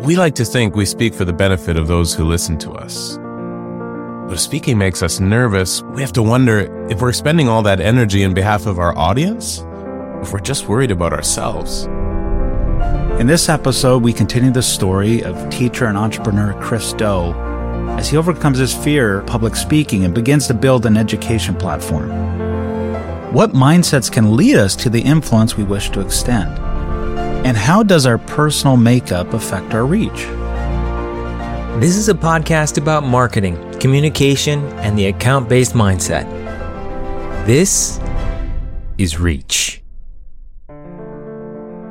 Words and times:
We 0.00 0.16
like 0.16 0.34
to 0.34 0.44
think 0.44 0.74
we 0.74 0.86
speak 0.86 1.14
for 1.14 1.24
the 1.24 1.32
benefit 1.32 1.76
of 1.76 1.86
those 1.86 2.12
who 2.12 2.24
listen 2.24 2.58
to 2.58 2.72
us. 2.72 3.16
But 3.16 4.34
if 4.34 4.40
speaking 4.40 4.76
makes 4.76 5.02
us 5.02 5.20
nervous, 5.20 5.82
we 5.82 6.02
have 6.02 6.12
to 6.14 6.22
wonder 6.22 6.88
if 6.90 7.00
we're 7.00 7.12
spending 7.12 7.48
all 7.48 7.62
that 7.62 7.80
energy 7.80 8.22
in 8.22 8.34
behalf 8.34 8.66
of 8.66 8.78
our 8.78 8.96
audience, 8.98 9.64
if 10.20 10.32
we're 10.32 10.40
just 10.40 10.68
worried 10.68 10.90
about 10.90 11.12
ourselves. 11.12 11.84
In 13.20 13.26
this 13.26 13.48
episode, 13.48 14.02
we 14.02 14.12
continue 14.12 14.50
the 14.50 14.62
story 14.62 15.22
of 15.22 15.48
teacher 15.48 15.86
and 15.86 15.96
entrepreneur 15.96 16.60
Chris 16.60 16.92
Do 16.92 17.32
as 17.96 18.10
he 18.10 18.16
overcomes 18.16 18.58
his 18.58 18.74
fear 18.74 19.20
of 19.20 19.26
public 19.26 19.54
speaking 19.54 20.04
and 20.04 20.12
begins 20.12 20.48
to 20.48 20.54
build 20.54 20.84
an 20.86 20.96
education 20.96 21.54
platform. 21.54 22.10
What 23.32 23.52
mindsets 23.52 24.10
can 24.10 24.36
lead 24.36 24.56
us 24.56 24.74
to 24.76 24.90
the 24.90 25.00
influence 25.00 25.56
we 25.56 25.64
wish 25.64 25.90
to 25.90 26.00
extend? 26.00 26.73
And 27.44 27.58
how 27.58 27.82
does 27.82 28.06
our 28.06 28.16
personal 28.16 28.78
makeup 28.78 29.34
affect 29.34 29.74
our 29.74 29.84
reach? 29.84 30.24
This 31.78 31.94
is 31.94 32.08
a 32.08 32.14
podcast 32.14 32.78
about 32.78 33.04
marketing, 33.04 33.78
communication, 33.80 34.64
and 34.78 34.98
the 34.98 35.08
account 35.08 35.46
based 35.46 35.74
mindset. 35.74 36.24
This 37.44 38.00
is 38.96 39.20
Reach. 39.20 39.82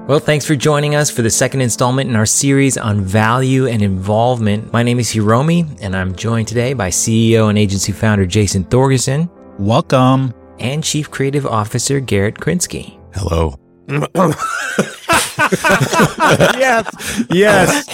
Well, 0.07 0.17
thanks 0.17 0.43
for 0.43 0.55
joining 0.55 0.95
us 0.95 1.11
for 1.11 1.21
the 1.21 1.29
second 1.29 1.61
installment 1.61 2.09
in 2.09 2.15
our 2.15 2.25
series 2.25 2.75
on 2.75 3.01
value 3.01 3.67
and 3.67 3.83
involvement. 3.83 4.73
My 4.73 4.81
name 4.81 4.99
is 4.99 5.13
Hiromi, 5.13 5.77
and 5.83 5.95
I'm 5.95 6.15
joined 6.15 6.47
today 6.47 6.73
by 6.73 6.89
CEO 6.89 7.49
and 7.49 7.59
agency 7.59 7.91
founder 7.91 8.25
Jason 8.25 8.65
Thorgerson. 8.65 9.29
Welcome. 9.59 10.33
And 10.57 10.83
Chief 10.83 11.11
Creative 11.11 11.45
Officer 11.45 11.99
Garrett 11.99 12.35
Krinsky. 12.37 12.99
Hello. 13.13 13.55
yes. 16.57 17.23
Yes. 17.31 17.87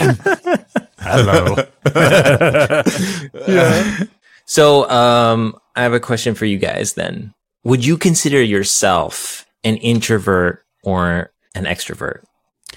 Hello. 1.00 1.56
yeah. 3.48 4.04
So, 4.46 4.90
um, 4.90 5.56
I 5.76 5.84
have 5.84 5.94
a 5.94 6.00
question 6.00 6.36
for 6.36 6.46
you 6.46 6.58
guys 6.58 6.94
then. 6.94 7.34
Would 7.64 7.86
you 7.86 7.98
consider 7.98 8.42
yourself 8.42 9.46
an 9.64 9.78
introvert 9.78 10.64
or 10.84 11.32
an 11.56 11.66
extrovert? 11.66 12.24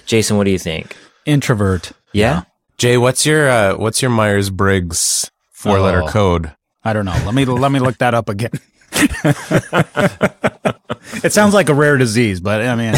Jason, 0.06 0.36
what 0.36 0.44
do 0.44 0.50
you 0.50 0.58
think? 0.58 0.96
Introvert. 1.26 1.92
Yeah. 2.12 2.42
Jay, 2.78 2.96
what's 2.98 3.24
your 3.24 3.48
uh, 3.48 3.76
what's 3.76 4.02
your 4.02 4.10
Myers 4.10 4.50
Briggs 4.50 5.30
four 5.50 5.78
letter 5.80 6.02
Oh. 6.02 6.08
code? 6.08 6.52
I 6.84 6.92
don't 6.92 7.04
know. 7.04 7.16
Let 7.24 7.34
me 7.34 7.44
let 7.44 7.70
me 7.70 7.78
look 7.78 7.98
that 7.98 8.12
up 8.14 8.28
again. 8.28 8.50
it 11.22 11.32
sounds 11.32 11.54
like 11.54 11.68
a 11.68 11.74
rare 11.74 11.96
disease, 11.96 12.40
but 12.40 12.60
I 12.62 12.74
mean, 12.74 12.94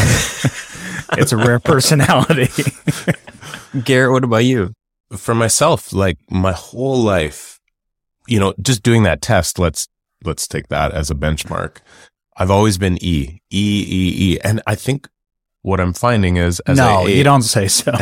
it's 1.13 1.31
a 1.31 1.37
rare 1.37 1.59
personality. 1.59 2.49
Garrett, 3.83 4.11
what 4.11 4.23
about 4.23 4.45
you? 4.45 4.73
For 5.15 5.35
myself, 5.35 5.93
like 5.93 6.17
my 6.29 6.51
whole 6.51 6.97
life, 6.97 7.59
you 8.27 8.39
know, 8.39 8.53
just 8.61 8.83
doing 8.83 9.03
that 9.03 9.21
test, 9.21 9.59
let's 9.59 9.87
let's 10.23 10.47
take 10.47 10.67
that 10.69 10.91
as 10.91 11.11
a 11.11 11.15
benchmark. 11.15 11.77
I've 12.37 12.51
always 12.51 12.77
been 12.77 12.97
E, 13.01 13.39
E, 13.51 13.85
E, 13.87 14.33
E, 14.33 14.39
and 14.43 14.61
I 14.67 14.75
think 14.75 15.07
what 15.61 15.79
I'm 15.79 15.93
finding 15.93 16.37
is 16.37 16.59
as 16.61 16.79
I 16.79 16.93
no, 16.93 17.07
age, 17.07 17.17
you 17.17 17.23
don't 17.23 17.41
say 17.41 17.67
so. 17.67 17.91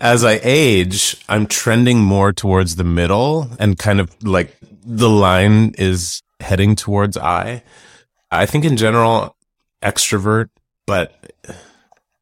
as 0.00 0.24
I 0.24 0.40
age, 0.42 1.16
I'm 1.28 1.46
trending 1.46 1.98
more 1.98 2.32
towards 2.32 2.76
the 2.76 2.84
middle 2.84 3.50
and 3.58 3.78
kind 3.78 4.00
of 4.00 4.10
like 4.22 4.56
the 4.84 5.08
line 5.08 5.74
is 5.78 6.22
heading 6.40 6.76
towards 6.76 7.16
I. 7.16 7.62
I 8.30 8.46
think 8.46 8.64
in 8.64 8.76
general, 8.76 9.36
extrovert, 9.82 10.48
but 10.86 11.32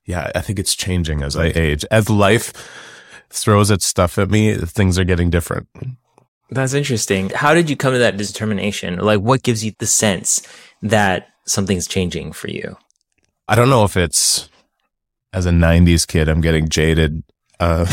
yeah, 0.05 0.31
I 0.35 0.41
think 0.41 0.59
it's 0.59 0.75
changing 0.75 1.23
as 1.23 1.37
I 1.37 1.47
age. 1.55 1.85
As 1.91 2.11
life 2.11 2.53
throws 3.31 3.71
its 3.71 3.85
stuff 3.85 4.19
at 4.19 4.31
me, 4.31 4.55
things 4.55 4.99
are 4.99 5.05
getting 5.05 5.31
different. 5.31 5.69
That's 6.51 6.75
interesting. 6.75 7.31
How 7.31 7.55
did 7.55 7.71
you 7.71 7.77
come 7.77 7.93
to 7.95 7.99
that 7.99 8.17
determination? 8.17 8.99
Like, 8.99 9.21
what 9.21 9.43
gives 9.43 9.65
you 9.65 9.73
the 9.79 9.87
sense 9.87 10.43
that 10.83 11.29
something's 11.47 11.87
changing 11.87 12.33
for 12.33 12.49
you? 12.49 12.77
I 13.49 13.55
don't 13.55 13.71
know 13.71 13.85
if 13.85 13.97
it's 13.97 14.51
as 15.33 15.47
a 15.47 15.51
90s 15.51 16.07
kid, 16.07 16.29
I'm 16.29 16.41
getting 16.41 16.69
jaded, 16.69 17.23
uh, 17.59 17.87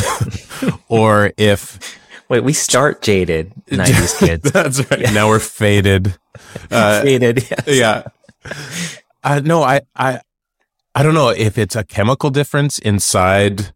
or 0.90 1.32
if 1.38 1.98
Wait, 2.28 2.44
we 2.44 2.54
start 2.54 3.02
jaded, 3.02 3.54
90s 3.68 4.20
kids. 4.28 4.52
that's 4.52 4.90
right. 4.92 5.14
Now 5.14 5.30
we're 5.30 5.40
faded. 5.40 6.16
Uh, 6.72 7.04
jaded, 7.04 7.44
yes. 7.50 7.64
yeah. 7.68 8.04
Uh, 9.24 9.42
no, 9.44 9.62
I, 9.62 9.82
I, 9.96 10.22
I 11.00 11.04
don't 11.04 11.14
know 11.14 11.30
if 11.30 11.58
it's 11.58 11.78
a 11.78 11.86
chemical 11.86 12.30
difference 12.30 12.78
inside 12.78 13.72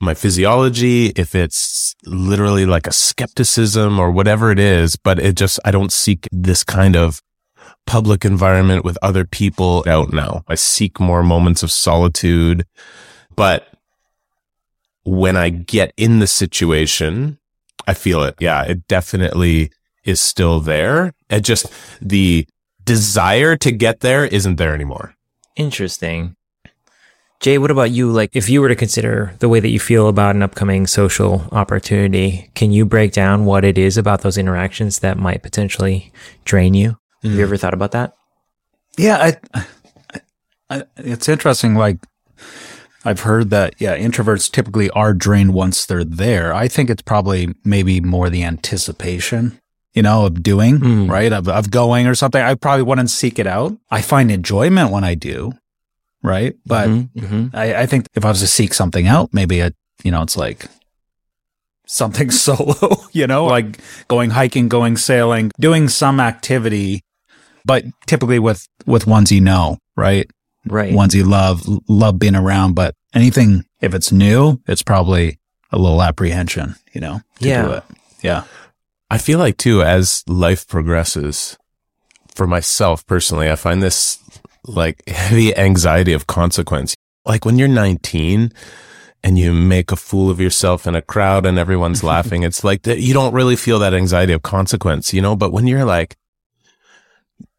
my 0.00 0.14
physiology, 0.14 1.08
if 1.08 1.34
it's 1.34 1.94
literally 2.06 2.64
like 2.64 2.86
a 2.86 2.94
skepticism 2.94 3.98
or 3.98 4.10
whatever 4.10 4.50
it 4.50 4.58
is, 4.58 4.96
but 4.96 5.18
it 5.18 5.36
just, 5.36 5.60
I 5.66 5.70
don't 5.70 5.92
seek 5.92 6.26
this 6.32 6.64
kind 6.64 6.96
of 6.96 7.20
public 7.86 8.24
environment 8.24 8.86
with 8.86 8.96
other 9.02 9.26
people 9.26 9.84
out 9.86 10.14
now. 10.14 10.44
I 10.48 10.54
seek 10.54 10.98
more 10.98 11.22
moments 11.22 11.62
of 11.62 11.70
solitude, 11.70 12.64
but 13.34 13.68
when 15.04 15.36
I 15.36 15.50
get 15.50 15.92
in 15.98 16.20
the 16.20 16.26
situation, 16.26 17.36
I 17.86 17.92
feel 17.92 18.22
it. 18.22 18.34
Yeah, 18.40 18.62
it 18.62 18.88
definitely 18.88 19.72
is 20.04 20.22
still 20.22 20.60
there. 20.60 21.12
It 21.28 21.42
just, 21.42 21.70
the 22.00 22.48
desire 22.82 23.56
to 23.58 23.70
get 23.70 24.00
there 24.00 24.24
isn't 24.24 24.56
there 24.56 24.74
anymore. 24.74 25.12
Interesting. 25.54 26.35
Jay, 27.40 27.58
what 27.58 27.70
about 27.70 27.90
you? 27.90 28.10
Like, 28.10 28.30
if 28.34 28.48
you 28.48 28.60
were 28.60 28.68
to 28.68 28.74
consider 28.74 29.34
the 29.40 29.48
way 29.48 29.60
that 29.60 29.68
you 29.68 29.78
feel 29.78 30.08
about 30.08 30.34
an 30.34 30.42
upcoming 30.42 30.86
social 30.86 31.46
opportunity, 31.52 32.50
can 32.54 32.72
you 32.72 32.84
break 32.86 33.12
down 33.12 33.44
what 33.44 33.64
it 33.64 33.76
is 33.78 33.96
about 33.96 34.22
those 34.22 34.38
interactions 34.38 35.00
that 35.00 35.18
might 35.18 35.42
potentially 35.42 36.12
drain 36.44 36.74
you? 36.74 36.98
Have 37.22 37.32
you 37.32 37.42
ever 37.42 37.56
thought 37.56 37.74
about 37.74 37.92
that? 37.92 38.14
yeah, 38.98 39.16
I, 39.54 39.64
I, 40.14 40.20
I, 40.70 40.82
it's 40.96 41.28
interesting. 41.28 41.74
Like, 41.74 41.98
I've 43.04 43.20
heard 43.20 43.50
that 43.50 43.74
yeah, 43.78 43.96
introverts 43.96 44.50
typically 44.50 44.88
are 44.90 45.12
drained 45.12 45.52
once 45.54 45.84
they're 45.86 46.04
there. 46.04 46.54
I 46.54 46.66
think 46.68 46.88
it's 46.90 47.02
probably 47.02 47.54
maybe 47.64 48.00
more 48.00 48.30
the 48.30 48.42
anticipation, 48.42 49.60
you 49.92 50.02
know, 50.02 50.26
of 50.26 50.42
doing 50.42 50.78
Mm. 50.80 51.10
right 51.10 51.32
of 51.32 51.48
of 51.48 51.70
going 51.70 52.06
or 52.06 52.14
something. 52.14 52.42
I 52.42 52.54
probably 52.54 52.82
wouldn't 52.82 53.10
seek 53.10 53.38
it 53.38 53.46
out. 53.46 53.76
I 53.90 54.00
find 54.02 54.30
enjoyment 54.30 54.90
when 54.90 55.04
I 55.04 55.14
do, 55.14 55.52
right? 56.22 56.54
But 56.66 56.88
Mhm, 56.88 57.10
mhm. 57.16 57.54
I, 57.54 57.82
I 57.82 57.86
think 57.86 58.06
if 58.14 58.24
I 58.24 58.28
was 58.28 58.40
to 58.40 58.46
seek 58.46 58.74
something 58.74 59.06
out, 59.06 59.30
maybe 59.32 59.60
it, 59.60 59.74
you 60.04 60.10
know, 60.10 60.22
it's 60.22 60.36
like 60.36 60.66
something 61.86 62.30
solo, 62.44 62.96
you 63.12 63.26
know, 63.26 63.46
like 63.46 63.78
going 64.08 64.30
hiking, 64.30 64.68
going 64.68 64.96
sailing, 64.96 65.50
doing 65.60 65.88
some 65.88 66.20
activity, 66.20 67.02
but 67.64 67.84
typically 68.06 68.38
with, 68.38 68.66
with 68.86 69.06
ones 69.06 69.30
you 69.32 69.40
know, 69.40 69.78
right? 69.96 70.28
right. 70.66 70.92
Ones 70.92 71.14
you 71.14 71.24
love, 71.24 71.62
love 71.88 72.18
being 72.18 72.36
around, 72.36 72.74
but 72.74 72.94
anything, 73.14 73.64
if 73.80 73.94
it's 73.94 74.10
new, 74.12 74.60
it's 74.66 74.82
probably 74.82 75.38
a 75.70 75.78
little 75.78 76.02
apprehension, 76.02 76.74
you 76.92 77.00
know? 77.00 77.20
to 77.38 77.42
do 77.44 77.48
Yeah. 77.48 77.76
it. 77.76 77.82
Yeah. 78.22 78.44
I 79.10 79.18
feel 79.18 79.38
like 79.38 79.56
too, 79.56 79.82
as 79.82 80.24
life 80.26 80.66
progresses, 80.66 81.56
for 82.34 82.46
myself 82.46 83.06
personally, 83.06 83.50
I 83.50 83.56
find 83.56 83.82
this 83.82 84.18
like 84.66 85.02
heavy 85.08 85.56
anxiety 85.56 86.12
of 86.12 86.26
consequence. 86.26 86.94
Like 87.24 87.44
when 87.44 87.58
you're 87.58 87.68
19 87.68 88.52
and 89.24 89.38
you 89.38 89.52
make 89.52 89.90
a 89.90 89.96
fool 89.96 90.30
of 90.30 90.40
yourself 90.40 90.86
in 90.86 90.94
a 90.94 91.02
crowd 91.02 91.46
and 91.46 91.58
everyone's 91.58 92.04
laughing, 92.14 92.42
it's 92.42 92.64
like 92.64 92.82
that 92.82 93.00
you 93.00 93.14
don't 93.14 93.34
really 93.34 93.56
feel 93.56 93.78
that 93.80 93.94
anxiety 93.94 94.32
of 94.32 94.42
consequence, 94.42 95.12
you 95.12 95.20
know? 95.20 95.36
But 95.36 95.52
when 95.52 95.66
you're 95.66 95.84
like 95.84 96.16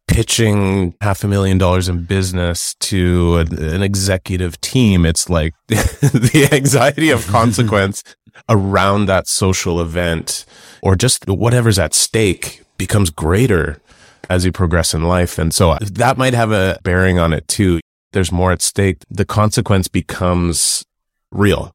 pitching 0.08 0.96
half 1.02 1.24
a 1.24 1.28
million 1.28 1.58
dollars 1.58 1.90
in 1.90 2.04
business 2.06 2.76
to 2.76 3.38
an, 3.38 3.62
an 3.62 3.84
executive 3.84 4.60
team, 4.62 5.06
it's 5.06 5.30
like 5.30 5.54
the 5.68 6.50
anxiety 6.52 7.10
of 7.10 7.28
consequence 7.28 8.04
around 8.50 9.08
that 9.08 9.28
social 9.28 9.82
event 9.82 10.46
or 10.82 10.96
just 10.96 11.28
whatever's 11.28 11.78
at 11.78 11.94
stake 11.94 12.64
becomes 12.78 13.10
greater 13.10 13.82
as 14.30 14.46
you 14.46 14.52
progress 14.52 14.94
in 14.94 15.04
life. 15.04 15.38
And 15.40 15.54
so 15.54 15.78
that 15.82 16.18
might 16.18 16.34
have 16.34 16.52
a 16.52 16.78
bearing 16.84 17.20
on 17.20 17.34
it 17.34 17.48
too. 17.48 17.80
There's 18.14 18.32
more 18.32 18.52
at 18.52 18.62
stake. 18.62 18.98
The 19.10 19.26
consequence 19.26 19.88
becomes 19.88 20.86
real. 21.32 21.74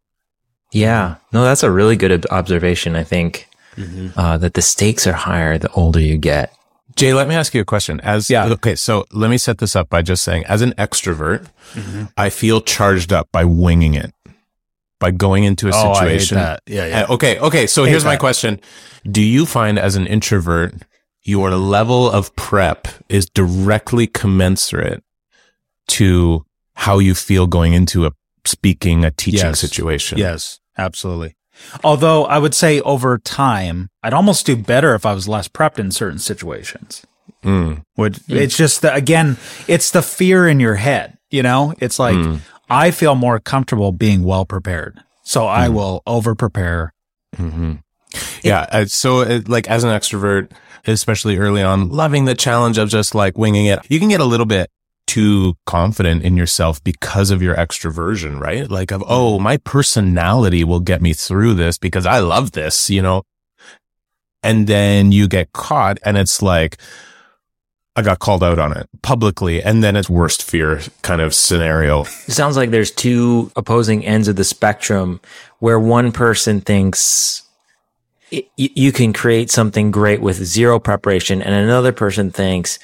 Yeah. 0.73 1.17
No, 1.33 1.45
that's 1.45 1.63
a 1.63 1.71
really 1.71 1.97
good 1.97 2.27
observation. 2.31 2.97
I 2.97 3.05
think 3.05 3.49
uh, 4.17 4.39
that 4.39 4.55
the 4.55 4.63
stakes 4.63 5.07
are 5.07 5.13
higher 5.13 5.59
the 5.59 5.71
older 5.73 6.01
you 6.01 6.17
get. 6.19 6.55
Jay, 6.97 7.15
let 7.15 7.27
me 7.27 7.35
ask 7.35 7.55
you 7.55 7.61
a 7.61 7.65
question. 7.65 8.01
As 8.01 8.29
Yeah. 8.29 8.47
okay, 8.49 8.75
so 8.75 9.05
let 9.13 9.31
me 9.31 9.39
set 9.39 9.59
this 9.59 9.75
up 9.77 9.89
by 9.89 10.03
just 10.03 10.23
saying, 10.23 10.45
as 10.47 10.61
an 10.61 10.73
extrovert, 10.73 11.47
I 12.19 12.29
feel 12.29 12.61
charged 12.61 13.13
up 13.15 13.29
by 13.33 13.45
winging 13.47 13.95
it, 13.95 14.13
by 15.01 15.11
going 15.11 15.45
into 15.45 15.69
a 15.69 15.73
Oh, 15.75 15.93
I 15.93 16.01
hate 16.11 16.21
situation. 16.21 16.37
that. 16.37 16.61
Yeah, 16.67 16.87
yeah. 16.87 17.03
Uh, 17.09 17.15
okay, 17.15 17.39
okay. 17.39 17.67
So 17.67 17.85
Hate 17.85 17.91
here's 17.93 18.05
my 18.05 18.17
question: 18.17 18.61
Do 19.11 19.23
you 19.23 19.47
find, 19.47 19.79
as 19.79 19.97
an 19.97 20.07
introvert, 20.07 20.75
your 21.25 21.51
level 21.53 22.11
of 22.11 22.35
prep 22.37 22.89
is 23.09 23.27
directly 23.27 24.07
commensurate 24.07 25.03
to 25.89 26.45
how 26.75 26.99
you 26.99 27.15
feel 27.15 27.47
going 27.47 27.73
into 27.75 28.07
a 28.07 28.13
speaking, 28.45 29.05
a 29.05 29.11
teaching 29.11 29.41
Yes. 29.51 29.61
situation. 29.61 30.19
Yes, 30.19 30.59
absolutely. 30.77 31.37
Although 31.85 32.25
I 32.25 32.39
would 32.39 32.55
say 32.55 32.81
over 32.81 33.19
time, 33.19 33.89
I'd 34.03 34.15
almost 34.15 34.47
do 34.47 34.57
better 34.57 34.95
if 34.95 35.07
I 35.07 35.13
was 35.15 35.29
less 35.29 35.47
prepped 35.49 35.79
in 35.79 35.91
certain 35.93 36.19
situations. 36.19 37.03
Mm. 37.45 37.83
Would 37.97 38.21
it's 38.29 38.57
just 38.57 38.83
the, 38.83 38.93
again, 38.95 39.37
it's 39.69 39.91
the 39.91 40.03
fear 40.03 40.49
in 40.49 40.61
your 40.61 40.77
head. 40.77 41.19
You 41.31 41.43
know, 41.43 41.75
it's 41.79 41.99
like 41.99 42.17
Mm. 42.17 42.41
I 42.71 42.91
feel 42.91 43.15
more 43.15 43.39
comfortable 43.39 43.93
being 43.93 44.23
well 44.25 44.45
prepared, 44.45 44.99
so 45.23 45.47
I 45.47 45.69
will 45.69 46.03
over 46.07 46.35
prepare. 46.35 46.95
hmm 47.37 47.75
Yeah. 48.43 48.67
uh, 48.73 48.85
so, 48.87 49.21
uh, 49.21 49.41
like, 49.47 49.69
as 49.69 49.85
an 49.85 49.91
extrovert, 49.91 50.51
especially 50.87 51.37
early 51.37 51.63
on, 51.63 51.89
loving 51.89 52.25
the 52.25 52.35
challenge 52.35 52.79
of 52.79 52.89
just 52.89 53.15
like 53.15 53.39
winging 53.39 53.67
it, 53.67 53.81
you 53.89 53.99
can 53.99 54.09
get 54.09 54.21
a 54.21 54.25
little 54.25 54.47
bit 54.47 54.71
too 55.07 55.55
confident 55.67 56.23
in 56.23 56.37
yourself 56.37 56.83
because 56.85 57.31
of 57.31 57.43
your 57.43 57.55
extroversion, 57.55 58.41
right? 58.41 58.71
Like, 58.71 58.91
of, 58.91 59.03
oh, 59.07 59.39
my 59.39 59.59
personality 59.59 60.65
will 60.65 60.81
get 60.81 61.03
me 61.03 61.13
through 61.13 61.55
this 61.55 61.77
because 61.79 62.07
I 62.07 62.21
love 62.21 62.53
this, 62.53 62.89
you 62.89 63.03
know? 63.03 63.23
And 64.43 64.67
then 64.67 65.13
you 65.13 65.29
get 65.29 65.53
caught 65.53 65.99
and 66.05 66.17
it's 66.17 66.43
like, 66.43 66.79
I 67.95 68.01
got 68.01 68.21
called 68.21 68.43
out 68.43 68.59
on 68.59 68.75
it 68.77 68.89
publicly. 69.03 69.63
And 69.63 69.85
then 69.85 69.97
it's 69.97 70.09
worst 70.09 70.43
fear 70.43 70.81
kind 71.03 71.21
of 71.21 71.35
scenario. 71.35 72.03
It 72.03 72.33
sounds 72.33 72.57
like 72.57 72.71
there's 72.71 72.91
two 72.91 73.53
opposing 73.55 74.07
ends 74.07 74.29
of 74.29 74.37
the 74.37 74.45
spectrum 74.45 75.21
where 75.59 75.79
one 75.79 76.11
person 76.11 76.63
thinks 76.63 77.43
y- 78.33 78.45
you 78.57 78.93
can 78.93 79.13
create 79.13 79.51
something 79.51 79.91
great 79.91 80.21
with 80.21 80.37
zero 80.45 80.79
preparation, 80.81 81.43
and 81.43 81.55
another 81.55 81.93
person 81.93 82.31
thinks 82.31 82.79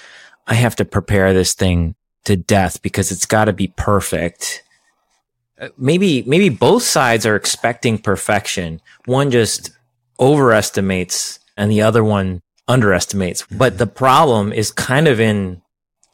I 0.47 0.55
have 0.55 0.77
to 0.77 0.85
prepare 0.85 1.33
this 1.35 1.55
thing 1.55 1.95
to 2.25 2.37
death 2.37 2.83
because 2.83 3.11
it's 3.11 3.27
got 3.27 3.47
to 3.47 3.53
be 3.53 3.69
perfect. 3.69 4.63
Uh, 5.61 5.69
Maybe, 5.79 6.23
maybe 6.27 6.49
both 6.51 6.83
sides 6.83 7.25
are 7.27 7.37
expecting 7.37 7.99
perfection. 7.99 8.81
One 9.07 9.31
just 9.31 9.71
overestimates 10.21 11.39
and 11.57 11.71
the 11.71 11.83
other 11.83 12.05
one 12.05 12.41
underestimates. 12.69 13.45
But 13.51 13.79
the 13.79 13.87
problem 13.87 14.53
is 14.53 14.71
kind 14.71 15.09
of 15.09 15.21
in 15.21 15.63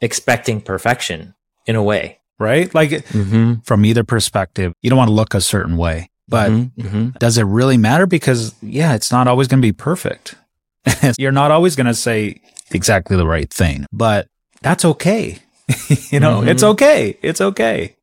expecting 0.01 0.61
perfection 0.61 1.35
in 1.65 1.75
a 1.75 1.83
way. 1.83 2.19
Right? 2.39 2.73
Like 2.73 2.89
Mm-hmm. 2.91 3.61
from 3.63 3.85
either 3.85 4.03
perspective, 4.03 4.73
you 4.81 4.89
don't 4.89 4.97
want 4.97 5.09
to 5.09 5.13
look 5.13 5.33
a 5.33 5.41
certain 5.41 5.77
way, 5.77 6.09
but 6.27 6.51
mm-hmm. 6.51 7.09
does 7.19 7.37
it 7.37 7.43
really 7.43 7.77
matter? 7.77 8.05
Because 8.07 8.53
yeah, 8.61 8.95
it's 8.95 9.11
not 9.11 9.27
always 9.27 9.47
going 9.47 9.61
to 9.61 9.65
be 9.65 9.71
perfect. 9.71 10.35
You're 11.17 11.31
not 11.31 11.51
always 11.51 11.75
going 11.75 11.87
to 11.87 11.93
say 11.93 12.41
exactly 12.71 13.15
the 13.17 13.27
right 13.27 13.51
thing, 13.51 13.85
but 13.91 14.27
that's 14.61 14.85
okay. 14.85 15.39
you 16.09 16.19
know, 16.19 16.41
Mhm. 16.41 16.47
it's 16.47 16.63
okay. 16.63 17.17
It's 17.21 17.41
okay 17.41 17.95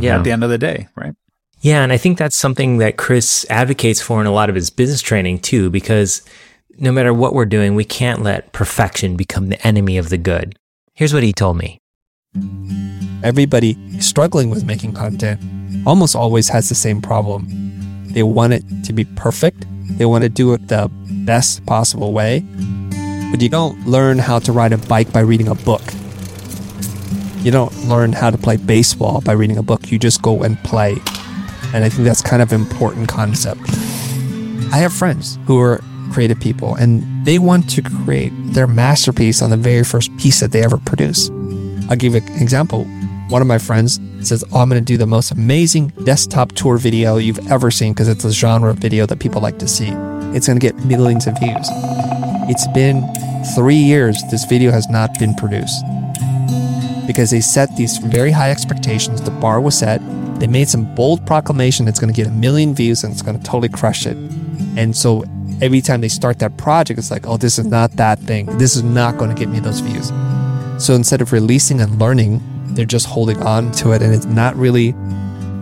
Yeah. 0.00 0.18
at 0.18 0.24
the 0.24 0.30
end 0.32 0.44
of 0.44 0.50
the 0.50 0.58
day, 0.58 0.88
right? 0.96 1.14
Yeah. 1.60 1.82
And 1.82 1.92
I 1.92 1.96
think 1.96 2.18
that's 2.18 2.36
something 2.36 2.78
that 2.78 2.96
Chris 2.96 3.44
advocates 3.50 4.00
for 4.00 4.20
in 4.20 4.26
a 4.26 4.32
lot 4.32 4.48
of 4.48 4.54
his 4.54 4.70
business 4.70 5.02
training 5.02 5.40
too, 5.40 5.70
because 5.70 6.22
no 6.78 6.90
matter 6.92 7.12
what 7.12 7.34
we're 7.34 7.44
doing, 7.46 7.74
we 7.74 7.84
can't 7.84 8.22
let 8.22 8.52
perfection 8.52 9.16
become 9.16 9.48
the 9.48 9.66
enemy 9.66 9.98
of 9.98 10.08
the 10.08 10.16
good. 10.18 10.56
Here's 10.94 11.12
what 11.12 11.22
he 11.22 11.32
told 11.32 11.56
me. 11.58 11.80
Everybody 13.22 13.76
struggling 14.00 14.48
with 14.50 14.64
making 14.64 14.94
content 14.94 15.40
almost 15.86 16.14
always 16.16 16.48
has 16.48 16.68
the 16.68 16.74
same 16.74 17.00
problem. 17.00 17.46
They 18.12 18.22
want 18.22 18.52
it 18.52 18.64
to 18.84 18.92
be 18.92 19.04
perfect, 19.04 19.64
they 19.98 20.04
want 20.04 20.22
to 20.22 20.28
do 20.28 20.52
it 20.54 20.68
the 20.68 20.90
best 21.24 21.64
possible 21.66 22.12
way, 22.12 22.40
but 23.30 23.40
you 23.40 23.48
don't 23.48 23.86
learn 23.86 24.18
how 24.18 24.38
to 24.40 24.52
ride 24.52 24.72
a 24.72 24.78
bike 24.78 25.12
by 25.12 25.20
reading 25.20 25.48
a 25.48 25.54
book. 25.54 25.82
You 27.42 27.50
don't 27.50 27.74
learn 27.86 28.12
how 28.12 28.30
to 28.30 28.36
play 28.36 28.56
baseball 28.56 29.20
by 29.20 29.32
reading 29.32 29.56
a 29.56 29.62
book, 29.62 29.90
you 29.90 29.98
just 29.98 30.22
go 30.22 30.42
and 30.42 30.58
play. 30.64 30.96
And 31.72 31.84
I 31.84 31.88
think 31.88 32.04
that's 32.04 32.20
kind 32.20 32.42
of 32.42 32.52
an 32.52 32.60
important 32.60 33.08
concept. 33.08 33.60
I 34.72 34.78
have 34.78 34.92
friends 34.92 35.38
who 35.46 35.58
are 35.60 35.80
creative 36.12 36.40
people 36.40 36.74
and 36.74 37.24
they 37.24 37.38
want 37.38 37.70
to 37.70 37.82
create 37.82 38.32
their 38.52 38.66
masterpiece 38.66 39.42
on 39.42 39.50
the 39.50 39.56
very 39.56 39.84
first 39.84 40.16
piece 40.18 40.40
that 40.40 40.52
they 40.52 40.62
ever 40.62 40.78
produce. 40.78 41.30
I'll 41.88 41.96
give 41.96 42.14
an 42.14 42.24
example. 42.40 42.86
One 43.30 43.40
of 43.40 43.46
my 43.46 43.58
friends 43.58 44.00
says, 44.22 44.42
Oh, 44.50 44.58
I'm 44.58 44.68
going 44.68 44.80
to 44.80 44.84
do 44.84 44.96
the 44.96 45.06
most 45.06 45.30
amazing 45.30 45.92
desktop 46.02 46.50
tour 46.50 46.78
video 46.78 47.16
you've 47.16 47.48
ever 47.48 47.70
seen 47.70 47.92
because 47.92 48.08
it's 48.08 48.24
a 48.24 48.32
genre 48.32 48.74
video 48.74 49.06
that 49.06 49.20
people 49.20 49.40
like 49.40 49.56
to 49.60 49.68
see. 49.68 49.90
It's 50.34 50.48
going 50.48 50.58
to 50.58 50.60
get 50.60 50.74
millions 50.84 51.28
of 51.28 51.38
views. 51.38 51.68
It's 52.50 52.66
been 52.74 53.08
three 53.54 53.76
years 53.76 54.20
this 54.32 54.44
video 54.46 54.72
has 54.72 54.88
not 54.88 55.16
been 55.20 55.36
produced 55.36 55.84
because 57.06 57.30
they 57.30 57.40
set 57.40 57.68
these 57.76 57.98
very 57.98 58.32
high 58.32 58.50
expectations. 58.50 59.22
The 59.22 59.30
bar 59.30 59.60
was 59.60 59.78
set. 59.78 60.00
They 60.40 60.48
made 60.48 60.68
some 60.68 60.92
bold 60.96 61.24
proclamation 61.24 61.86
that's 61.86 62.00
going 62.00 62.12
to 62.12 62.16
get 62.16 62.26
a 62.26 62.34
million 62.34 62.74
views 62.74 63.04
and 63.04 63.12
it's 63.12 63.22
going 63.22 63.38
to 63.38 63.44
totally 63.44 63.68
crush 63.68 64.08
it. 64.08 64.16
And 64.76 64.96
so 64.96 65.22
every 65.62 65.82
time 65.82 66.00
they 66.00 66.08
start 66.08 66.40
that 66.40 66.56
project, 66.56 66.98
it's 66.98 67.12
like, 67.12 67.28
oh, 67.28 67.36
this 67.36 67.60
is 67.60 67.66
not 67.66 67.92
that 67.92 68.18
thing. 68.18 68.46
This 68.58 68.74
is 68.74 68.82
not 68.82 69.18
going 69.18 69.32
to 69.32 69.38
get 69.38 69.48
me 69.48 69.60
those 69.60 69.78
views. 69.78 70.08
So 70.84 70.94
instead 70.94 71.20
of 71.20 71.32
releasing 71.32 71.80
and 71.80 71.96
learning, 71.96 72.42
they're 72.74 72.84
just 72.84 73.06
holding 73.06 73.42
on 73.42 73.72
to 73.72 73.92
it 73.92 74.02
and 74.02 74.14
it's 74.14 74.26
not 74.26 74.54
really 74.56 74.92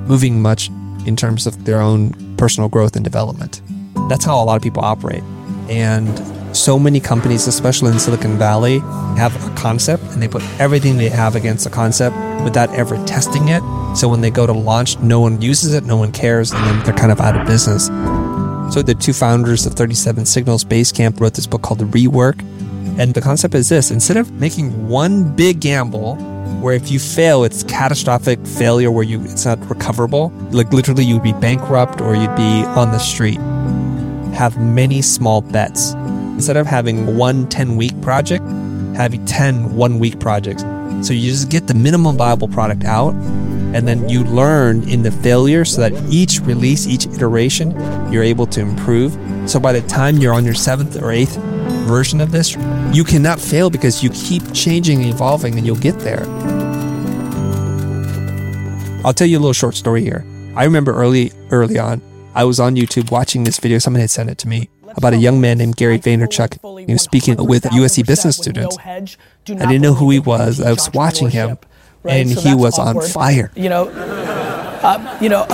moving 0.08 0.40
much 0.40 0.70
in 1.06 1.16
terms 1.16 1.46
of 1.46 1.64
their 1.64 1.80
own 1.80 2.12
personal 2.36 2.68
growth 2.68 2.96
and 2.96 3.04
development. 3.04 3.60
That's 4.08 4.24
how 4.24 4.42
a 4.42 4.44
lot 4.44 4.56
of 4.56 4.62
people 4.62 4.84
operate. 4.84 5.22
And 5.68 6.08
so 6.56 6.78
many 6.78 6.98
companies, 7.00 7.46
especially 7.46 7.92
in 7.92 7.98
Silicon 7.98 8.38
Valley, 8.38 8.78
have 9.18 9.34
a 9.46 9.54
concept 9.54 10.02
and 10.04 10.22
they 10.22 10.28
put 10.28 10.42
everything 10.58 10.96
they 10.96 11.08
have 11.08 11.36
against 11.36 11.64
the 11.64 11.70
concept 11.70 12.16
without 12.42 12.70
ever 12.74 12.96
testing 13.04 13.48
it. 13.48 13.62
So 13.96 14.08
when 14.08 14.20
they 14.20 14.30
go 14.30 14.46
to 14.46 14.52
launch, 14.52 14.98
no 14.98 15.20
one 15.20 15.40
uses 15.42 15.74
it, 15.74 15.84
no 15.84 15.96
one 15.96 16.12
cares, 16.12 16.52
and 16.52 16.64
then 16.64 16.84
they're 16.84 16.94
kind 16.94 17.12
of 17.12 17.20
out 17.20 17.38
of 17.38 17.46
business. 17.46 17.86
So 18.74 18.82
the 18.82 18.94
two 18.94 19.12
founders 19.12 19.66
of 19.66 19.74
37 19.74 20.26
Signals 20.26 20.64
Basecamp 20.64 21.20
wrote 21.20 21.34
this 21.34 21.46
book 21.46 21.62
called 21.62 21.80
The 21.80 21.86
Rework. 21.86 22.40
And 22.98 23.14
the 23.14 23.20
concept 23.20 23.54
is 23.54 23.68
this 23.68 23.90
instead 23.90 24.16
of 24.16 24.30
making 24.32 24.88
one 24.88 25.34
big 25.34 25.60
gamble 25.60 26.16
where 26.60 26.74
if 26.74 26.90
you 26.90 26.98
fail, 26.98 27.44
it's 27.44 27.62
catastrophic 27.64 28.44
failure 28.46 28.90
where 28.90 29.04
you 29.04 29.22
it's 29.24 29.44
not 29.44 29.58
recoverable, 29.68 30.30
like 30.50 30.72
literally 30.72 31.04
you'd 31.04 31.22
be 31.22 31.32
bankrupt 31.34 32.00
or 32.00 32.14
you'd 32.14 32.34
be 32.36 32.64
on 32.64 32.90
the 32.90 32.98
street. 32.98 33.38
Have 34.34 34.58
many 34.58 35.02
small 35.02 35.40
bets. 35.40 35.92
Instead 36.34 36.56
of 36.56 36.66
having 36.66 37.16
one 37.16 37.48
10 37.48 37.76
week 37.76 38.00
project, 38.00 38.44
having 38.96 39.24
10 39.26 39.74
one 39.76 39.98
week 39.98 40.18
projects. 40.20 40.62
So 41.02 41.12
you 41.12 41.30
just 41.30 41.48
get 41.50 41.66
the 41.66 41.74
minimum 41.74 42.16
viable 42.16 42.48
product 42.48 42.84
out 42.84 43.14
and 43.74 43.86
then 43.86 44.08
you 44.08 44.24
learn 44.24 44.88
in 44.88 45.02
the 45.02 45.10
failure 45.10 45.64
so 45.64 45.82
that 45.82 45.92
each 46.10 46.40
release, 46.40 46.86
each 46.86 47.06
iteration, 47.06 47.70
you're 48.10 48.22
able 48.22 48.46
to 48.46 48.60
improve. 48.60 49.16
So 49.48 49.60
by 49.60 49.72
the 49.72 49.86
time 49.86 50.16
you're 50.16 50.32
on 50.32 50.44
your 50.44 50.54
seventh 50.54 50.96
or 51.00 51.12
eighth 51.12 51.36
version 51.86 52.20
of 52.20 52.32
this, 52.32 52.56
you 52.92 53.04
cannot 53.04 53.40
fail 53.40 53.70
because 53.70 54.02
you 54.02 54.10
keep 54.10 54.42
changing 54.52 55.02
and 55.02 55.10
evolving 55.12 55.56
and 55.56 55.66
you'll 55.66 55.76
get 55.76 55.98
there. 56.00 56.24
I'll 59.04 59.12
tell 59.12 59.26
you 59.26 59.38
a 59.38 59.40
little 59.40 59.52
short 59.52 59.74
story 59.74 60.02
here. 60.02 60.26
I 60.56 60.64
remember 60.64 60.92
early 60.92 61.32
early 61.50 61.78
on, 61.78 62.02
I 62.34 62.44
was 62.44 62.58
on 62.60 62.76
YouTube 62.76 63.10
watching 63.10 63.44
this 63.44 63.58
video. 63.58 63.78
Someone 63.78 64.00
had 64.00 64.10
sent 64.10 64.30
it 64.30 64.38
to 64.38 64.48
me 64.48 64.68
about 64.96 65.12
a 65.12 65.16
young 65.16 65.40
man 65.40 65.58
named 65.58 65.76
Gary 65.76 65.98
Vaynerchuk. 65.98 66.86
He 66.86 66.92
was 66.92 67.02
speaking 67.02 67.36
with 67.36 67.64
USC 67.64 68.06
business 68.06 68.36
students. 68.36 68.76
I 68.78 69.04
didn't 69.46 69.82
know 69.82 69.94
who 69.94 70.10
he 70.10 70.18
was. 70.18 70.60
I 70.60 70.70
was 70.70 70.90
watching 70.92 71.30
him, 71.30 71.58
and 72.04 72.28
he 72.28 72.54
was 72.54 72.78
on 72.78 73.00
fire. 73.00 73.52
You 73.54 73.68
know, 73.68 73.88
uh, 73.88 75.18
you 75.22 75.28
know, 75.28 75.46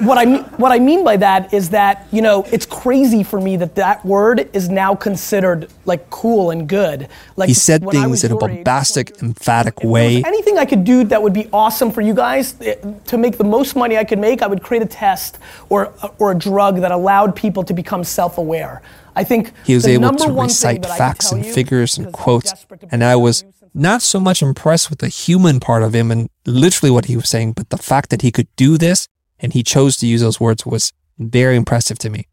what 0.00 0.18
I 0.18 0.24
mean, 0.24 0.42
what 0.56 0.72
I 0.72 0.78
mean 0.78 1.04
by 1.04 1.16
that 1.18 1.52
is 1.52 1.70
that 1.70 2.06
you 2.10 2.22
know 2.22 2.44
it's 2.52 2.66
crazy 2.66 3.22
for 3.22 3.40
me 3.40 3.56
that 3.56 3.74
that 3.76 4.04
word 4.04 4.48
is 4.52 4.68
now 4.68 4.94
considered 4.94 5.70
like 5.84 6.08
cool 6.10 6.50
and 6.50 6.68
good. 6.68 7.08
Like 7.36 7.48
He 7.48 7.54
said 7.54 7.82
things 7.88 8.24
in 8.24 8.32
a 8.32 8.34
your 8.34 8.50
age, 8.50 8.56
bombastic, 8.56 9.22
emphatic 9.22 9.74
if 9.74 9.82
there 9.82 9.90
was 9.90 9.92
way. 9.92 10.22
Anything 10.24 10.58
I 10.58 10.64
could 10.64 10.84
do 10.84 11.04
that 11.04 11.22
would 11.22 11.32
be 11.32 11.48
awesome 11.52 11.90
for 11.90 12.00
you 12.00 12.14
guys 12.14 12.54
eh, 12.60 12.74
to 13.06 13.18
make 13.18 13.38
the 13.38 13.44
most 13.44 13.76
money 13.76 13.96
I 13.96 14.04
could 14.04 14.18
make, 14.18 14.42
I 14.42 14.46
would 14.46 14.62
create 14.62 14.82
a 14.82 14.86
test 14.86 15.38
or 15.68 15.92
or 16.18 16.32
a 16.32 16.34
drug 16.34 16.80
that 16.80 16.92
allowed 16.92 17.36
people 17.36 17.62
to 17.64 17.74
become 17.74 18.04
self-aware. 18.04 18.82
I 19.16 19.24
think 19.24 19.52
He 19.64 19.74
was 19.74 19.84
the 19.84 19.92
able 19.92 20.12
to 20.12 20.32
recite 20.32 20.82
that 20.82 20.90
I 20.90 20.94
could 20.94 20.98
facts 20.98 21.32
and 21.32 21.46
figures 21.46 21.98
and 21.98 22.12
quotes. 22.12 22.50
desperate 22.50 22.80
to 22.80 22.86
be 22.86 22.92
And 22.92 23.04
I 23.04 23.16
was 23.16 23.44
not 23.72 24.02
so 24.02 24.20
much 24.20 24.42
impressed 24.42 24.90
with 24.90 25.00
the 25.00 25.08
human 25.08 25.60
part 25.60 25.82
of 25.82 25.94
him 25.94 26.10
and 26.10 26.28
literally 26.46 26.90
what 26.90 27.06
he 27.06 27.16
was 27.16 27.28
saying, 27.28 27.52
but 27.52 27.70
the 27.70 27.78
fact 27.78 28.10
that 28.10 28.22
he 28.22 28.30
could 28.30 28.48
do 28.56 28.78
this 28.78 29.08
and 29.44 29.52
he 29.52 29.62
chose 29.62 29.98
to 29.98 30.06
use 30.06 30.22
those 30.22 30.40
words 30.40 30.64
was 30.64 30.90
very 31.18 31.54
impressive 31.54 31.98
to 31.98 32.08
me. 32.08 32.26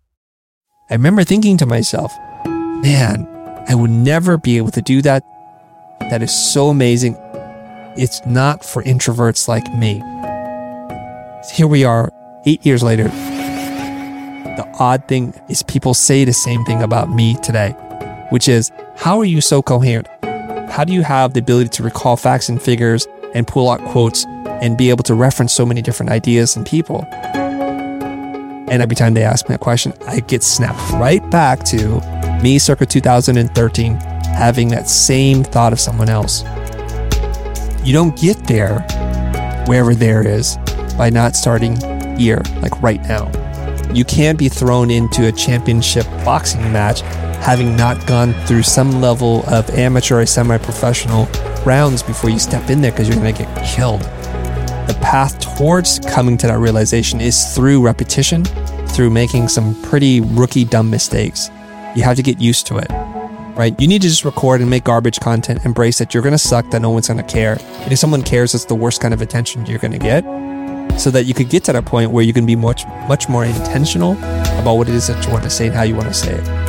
I 0.90 0.94
remember 0.94 1.26
thinking 1.26 1.58
to 1.58 1.66
myself, 1.66 2.12
man, 2.46 3.28
I 3.68 3.76
would 3.76 3.92
never 3.92 4.38
be 4.38 4.56
able 4.56 4.72
to 4.72 4.82
do 4.82 5.02
that. 5.02 5.22
That 6.00 6.24
is 6.24 6.34
so 6.34 6.70
amazing. 6.70 7.18
It's 7.98 8.26
not 8.26 8.64
for 8.64 8.82
introverts 8.84 9.50
like 9.50 9.72
me. 9.74 9.96
Here 11.54 11.68
we 11.68 11.84
are, 11.84 12.10
eight 12.46 12.66
years 12.66 12.82
later. 12.82 13.04
The 13.04 14.66
odd 14.80 15.06
thing 15.10 15.34
is, 15.50 15.64
people 15.64 15.94
say 15.94 16.24
the 16.24 16.34
same 16.34 16.64
thing 16.64 16.82
about 16.82 17.10
me 17.10 17.36
today, 17.44 17.72
which 18.30 18.48
is, 18.48 18.72
How 18.96 19.20
are 19.20 19.26
you 19.26 19.42
so 19.42 19.62
coherent? 19.62 20.08
How 20.72 20.86
do 20.86 20.94
you 20.94 21.02
have 21.02 21.34
the 21.34 21.42
ability 21.42 21.70
to 21.72 21.84
recall 21.84 22.16
facts 22.16 22.48
and 22.48 22.62
figures 22.62 23.06
and 23.34 23.48
pull 23.48 23.70
out 23.70 23.84
quotes 23.86 24.26
and 24.62 24.78
be 24.78 24.90
able 24.90 25.04
to 25.04 25.16
reference 25.16 25.54
so 25.54 25.66
many 25.66 25.82
different 25.82 26.12
ideas 26.12 26.56
and 26.56 26.66
people. 26.66 27.06
And 27.12 28.82
every 28.82 28.96
time 28.96 29.14
they 29.14 29.24
ask 29.24 29.50
me 29.50 29.56
a 29.56 29.58
question, 29.58 29.94
I 30.08 30.22
get 30.22 30.44
snapped 30.44 30.94
right 30.94 31.28
back 31.30 31.64
to 31.66 32.00
me 32.42 32.58
circa 32.58 32.86
2013 32.86 33.96
having 33.96 34.70
that 34.70 34.90
same 34.90 35.44
thought 35.44 35.74
of 35.74 35.80
someone 35.80 36.10
else. 36.10 36.44
You 37.84 37.94
don't 37.94 38.16
get 38.18 38.38
there, 38.48 38.80
wherever 39.68 39.94
there 39.94 40.26
is, 40.26 40.58
by 40.98 41.10
not 41.10 41.36
starting 41.36 41.76
here, 42.18 42.42
like 42.62 42.82
right 42.82 43.02
now. 43.02 43.30
You 43.94 44.06
can't 44.06 44.40
be 44.40 44.48
thrown 44.48 44.90
into 44.90 45.28
a 45.28 45.32
championship 45.32 46.06
boxing 46.24 46.62
match 46.72 47.02
having 47.42 47.76
not 47.76 48.06
gone 48.06 48.34
through 48.46 48.64
some 48.64 49.02
level 49.02 49.44
of 49.50 49.70
amateur 49.72 50.22
or 50.22 50.26
semi 50.26 50.58
professional 50.60 51.26
rounds 51.66 52.04
before 52.04 52.30
you 52.30 52.40
step 52.40 52.70
in 52.70 52.82
there 52.82 52.92
because 52.92 53.08
you're 53.08 53.18
going 53.18 53.34
to 53.34 53.44
get 53.44 53.66
killed. 53.66 54.02
The 54.02 54.98
path 55.02 55.40
towards 55.40 56.00
coming 56.00 56.38
to 56.38 56.48
that 56.48 56.60
realization 56.60 57.22
is 57.22 57.56
through 57.56 57.82
repetition, 57.82 58.46
through 58.88 59.10
making 59.10 59.48
some 59.48 59.80
pretty 59.84 60.22
rookie 60.22 60.66
dumb 60.66 60.90
mistakes. 60.90 61.50
You 61.96 62.04
have 62.04 62.18
to 62.18 62.24
get 62.24 62.42
used 62.42 62.68
to 62.68 62.78
it, 62.78 62.90
right? 63.56 63.80
You 63.80 63.88
need 63.88 64.02
to 64.02 64.08
just 64.08 64.26
record 64.26 64.62
and 64.62 64.70
make 64.70 64.84
garbage 64.84 65.20
content, 65.20 65.66
embrace 65.66 65.98
that 66.00 66.14
you're 66.14 66.24
going 66.24 66.34
to 66.34 66.40
suck, 66.40 66.70
that 66.72 66.82
no 66.82 66.90
one's 66.90 67.08
going 67.08 67.24
to 67.24 67.32
care. 67.32 67.58
And 67.62 67.92
if 67.92 68.00
someone 68.00 68.24
cares, 68.24 68.56
it's 68.56 68.66
the 68.66 68.76
worst 68.76 69.02
kind 69.02 69.14
of 69.14 69.22
attention 69.22 69.66
you're 69.66 69.80
going 69.80 69.94
to 69.94 70.00
get. 70.00 70.24
So 71.00 71.10
that 71.12 71.24
you 71.24 71.34
could 71.34 71.50
get 71.50 71.64
to 71.66 71.74
that 71.74 71.86
point 71.86 72.12
where 72.12 72.24
you 72.24 72.34
can 72.34 72.46
be 72.46 72.56
much, 72.56 72.86
much 73.08 73.30
more 73.30 73.46
intentional 73.46 74.14
about 74.14 74.76
what 74.76 74.90
it 74.90 74.96
is 74.96 75.08
that 75.08 75.26
you 75.26 75.32
want 75.32 75.44
to 75.44 75.50
say 75.50 75.68
and 75.68 75.76
how 75.76 75.84
you 75.84 75.96
want 75.96 76.10
to 76.10 76.14
say 76.14 76.34
it. 76.34 76.61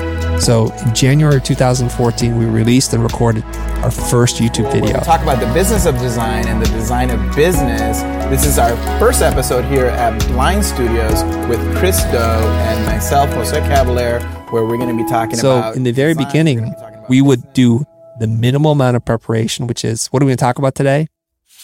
So 0.42 0.72
in 0.84 0.92
January 0.92 1.40
2014, 1.40 2.36
we 2.36 2.46
released 2.46 2.92
and 2.94 3.02
recorded 3.04 3.44
our 3.84 3.92
first 3.92 4.38
YouTube 4.38 4.72
video. 4.72 4.88
going 4.88 4.94
to 4.94 5.00
talk 5.04 5.22
about 5.22 5.38
the 5.38 5.46
business 5.54 5.86
of 5.86 5.96
design 5.98 6.48
and 6.48 6.60
the 6.60 6.68
design 6.70 7.10
of 7.10 7.36
business. 7.36 8.00
This 8.28 8.44
is 8.44 8.58
our 8.58 8.76
first 8.98 9.22
episode 9.22 9.64
here 9.66 9.86
at 9.86 10.20
Blind 10.26 10.64
Studios 10.64 11.22
with 11.48 11.60
Chris 11.78 12.02
Do 12.06 12.16
and 12.16 12.84
myself, 12.86 13.30
Jose 13.30 13.56
Caballer, 13.68 14.20
where 14.50 14.64
we're 14.64 14.78
going 14.78 14.96
to 14.96 15.00
be 15.00 15.08
talking 15.08 15.36
So 15.36 15.58
about. 15.58 15.74
So 15.74 15.76
in 15.76 15.84
the 15.84 15.92
very 15.92 16.14
design. 16.14 16.26
Beginning, 16.26 16.58
be 16.64 16.70
talking 16.70 16.94
about 16.96 17.08
we 17.08 17.22
would 17.22 17.52
do 17.52 17.86
the 18.18 18.26
minimal 18.26 18.72
amount 18.72 18.96
of 18.96 19.04
preparation, 19.04 19.68
which 19.68 19.84
is 19.84 20.08
what 20.08 20.24
are 20.24 20.26
we 20.26 20.30
going 20.30 20.38
to 20.38 20.42
talk 20.44 20.58
about 20.58 20.74
today? 20.74 21.06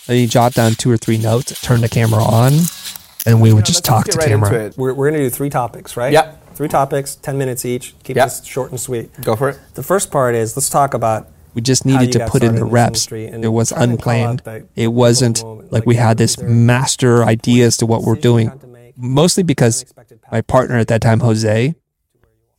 Then 0.07 0.19
you 0.19 0.29
jot 0.29 0.55
down 0.55 0.75
two 0.75 0.89
or 0.89 0.97
three 0.97 1.19
notes, 1.19 1.61
turn 1.63 1.81
the 1.81 1.89
camera 1.89 2.23
on, 2.23 2.53
and 3.27 3.41
we 3.41 3.53
would 3.53 3.67
just 3.67 3.79
Let's 3.79 3.89
talk 3.89 4.05
to 4.07 4.19
right 4.19 4.29
camera. 4.29 4.49
into 4.55 4.67
it. 4.67 4.79
We're, 4.79 4.95
we're 4.95 5.11
going 5.11 5.21
to 5.21 5.29
do 5.29 5.31
three 5.31 5.51
topics, 5.51 5.97
right? 5.97 6.13
Yep. 6.13 6.45
Three 6.59 6.67
topics, 6.67 7.15
10 7.15 7.39
minutes 7.39 7.65
each. 7.65 7.95
Keep 8.03 8.17
Yep. 8.17 8.27
this 8.27 8.45
short 8.45 8.73
and 8.73 8.81
sweet. 8.81 9.13
Go 9.21 9.37
for 9.37 9.51
it. 9.51 9.61
The 9.75 9.83
first 9.85 10.11
part 10.11 10.35
is 10.35 10.57
let's 10.57 10.69
talk 10.69 10.93
about 10.93 11.29
We 11.55 11.63
just 11.63 11.87
needed 11.87 12.11
to 12.15 12.27
put 12.27 12.43
in 12.43 12.57
the 12.57 12.65
reps. 12.65 13.07
It 13.13 13.53
was 13.53 13.69
try 13.69 13.85
and 13.85 14.03
call 14.03 14.13
out 14.13 14.31
unplanned. 14.41 14.69
It 14.75 14.89
wasn't 14.89 15.45
like 15.45 15.71
like 15.71 15.87
we 15.87 15.95
had 15.95 16.19
this 16.19 16.37
master 16.43 17.23
ideas 17.23 17.77
to 17.77 17.87
what 17.87 18.03
we're 18.03 18.17
doing. 18.17 18.51
Mostly 18.97 19.45
because 19.45 19.85
my 20.33 20.41
partner 20.41 20.79
at 20.79 20.89
that 20.89 21.01
time, 21.01 21.21
Jose, 21.21 21.77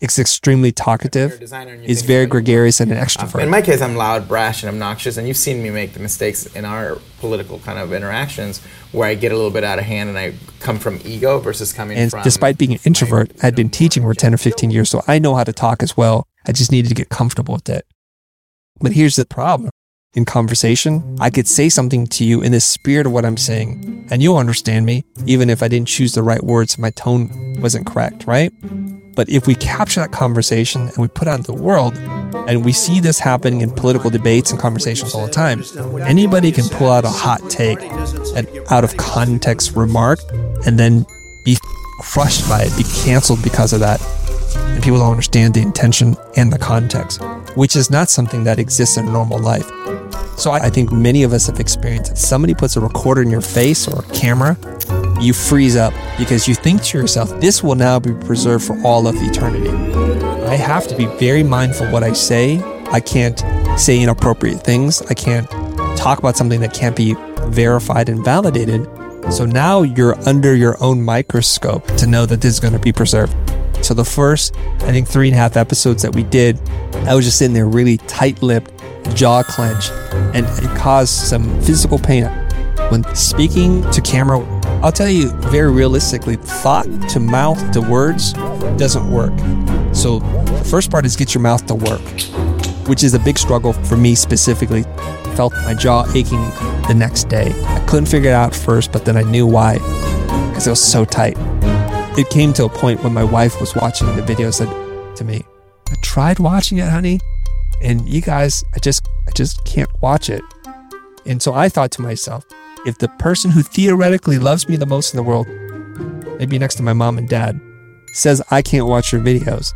is 0.02 0.18
extremely 0.18 0.72
talkative, 0.72 1.40
designer 1.40 1.74
and 1.74 1.84
you 1.84 1.90
is 1.90 2.04
very 2.04 2.26
gregarious 2.26 2.80
and 2.80 2.92
an 2.92 2.98
extrovert. 2.98 3.42
In 3.42 3.50
my 3.50 3.62
case, 3.62 3.82
I'm 3.82 3.96
loud, 3.96 4.28
brash, 4.28 4.64
and 4.64 4.70
obnoxious, 4.70 5.18
and 5.18 5.28
you've 5.28 5.38
seen 5.38 5.62
me 5.62 5.70
make 5.70 5.94
the 5.94 6.00
mistakes 6.00 6.46
in 6.56 6.66
our 6.66 6.98
political 7.20 7.60
kind 7.60 7.78
of 7.78 7.92
interactions 7.92 8.62
where 8.92 9.08
I 9.08 9.16
get 9.16 9.32
a 9.32 9.36
little 9.36 9.52
bit 9.52 9.64
out 9.64 9.78
of 9.78 9.86
hand 9.86 10.10
and 10.10 10.18
I 10.18 10.34
come 10.60 10.80
from 10.80 11.00
ego 11.04 11.40
versus 11.40 11.74
coming 11.74 11.98
And 11.98 12.12
from. 12.12 12.24
despite 12.24 12.58
being 12.58 12.74
an 12.74 12.80
introvert, 12.86 13.32
I'd 13.44 13.56
been 13.56 13.70
teaching 13.70 14.04
for 14.04 14.14
10 14.14 14.34
or 14.34 14.38
15 14.38 14.72
years, 14.72 14.90
so 14.90 15.04
I 15.08 15.20
know 15.20 15.36
how 15.36 15.44
to 15.44 15.54
talk 15.54 15.84
as 15.84 15.98
well. 15.98 16.26
I 16.48 16.54
just 16.54 16.72
needed 16.72 16.90
to 16.90 16.96
get 16.96 17.10
comfortable 17.10 17.54
with 17.56 17.70
it. 17.70 17.86
But 18.80 18.94
here's 18.94 19.18
the 19.18 19.26
problem. 19.26 19.70
In 20.16 20.26
conversation, 20.26 21.18
I 21.20 21.30
could 21.30 21.48
say 21.48 21.70
something 21.70 22.08
to 22.08 22.24
you 22.24 22.42
in 22.42 22.52
the 22.52 22.60
spirit 22.62 23.06
of 23.06 23.12
what 23.12 23.26
I'm 23.26 23.38
saying, 23.38 24.08
and 24.10 24.24
you'll 24.24 24.38
understand 24.38 24.86
me, 24.86 25.04
even 25.28 25.52
if 25.52 25.62
I 25.62 25.68
didn't 25.68 25.88
choose 25.88 26.14
the 26.14 26.24
right 26.24 26.42
words, 26.42 26.80
my 26.80 26.90
tone 26.90 27.58
wasn't 27.62 27.86
correct, 27.86 28.26
right? 28.26 28.52
But 29.16 29.30
if 29.30 29.48
we 29.48 29.56
capture 29.56 30.00
that 30.00 30.12
conversation 30.12 30.82
and 30.88 30.98
we 30.98 31.08
put 31.08 31.28
it 31.28 31.32
out 31.32 31.44
the 31.46 31.54
world, 31.54 31.98
and 32.48 32.64
we 32.64 32.72
see 32.72 33.00
this 33.00 33.20
happening 33.20 33.62
in 33.62 33.72
political 33.72 34.10
debates 34.10 34.52
and 34.52 34.60
conversations 34.60 35.14
all 35.14 35.26
the 35.26 35.32
time, 35.32 35.64
anybody 36.02 36.52
can 36.52 36.66
pull 36.70 36.90
out 36.90 37.06
a 37.06 37.10
hot 37.10 37.42
take, 37.50 37.82
an 38.36 38.48
out 38.70 38.84
of 38.84 38.98
context 38.98 39.76
remark, 39.76 40.20
and 40.66 40.80
then 40.80 41.06
be 41.44 41.58
crushed 42.02 42.48
by 42.48 42.62
it, 42.64 42.78
be 42.78 42.84
canceled 43.04 43.42
because 43.44 43.74
of 43.74 43.80
that. 43.80 44.00
And 44.70 44.84
people 44.84 45.00
don't 45.00 45.12
understand 45.12 45.54
the 45.54 45.62
intention 45.62 46.16
and 46.36 46.52
the 46.52 46.60
context, 46.60 47.22
which 47.56 47.76
is 47.76 47.90
not 47.90 48.10
something 48.10 48.44
that 48.44 48.60
exists 48.60 48.98
in 48.98 49.06
normal 49.12 49.40
life. 49.40 49.70
So 50.38 50.52
I 50.52 50.70
think 50.70 50.92
many 50.92 51.24
of 51.24 51.34
us 51.34 51.48
have 51.48 51.60
experienced 51.60 52.14
it. 52.14 52.18
Somebody 52.18 52.54
puts 52.54 52.78
a 52.78 52.80
recorder 52.80 53.22
in 53.22 53.30
your 53.30 53.42
face 53.42 53.88
or 53.88 54.00
a 54.00 54.04
camera, 54.14 54.58
you 55.20 55.34
freeze 55.34 55.76
up 55.76 55.94
because 56.18 56.48
you 56.48 56.56
think 56.56 56.82
to 56.84 56.98
yourself, 56.98 57.30
this 57.42 57.62
will 57.62 57.76
now 57.76 58.00
be 58.00 58.14
preserved 58.14 58.66
for 58.66 58.82
all 58.84 59.08
of 59.08 59.16
eternity. 59.18 59.70
I 60.48 60.56
have 60.56 60.88
to 60.88 60.96
be 60.96 61.06
very 61.06 61.44
mindful 61.44 61.88
what 61.88 62.04
I 62.04 62.14
say. 62.14 62.62
I 62.92 63.00
can't 63.00 63.40
say 63.78 64.02
inappropriate 64.02 64.62
things. 64.62 65.02
I 65.04 65.14
can't 65.14 65.50
talk 65.98 66.20
about 66.20 66.38
something 66.38 66.62
that 66.62 66.74
can't 66.74 66.96
be 66.96 67.16
verified 67.48 68.10
and 68.10 68.24
validated. 68.24 68.88
So 69.32 69.46
now 69.46 69.82
you're 69.82 70.18
under 70.28 70.56
your 70.56 70.82
own 70.82 71.02
microscope 71.02 71.86
to 71.98 72.08
know 72.08 72.26
that 72.26 72.42
this 72.42 72.54
is 72.54 72.60
going 72.60 72.74
to 72.74 72.80
be 72.80 72.94
preserved. 72.94 73.36
So 73.82 73.94
the 73.94 74.06
first, 74.06 74.56
I 74.82 74.92
think, 74.92 75.08
three 75.08 75.28
and 75.30 75.36
a 75.36 75.40
half 75.40 75.58
episodes 75.58 76.02
that 76.04 76.14
we 76.14 76.24
did, 76.24 76.60
I 77.08 77.16
was 77.16 77.26
just 77.26 77.38
sitting 77.38 77.54
there 77.54 77.68
really 77.68 77.98
tight 77.98 78.42
lipped, 78.42 78.72
jaw 79.16 79.44
clenched, 79.44 79.92
and 80.34 80.46
it 80.46 80.78
caused 80.78 81.14
some 81.14 81.44
physical 81.62 81.98
pain. 81.98 82.26
When 82.90 83.04
speaking 83.16 83.90
to 83.92 84.02
camera, 84.02 84.40
I'll 84.84 84.92
tell 84.92 85.10
you 85.10 85.32
very 85.50 85.72
realistically, 85.72 86.36
thought 86.38 86.86
to 87.10 87.20
mouth 87.20 87.72
to 87.72 87.82
words 87.82 88.34
doesn't 88.78 89.10
work. 89.12 89.38
So 89.94 90.20
the 90.20 90.66
first 90.70 90.90
part 90.90 91.06
is 91.06 91.16
get 91.16 91.34
your 91.34 91.42
mouth 91.42 91.66
to 91.68 91.76
work, 91.76 92.02
which 92.88 93.04
is 93.04 93.14
a 93.14 93.20
big 93.20 93.38
struggle 93.38 93.74
for 93.74 93.98
me 93.98 94.16
specifically. 94.16 94.84
Felt 95.36 95.54
my 95.66 95.74
jaw 95.74 96.06
aching 96.14 96.42
the 96.88 96.96
next 96.96 97.30
day. 97.30 97.54
I 97.66 97.86
couldn't 97.88 98.08
figure 98.08 98.30
it 98.30 98.34
out 98.34 98.56
first, 98.56 98.92
but 98.92 99.06
then 99.06 99.18
I 99.18 99.24
knew 99.24 99.48
why 99.48 99.80
because 100.50 100.68
it 100.68 100.72
was 100.72 100.84
so 100.84 101.06
tight. 101.06 101.38
It 102.20 102.30
came 102.30 102.52
to 102.56 102.66
a 102.66 102.70
point 102.70 103.02
when 103.02 103.14
my 103.14 103.24
wife 103.24 103.62
was 103.62 103.74
watching 103.74 104.14
the 104.18 104.22
video 104.22 104.52
said 104.52 104.68
to 105.16 105.24
me, 105.24 105.46
I 105.90 105.96
tried 106.02 106.38
watching 106.38 106.78
it, 106.78 106.90
honey, 106.90 107.22
and 107.82 108.06
you 108.10 108.20
guys, 108.20 108.62
I 108.76 108.80
just 108.80 109.08
I 109.26 109.32
just 109.38 109.64
can't 109.64 109.90
watch 110.02 110.30
it. 110.30 110.42
And 111.26 111.42
so 111.42 111.54
I 111.54 111.70
thought 111.70 111.92
to 111.92 112.02
myself, 112.02 112.46
if 112.86 112.98
the 112.98 113.08
person 113.08 113.52
who 113.52 113.62
theoretically 113.62 114.38
loves 114.38 114.68
me 114.68 114.76
the 114.76 114.86
most 114.86 115.14
in 115.14 115.16
the 115.16 115.24
world, 115.24 115.48
maybe 116.38 116.60
next 116.60 116.76
to 116.76 116.84
my 116.84 116.92
mom 116.92 117.18
and 117.18 117.30
dad, 117.30 117.58
says 118.16 118.42
I 118.52 118.64
can't 118.64 118.86
watch 118.86 119.14
your 119.14 119.22
videos, 119.22 119.72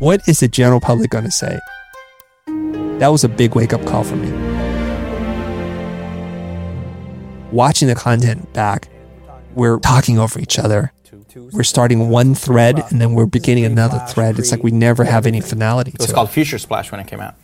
what 0.00 0.20
is 0.28 0.40
the 0.40 0.48
general 0.48 0.80
public 0.80 1.08
going 1.08 1.24
to 1.24 1.30
say? 1.30 1.58
That 2.98 3.08
was 3.08 3.24
a 3.24 3.28
big 3.30 3.54
wake 3.54 3.72
up 3.72 3.86
call 3.86 4.04
for 4.04 4.16
me. 4.16 4.28
Watching 7.50 7.88
the 7.88 7.94
content 7.94 8.52
back, 8.52 8.90
we're 9.54 9.78
talking 9.78 10.18
over 10.18 10.38
each 10.38 10.58
other. 10.58 10.92
We're 11.34 11.62
starting 11.62 12.08
one 12.10 12.34
thread 12.34 12.78
and 12.90 13.00
then 13.00 13.14
we're 13.14 13.26
beginning 13.26 13.64
another 13.64 13.98
thread. 14.08 14.38
It's 14.38 14.50
like 14.50 14.62
we 14.62 14.70
never 14.70 15.04
have 15.04 15.26
any 15.26 15.40
finality 15.40 15.92
It 15.92 15.98
was 15.98 16.08
to 16.08 16.14
called 16.14 16.28
it. 16.28 16.32
FutureSplash 16.32 16.90
when 16.90 17.00
it 17.00 17.06
came 17.06 17.20
out. 17.20 17.34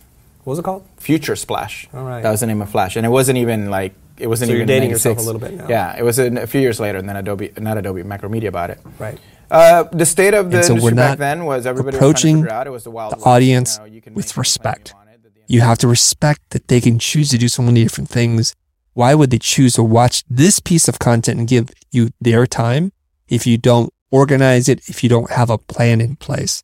What 0.44 0.52
was 0.52 0.58
it 0.58 0.64
called? 0.64 0.84
FutureSplash. 1.00 1.92
All 1.94 2.04
right. 2.04 2.22
That 2.22 2.30
was 2.30 2.40
the 2.40 2.46
name 2.46 2.62
of 2.62 2.70
Flash, 2.70 2.96
and 2.96 3.04
it 3.04 3.08
wasn't 3.08 3.38
even 3.38 3.70
like 3.70 3.94
it 4.18 4.28
wasn't 4.28 4.48
So 4.48 4.52
you're 4.52 4.62
even 4.62 4.68
dating 4.68 4.90
yourself 4.90 5.16
96. 5.18 5.22
a 5.22 5.26
little 5.26 5.40
bit 5.40 5.54
now. 5.58 5.68
Yeah, 5.68 5.98
it 5.98 6.02
was 6.02 6.18
a, 6.18 6.26
a 6.42 6.46
few 6.46 6.60
years 6.60 6.78
later, 6.80 6.98
and 6.98 7.08
then 7.08 7.16
Adobe, 7.16 7.52
not 7.58 7.76
Adobe, 7.78 8.02
Macromedia 8.02 8.50
bought 8.52 8.70
it. 8.70 8.78
Right. 8.98 9.18
Uh, 9.50 9.84
the 9.92 10.06
state 10.06 10.34
of 10.34 10.50
the 10.50 10.58
And 10.58 10.66
so 10.66 10.72
industry 10.74 10.92
we're 10.92 10.96
back 10.96 11.10
not 11.10 11.18
then 11.18 11.44
was 11.44 11.66
everybody 11.66 11.96
approaching 11.96 12.40
was 12.40 12.48
to 12.48 12.54
out. 12.54 12.66
It 12.66 12.70
was 12.70 12.84
the 12.84 12.90
wild 12.90 13.12
the 13.12 13.24
audience 13.24 13.76
you 13.76 13.80
know, 13.80 13.86
you 14.08 14.14
with 14.14 14.36
respect. 14.36 14.90
you 14.90 14.96
wanted, 14.96 15.22
but 15.22 15.34
the- 15.34 15.40
You 15.52 15.60
have 15.60 15.78
to 15.78 15.88
respect 15.88 16.40
that 16.50 16.68
they 16.68 16.80
can 16.80 16.98
choose 16.98 17.28
to 17.30 17.38
do 17.38 17.48
so 17.48 17.62
many 17.62 17.82
different 17.82 18.08
things. 18.08 18.54
Why 18.94 19.14
would 19.14 19.30
they 19.30 19.38
choose 19.38 19.74
to 19.74 19.82
watch 19.84 20.24
this 20.30 20.58
piece 20.58 20.88
of 20.88 20.98
content 20.98 21.38
and 21.38 21.46
give 21.46 21.70
you 21.92 22.10
their 22.20 22.46
time 22.46 22.92
if 23.28 23.46
you 23.46 23.58
don't 23.58 23.92
organize 24.10 24.68
it, 24.68 24.88
if 24.88 25.02
you 25.02 25.08
don't 25.08 25.30
have 25.30 25.50
a 25.50 25.58
plan 25.58 26.00
in 26.00 26.16
place? 26.16 26.62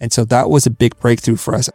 And 0.00 0.12
so 0.12 0.24
that 0.26 0.50
was 0.50 0.66
a 0.66 0.70
big 0.70 0.98
breakthrough 0.98 1.36
for 1.36 1.54
us. 1.54 1.68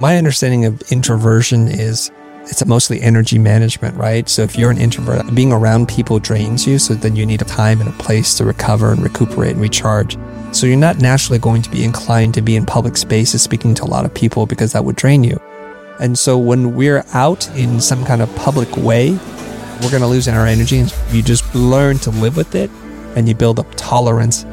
My 0.00 0.16
understanding 0.16 0.64
of 0.64 0.82
introversion 0.90 1.68
is 1.68 2.10
it's 2.44 2.64
mostly 2.66 3.00
energy 3.00 3.38
management, 3.38 3.96
right? 3.96 4.28
So 4.28 4.42
if 4.42 4.56
you're 4.58 4.70
an 4.70 4.78
introvert, 4.78 5.32
being 5.34 5.52
around 5.52 5.88
people 5.88 6.18
drains 6.18 6.66
you. 6.66 6.78
So 6.78 6.94
then 6.94 7.14
you 7.14 7.24
need 7.24 7.40
a 7.40 7.44
time 7.44 7.80
and 7.80 7.88
a 7.88 7.92
place 7.92 8.34
to 8.34 8.44
recover 8.44 8.92
and 8.92 9.02
recuperate 9.02 9.52
and 9.52 9.60
recharge. 9.60 10.18
So 10.50 10.66
you're 10.66 10.76
not 10.76 10.98
naturally 10.98 11.38
going 11.38 11.62
to 11.62 11.70
be 11.70 11.84
inclined 11.84 12.34
to 12.34 12.42
be 12.42 12.56
in 12.56 12.66
public 12.66 12.96
spaces 12.96 13.42
speaking 13.42 13.74
to 13.76 13.84
a 13.84 13.86
lot 13.86 14.04
of 14.04 14.12
people 14.12 14.46
because 14.46 14.72
that 14.72 14.84
would 14.84 14.96
drain 14.96 15.22
you. 15.22 15.40
And 16.00 16.18
so 16.18 16.36
when 16.36 16.74
we're 16.74 17.04
out 17.12 17.48
in 17.56 17.80
some 17.80 18.04
kind 18.04 18.22
of 18.22 18.34
public 18.34 18.76
way, 18.76 19.18
we're 19.82 19.90
going 19.90 20.02
to 20.02 20.08
lose 20.08 20.28
in 20.28 20.34
our 20.34 20.46
energy 20.46 20.78
and 20.78 20.94
you 21.10 21.22
just 21.22 21.54
learn 21.54 21.98
to 21.98 22.10
live 22.10 22.36
with 22.36 22.54
it 22.54 22.70
and 23.16 23.28
you 23.28 23.34
build 23.34 23.58
up 23.58 23.66
tolerance 23.76 24.46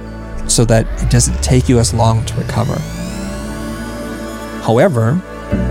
so 0.48 0.66
that 0.66 0.88
it 1.04 1.12
doesn't 1.12 1.42
take 1.44 1.70
you 1.70 1.80
as 1.80 1.94
long 1.94 2.26
to 2.26 2.36
recover. 2.36 2.76
However, 4.64 5.16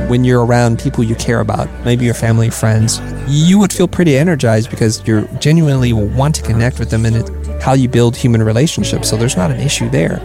when 0.09 0.25
you're 0.25 0.45
around 0.45 0.79
people 0.79 1.03
you 1.03 1.15
care 1.17 1.41
about, 1.41 1.69
maybe 1.85 2.05
your 2.05 2.15
family, 2.15 2.51
friends, 2.51 3.01
you 3.27 3.59
would 3.59 3.73
feel 3.73 3.89
pretty 3.89 4.17
energized 4.17 4.71
because 4.71 5.07
you 5.07 5.29
genuinely 5.41 5.93
want 5.93 6.35
to 6.37 6.43
connect 6.43 6.79
with 6.79 6.91
them 6.91 7.05
and 7.05 7.17
it's 7.17 7.63
how 7.63 7.75
you 7.75 7.89
build 7.89 8.17
human 8.17 8.43
relationships. 8.43 9.11
So 9.11 9.17
there's 9.17 9.37
not 9.37 9.51
an 9.51 9.61
issue 9.61 9.91
there. 9.91 10.19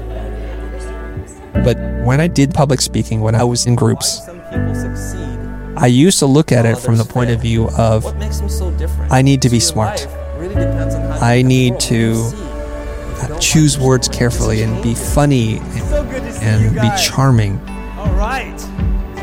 But 1.64 1.78
when 2.06 2.22
I 2.22 2.28
did 2.28 2.54
public 2.54 2.82
speaking, 2.82 3.22
when 3.22 3.36
I 3.36 3.44
was 3.44 3.66
in 3.66 3.76
groups, 3.76 4.22
I 5.76 5.88
used 5.88 6.20
to 6.20 6.26
look 6.26 6.52
at 6.52 6.66
it 6.66 6.78
from 6.78 6.98
the 6.98 7.04
point 7.04 7.32
of 7.32 7.42
view 7.42 7.70
of 7.78 8.06
I 9.12 9.22
need 9.22 9.42
to 9.42 9.50
be 9.50 9.60
smart. 9.60 10.08
I 11.22 11.42
need 11.42 11.80
to 11.82 12.32
uh, 13.22 13.40
choose 13.40 13.80
words 13.80 14.08
carefully 14.08 14.62
and 14.62 14.82
be 14.84 14.94
funny 14.94 15.58
and, 15.58 16.44
and 16.44 16.76
be 16.76 16.90
charming. 17.02 17.60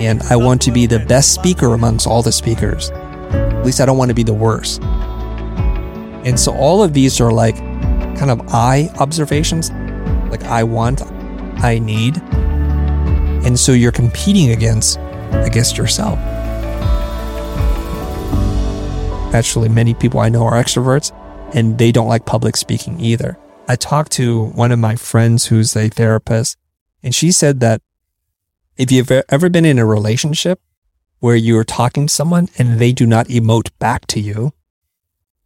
And 0.00 0.22
I 0.24 0.36
want 0.36 0.62
to 0.62 0.72
be 0.72 0.86
the 0.86 0.98
best 0.98 1.34
speaker 1.34 1.74
amongst 1.74 2.06
all 2.06 2.22
the 2.22 2.32
speakers. 2.32 2.90
At 2.90 3.64
least 3.64 3.80
I 3.80 3.86
don't 3.86 3.98
want 3.98 4.08
to 4.08 4.14
be 4.14 4.22
the 4.22 4.34
worst. 4.34 4.82
And 4.82 6.38
so 6.38 6.52
all 6.52 6.82
of 6.82 6.94
these 6.94 7.20
are 7.20 7.30
like 7.30 7.56
kind 7.56 8.30
of 8.30 8.40
I 8.48 8.90
observations, 8.98 9.70
like 10.30 10.42
I 10.44 10.64
want, 10.64 11.02
I 11.62 11.78
need. 11.78 12.20
And 13.44 13.58
so 13.58 13.72
you're 13.72 13.92
competing 13.92 14.50
against 14.50 14.98
against 15.32 15.78
yourself. 15.78 16.18
Actually, 19.32 19.68
many 19.68 19.94
people 19.94 20.20
I 20.20 20.28
know 20.28 20.44
are 20.44 20.62
extroverts 20.62 21.12
and 21.54 21.78
they 21.78 21.92
don't 21.92 22.08
like 22.08 22.26
public 22.26 22.56
speaking 22.56 23.00
either. 23.00 23.38
I 23.68 23.76
talked 23.76 24.12
to 24.12 24.46
one 24.46 24.72
of 24.72 24.78
my 24.78 24.96
friends 24.96 25.46
who's 25.46 25.76
a 25.76 25.88
therapist, 25.88 26.56
and 27.02 27.14
she 27.14 27.30
said 27.30 27.60
that 27.60 27.80
if 28.76 28.90
you've 28.90 29.10
ever 29.10 29.48
been 29.48 29.64
in 29.64 29.78
a 29.78 29.86
relationship 29.86 30.60
where 31.20 31.36
you're 31.36 31.64
talking 31.64 32.06
to 32.06 32.12
someone 32.12 32.48
and 32.58 32.78
they 32.78 32.92
do 32.92 33.06
not 33.06 33.28
emote 33.28 33.70
back 33.78 34.06
to 34.08 34.20
you, 34.20 34.52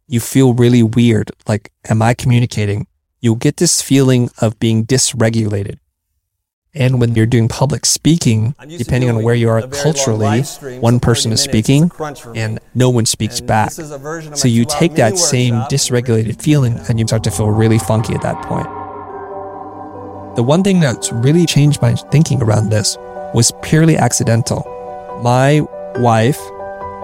you 0.07 0.19
feel 0.19 0.53
really 0.53 0.81
weird. 0.81 1.31
Like, 1.47 1.71
am 1.89 2.01
I 2.01 2.13
communicating? 2.13 2.87
You'll 3.19 3.35
get 3.35 3.57
this 3.57 3.81
feeling 3.81 4.29
of 4.39 4.59
being 4.59 4.85
dysregulated. 4.85 5.77
And 6.75 6.99
when 6.99 7.15
you're 7.15 7.25
doing 7.25 7.47
public 7.47 7.85
speaking, 7.85 8.53
depending 8.67 9.09
on 9.09 9.23
where 9.23 9.33
you 9.33 9.49
are 9.49 9.65
culturally, 9.67 10.41
one 10.79 10.99
person 10.99 11.31
is 11.31 11.41
speaking 11.41 11.89
and 12.35 12.59
no 12.73 12.89
one 12.89 13.05
speaks 13.05 13.39
back. 13.39 13.71
So 13.71 14.49
you 14.49 14.65
take 14.65 14.95
that 14.95 15.17
same 15.17 15.53
dysregulated 15.71 16.41
feeling 16.41 16.77
and 16.89 16.99
you 16.99 17.07
start 17.07 17.23
to 17.23 17.31
feel 17.31 17.49
really 17.49 17.79
funky 17.79 18.13
at 18.13 18.21
that 18.23 18.43
point. 18.45 18.67
The 20.35 20.43
one 20.43 20.63
thing 20.63 20.81
that's 20.81 21.13
really 21.13 21.45
changed 21.45 21.81
my 21.81 21.93
thinking 21.95 22.43
around 22.43 22.69
this 22.69 22.97
was 23.33 23.53
purely 23.61 23.95
accidental. 23.95 24.63
My 25.23 25.61
wife 25.95 26.39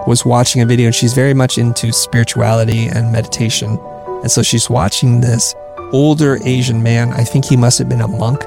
was 0.06 0.26
watching 0.26 0.60
a 0.60 0.66
video 0.66 0.86
and 0.86 0.94
she's 0.94 1.14
very 1.14 1.32
much 1.32 1.56
into 1.56 1.92
spirituality 1.92 2.88
and 2.88 3.10
meditation. 3.10 3.78
And 4.20 4.30
so 4.30 4.42
she's 4.42 4.68
watching 4.68 5.22
this 5.22 5.54
older 5.92 6.38
Asian 6.44 6.82
man. 6.82 7.10
I 7.14 7.24
think 7.24 7.46
he 7.46 7.56
must 7.56 7.78
have 7.78 7.88
been 7.88 8.02
a 8.02 8.08
monk 8.08 8.44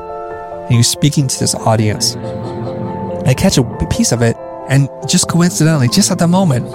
and 0.66 0.72
he 0.72 0.78
was 0.78 0.88
speaking 0.88 1.28
to 1.28 1.40
this 1.40 1.56
audience. 1.56 2.16
I 3.26 3.34
catch 3.34 3.58
a 3.58 3.64
piece 3.90 4.12
of 4.12 4.22
it, 4.22 4.36
and 4.68 4.90
just 5.08 5.30
coincidentally, 5.30 5.88
just 5.88 6.12
at 6.12 6.20
the 6.20 6.28
moment, 6.28 6.66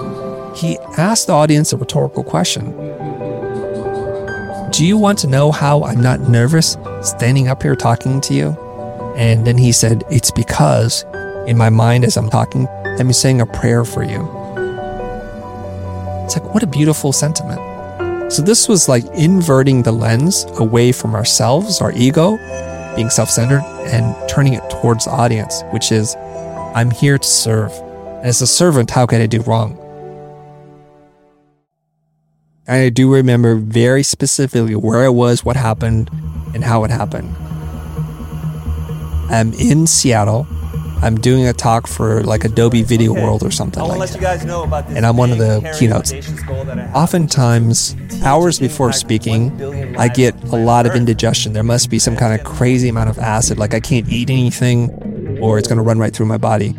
he 0.57 0.77
asked 0.97 1.27
the 1.27 1.33
audience 1.33 1.73
a 1.73 1.77
rhetorical 1.77 2.23
question. 2.23 2.71
Do 4.71 4.85
you 4.85 4.97
want 4.97 5.19
to 5.19 5.27
know 5.27 5.51
how 5.51 5.83
I'm 5.83 6.01
not 6.01 6.21
nervous 6.21 6.77
standing 7.01 7.49
up 7.49 7.61
here 7.61 7.75
talking 7.75 8.21
to 8.21 8.33
you? 8.33 8.49
And 9.17 9.45
then 9.45 9.57
he 9.57 9.71
said, 9.71 10.03
It's 10.09 10.31
because 10.31 11.03
in 11.45 11.57
my 11.57 11.69
mind 11.69 12.05
as 12.05 12.15
I'm 12.17 12.29
talking, 12.29 12.67
I'm 12.99 13.11
saying 13.13 13.41
a 13.41 13.45
prayer 13.45 13.83
for 13.83 14.03
you. 14.03 14.21
It's 16.23 16.37
like, 16.37 16.53
what 16.53 16.63
a 16.63 16.67
beautiful 16.67 17.11
sentiment. 17.11 17.59
So, 18.31 18.41
this 18.41 18.69
was 18.69 18.87
like 18.87 19.03
inverting 19.13 19.83
the 19.83 19.91
lens 19.91 20.45
away 20.57 20.93
from 20.93 21.15
ourselves, 21.15 21.81
our 21.81 21.91
ego, 21.91 22.37
being 22.95 23.09
self 23.09 23.29
centered, 23.29 23.63
and 23.85 24.15
turning 24.29 24.53
it 24.53 24.69
towards 24.69 25.05
the 25.05 25.11
audience, 25.11 25.63
which 25.71 25.91
is, 25.91 26.15
I'm 26.75 26.91
here 26.91 27.17
to 27.17 27.27
serve. 27.27 27.71
As 28.23 28.41
a 28.41 28.47
servant, 28.47 28.91
how 28.91 29.05
can 29.05 29.21
I 29.21 29.25
do 29.25 29.41
wrong? 29.41 29.77
I 32.67 32.89
do 32.89 33.13
remember 33.13 33.55
very 33.55 34.03
specifically 34.03 34.75
where 34.75 35.03
I 35.03 35.09
was, 35.09 35.43
what 35.43 35.55
happened, 35.55 36.09
and 36.53 36.63
how 36.63 36.83
it 36.83 36.91
happened. 36.91 37.35
I'm 39.29 39.53
in 39.53 39.87
Seattle. 39.87 40.45
I'm 41.01 41.15
doing 41.15 41.47
a 41.47 41.53
talk 41.53 41.87
for 41.87 42.23
like 42.23 42.43
Adobe 42.43 42.83
Video 42.83 43.13
World 43.13 43.43
or 43.43 43.51
something 43.51 43.81
like 43.81 43.97
that. 44.11 44.87
and 44.89 45.05
I'm 45.05 45.17
one 45.17 45.31
of 45.31 45.37
the 45.37 45.75
keynotes. 45.79 46.13
Oftentimes, 46.95 47.95
hours 48.23 48.59
before 48.59 48.91
speaking, 48.93 49.95
I 49.97 50.07
get 50.07 50.35
a 50.45 50.55
lot 50.55 50.85
of 50.85 50.95
indigestion. 50.95 51.53
There 51.53 51.63
must 51.63 51.89
be 51.89 51.99
some 51.99 52.15
kind 52.15 52.39
of 52.39 52.45
crazy 52.45 52.89
amount 52.89 53.09
of 53.09 53.17
acid, 53.17 53.57
like 53.57 53.73
I 53.73 53.79
can't 53.79 54.07
eat 54.09 54.29
anything 54.29 55.37
or 55.41 55.57
it's 55.57 55.67
going 55.67 55.77
to 55.77 55.83
run 55.83 55.97
right 55.97 56.13
through 56.13 56.27
my 56.27 56.37
body. 56.37 56.75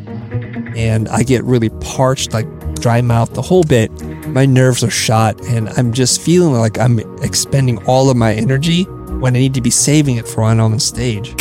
And 0.77 1.09
I 1.09 1.23
get 1.23 1.45
really 1.45 1.69
parched, 1.81 2.33
like 2.33 2.47
dry 2.77 3.01
mouth, 3.03 3.35
the 3.35 3.43
whole 3.43 3.65
bit. 3.65 3.91
My 4.29 4.47
nerves 4.47 4.83
are 4.83 4.91
shot, 4.91 5.39
and 5.47 5.69
I'm 5.71 5.93
just 5.93 6.21
feeling 6.21 6.55
like 6.55 6.79
I'm 6.79 7.01
expending 7.23 7.85
all 7.87 8.09
of 8.09 8.17
my 8.17 8.33
energy 8.33 8.85
when 8.85 9.37
I 9.37 9.41
need 9.41 9.55
to 9.55 9.61
be 9.61 9.71
saving 9.71 10.17
it 10.17 10.27
for 10.27 10.43
when 10.43 10.61
I'm 10.61 10.73
on 10.73 10.79
stage. 10.79 11.35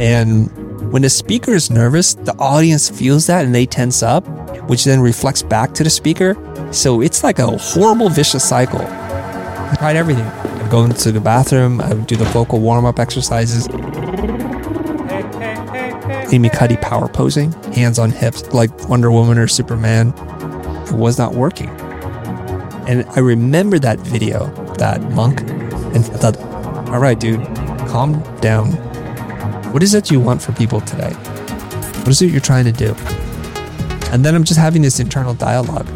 And 0.00 0.50
when 0.94 1.02
the 1.02 1.10
speaker 1.10 1.50
is 1.50 1.72
nervous, 1.72 2.14
the 2.14 2.32
audience 2.38 2.88
feels 2.88 3.26
that 3.26 3.44
and 3.44 3.52
they 3.52 3.66
tense 3.66 4.00
up, 4.00 4.24
which 4.68 4.84
then 4.84 5.00
reflects 5.00 5.42
back 5.42 5.74
to 5.74 5.82
the 5.82 5.90
speaker. 5.90 6.36
So 6.72 7.00
it's 7.00 7.24
like 7.24 7.40
a 7.40 7.48
horrible 7.58 8.08
vicious 8.08 8.48
cycle. 8.48 8.80
I 8.80 9.74
tried 9.76 9.96
everything. 9.96 10.24
I 10.24 10.68
go 10.70 10.84
into 10.84 11.10
the 11.10 11.18
bathroom, 11.18 11.80
I 11.80 11.94
would 11.94 12.06
do 12.06 12.14
the 12.14 12.26
vocal 12.26 12.60
warm 12.60 12.84
up 12.84 13.00
exercises. 13.00 13.66
Amy 16.32 16.48
Cuddy 16.48 16.76
power 16.76 17.08
posing, 17.08 17.50
hands 17.72 17.98
on 17.98 18.12
hips 18.12 18.54
like 18.54 18.88
Wonder 18.88 19.10
Woman 19.10 19.36
or 19.36 19.48
Superman. 19.48 20.14
It 20.86 20.92
was 20.92 21.18
not 21.18 21.34
working. 21.34 21.70
And 22.86 23.04
I 23.16 23.18
remember 23.18 23.80
that 23.80 23.98
video, 23.98 24.46
that 24.74 25.02
monk, 25.10 25.40
and 25.40 25.96
I 25.96 26.18
thought, 26.18 26.36
all 26.90 27.00
right, 27.00 27.18
dude, 27.18 27.44
calm 27.88 28.22
down. 28.38 28.93
What 29.74 29.82
is 29.82 29.92
it 29.92 30.08
you 30.08 30.20
want 30.20 30.40
for 30.40 30.52
people 30.52 30.80
today? 30.80 31.10
What 31.10 32.06
is 32.06 32.22
it 32.22 32.30
you're 32.30 32.40
trying 32.40 32.64
to 32.66 32.70
do? 32.70 32.94
And 34.12 34.24
then 34.24 34.36
I'm 34.36 34.44
just 34.44 34.60
having 34.60 34.82
this 34.82 35.00
internal 35.00 35.34
dialogue. 35.34 35.88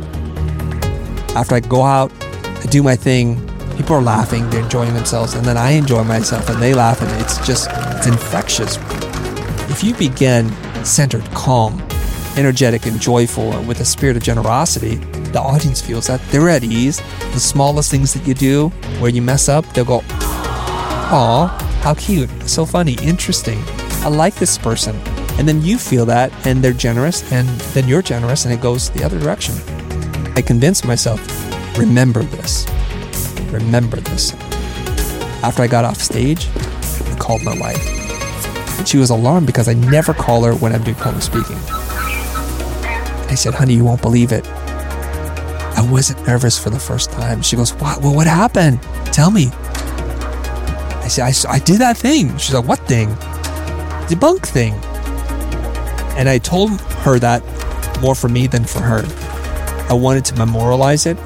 After 1.37 1.55
I 1.55 1.61
go 1.61 1.85
out, 1.85 2.11
I 2.43 2.67
do 2.71 2.83
my 2.83 2.97
thing, 2.97 3.37
people 3.77 3.95
are 3.95 4.03
laughing, 4.03 4.51
they're 4.51 4.65
enjoying 4.65 4.95
themselves, 4.95 5.35
and 5.35 5.47
then 5.47 5.57
I 5.57 5.71
enjoy 5.71 6.03
myself 6.03 6.49
and 6.49 6.61
they 6.61 6.75
laugh, 6.75 7.01
and 7.01 7.23
it's 7.23 7.39
just, 7.47 7.69
it's 7.71 8.09
infectious. 8.09 8.79
If 9.71 9.85
you 9.85 9.95
begin 9.95 10.51
centered, 10.85 11.25
calm, 11.27 11.81
energetic, 12.37 12.85
and 12.85 13.01
joyful, 13.01 13.53
and 13.53 13.69
with 13.69 13.79
a 13.79 13.85
spirit 13.85 14.17
of 14.17 14.25
generosity, 14.25 14.97
the 15.31 15.41
audience 15.41 15.81
feels 15.81 16.09
that 16.09 16.21
they're 16.33 16.49
at 16.49 16.65
ease. 16.65 16.97
The 17.33 17.39
smallest 17.39 17.93
things 17.93 18.13
that 18.15 18.27
you 18.27 18.35
do 18.35 18.71
where 18.99 19.13
you 19.13 19.23
mess 19.23 19.49
up, 19.49 19.65
they'll 19.73 19.85
go, 19.85 20.03
Aw, 20.11 21.68
how 21.81 21.95
cute, 21.95 22.31
so 22.49 22.67
funny, 22.67 22.97
interesting. 23.03 23.63
I 24.03 24.09
like 24.09 24.35
this 24.35 24.59
person. 24.59 24.97
And 25.39 25.47
then 25.49 25.63
you 25.63 25.79
feel 25.79 26.05
that, 26.07 26.33
and 26.47 26.63
they're 26.63 26.73
generous, 26.73 27.31
and 27.33 27.49
then 27.73 27.87
you're 27.89 28.03
generous, 28.03 28.45
and 28.45 28.53
it 28.53 28.61
goes 28.61 28.91
the 28.91 29.05
other 29.05 29.19
direction. 29.19 29.55
I 30.37 30.43
convinced 30.43 30.85
myself, 30.85 31.21
remember 31.79 32.23
this. 32.23 32.67
Remember 33.51 33.97
this. 33.99 34.35
After 35.43 35.63
I 35.63 35.67
got 35.69 35.85
off 35.85 35.99
stage, 35.99 36.49
I 36.57 37.17
called 37.19 37.43
my 37.43 37.59
wife. 37.59 38.79
And 38.79 38.87
she 38.87 38.99
was 38.99 39.11
alarmed 39.11 39.47
because 39.47 39.69
I 39.69 39.75
never 39.75 40.13
call 40.13 40.43
her 40.45 40.55
when 40.55 40.73
I'm 40.73 40.83
doing 40.83 40.97
public 40.97 41.23
speaking. 41.23 41.57
I 43.31 43.35
said, 43.37 43.55
honey, 43.55 43.75
you 43.75 43.85
won't 43.85 44.03
believe 44.03 44.33
it. 44.33 44.47
I 44.47 45.89
wasn't 45.89 46.27
nervous 46.27 46.59
for 46.59 46.71
the 46.71 46.79
first 46.79 47.13
time. 47.13 47.43
She 47.43 47.55
goes, 47.55 47.73
what? 47.75 48.01
Well, 48.03 48.15
what 48.15 48.27
happened? 48.27 48.83
Tell 49.13 49.31
me. 49.31 49.51
I 51.09 51.31
said, 51.31 51.51
I, 51.51 51.55
I 51.55 51.59
did 51.59 51.79
that 51.79 51.97
thing. 51.97 52.37
She's 52.37 52.53
like, 52.53 52.67
what 52.67 52.81
thing? 52.81 53.09
Debunk 54.09 54.47
thing. 54.47 54.75
And 56.19 56.29
I 56.29 56.37
told 56.37 56.79
her 56.81 57.19
that 57.19 57.43
more 58.03 58.15
for 58.15 58.29
me 58.29 58.47
than 58.47 58.65
for 58.65 58.81
her. 58.81 59.05
I 59.89 59.95
wanted 59.95 60.27
to 60.27 60.35
memorialize 60.35 61.07
it. 61.07 61.17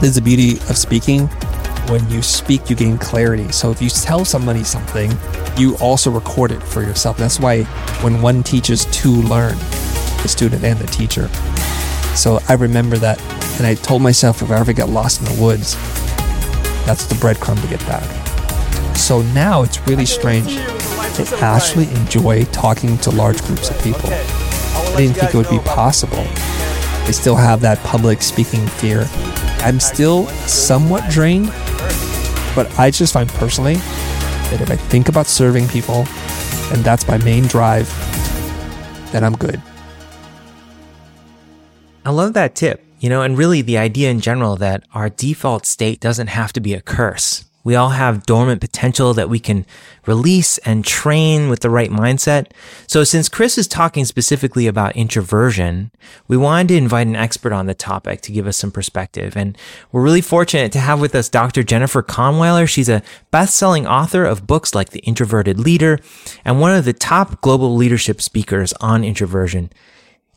This 0.00 0.10
is 0.10 0.14
the 0.16 0.22
beauty 0.22 0.54
of 0.68 0.76
speaking. 0.76 1.28
When 1.88 2.08
you 2.10 2.20
speak, 2.20 2.68
you 2.68 2.74
gain 2.74 2.98
clarity. 2.98 3.52
So 3.52 3.70
if 3.70 3.80
you 3.80 3.90
tell 3.90 4.24
somebody 4.24 4.64
something, 4.64 5.12
you 5.56 5.76
also 5.76 6.10
record 6.10 6.50
it 6.50 6.60
for 6.60 6.82
yourself. 6.82 7.16
That's 7.16 7.38
why 7.38 7.62
when 8.02 8.20
one 8.20 8.42
teaches, 8.42 8.86
two 8.86 9.22
learn 9.22 9.56
the 10.22 10.28
student 10.28 10.64
and 10.64 10.80
the 10.80 10.88
teacher. 10.88 11.28
So 12.16 12.40
I 12.48 12.54
remember 12.54 12.96
that. 12.98 13.20
And 13.58 13.66
I 13.68 13.76
told 13.76 14.02
myself 14.02 14.42
if 14.42 14.50
I 14.50 14.58
ever 14.58 14.72
get 14.72 14.88
lost 14.88 15.20
in 15.20 15.26
the 15.26 15.40
woods, 15.40 15.74
that's 16.86 17.06
the 17.06 17.14
breadcrumb 17.14 17.62
to 17.62 17.68
get 17.68 17.78
back. 17.86 18.29
So 19.00 19.22
now 19.32 19.62
it's 19.62 19.84
really 19.88 20.06
strange 20.06 20.54
to 20.54 21.38
actually 21.40 21.90
enjoy 21.94 22.44
talking 22.52 22.96
to 22.98 23.10
large 23.10 23.42
groups 23.42 23.68
of 23.68 23.82
people. 23.82 24.08
I 24.08 24.94
didn't 24.98 25.16
think 25.16 25.34
it 25.34 25.36
would 25.36 25.50
be 25.50 25.58
possible. 25.60 26.18
I 26.18 27.10
still 27.10 27.34
have 27.34 27.60
that 27.62 27.78
public 27.78 28.22
speaking 28.22 28.64
fear. 28.66 29.08
I'm 29.62 29.80
still 29.80 30.26
somewhat 30.46 31.10
drained, 31.10 31.48
but 32.54 32.72
I 32.78 32.92
just 32.92 33.12
find 33.12 33.28
personally 33.30 33.74
that 33.74 34.60
if 34.60 34.70
I 34.70 34.76
think 34.76 35.08
about 35.08 35.26
serving 35.26 35.66
people 35.68 36.04
and 36.72 36.84
that's 36.84 37.08
my 37.08 37.18
main 37.24 37.48
drive, 37.48 37.88
then 39.10 39.24
I'm 39.24 39.34
good. 39.34 39.60
I 42.04 42.10
love 42.10 42.34
that 42.34 42.54
tip, 42.54 42.84
you 43.00 43.08
know, 43.08 43.22
and 43.22 43.36
really 43.36 43.62
the 43.62 43.78
idea 43.78 44.10
in 44.10 44.20
general 44.20 44.54
that 44.56 44.84
our 44.94 45.08
default 45.08 45.66
state 45.66 45.98
doesn't 45.98 46.28
have 46.28 46.52
to 46.52 46.60
be 46.60 46.74
a 46.74 46.80
curse. 46.80 47.49
We 47.62 47.74
all 47.74 47.90
have 47.90 48.24
dormant 48.24 48.60
potential 48.60 49.12
that 49.14 49.28
we 49.28 49.38
can 49.38 49.66
release 50.06 50.58
and 50.58 50.84
train 50.84 51.50
with 51.50 51.60
the 51.60 51.70
right 51.70 51.90
mindset. 51.90 52.46
So 52.86 53.04
since 53.04 53.28
Chris 53.28 53.58
is 53.58 53.68
talking 53.68 54.04
specifically 54.04 54.66
about 54.66 54.96
introversion, 54.96 55.90
we 56.26 56.36
wanted 56.36 56.68
to 56.68 56.76
invite 56.76 57.06
an 57.06 57.16
expert 57.16 57.52
on 57.52 57.66
the 57.66 57.74
topic 57.74 58.22
to 58.22 58.32
give 58.32 58.46
us 58.46 58.56
some 58.56 58.70
perspective. 58.70 59.36
And 59.36 59.58
we're 59.92 60.02
really 60.02 60.22
fortunate 60.22 60.72
to 60.72 60.80
have 60.80 61.00
with 61.00 61.14
us 61.14 61.28
Dr. 61.28 61.62
Jennifer 61.62 62.02
Kahnweiler. 62.02 62.68
She's 62.68 62.88
a 62.88 63.02
best-selling 63.30 63.86
author 63.86 64.24
of 64.24 64.46
books 64.46 64.74
like 64.74 64.90
The 64.90 65.00
Introverted 65.00 65.58
Leader 65.58 65.98
and 66.44 66.60
one 66.60 66.74
of 66.74 66.86
the 66.86 66.94
top 66.94 67.40
global 67.42 67.74
leadership 67.76 68.22
speakers 68.22 68.72
on 68.80 69.04
introversion. 69.04 69.70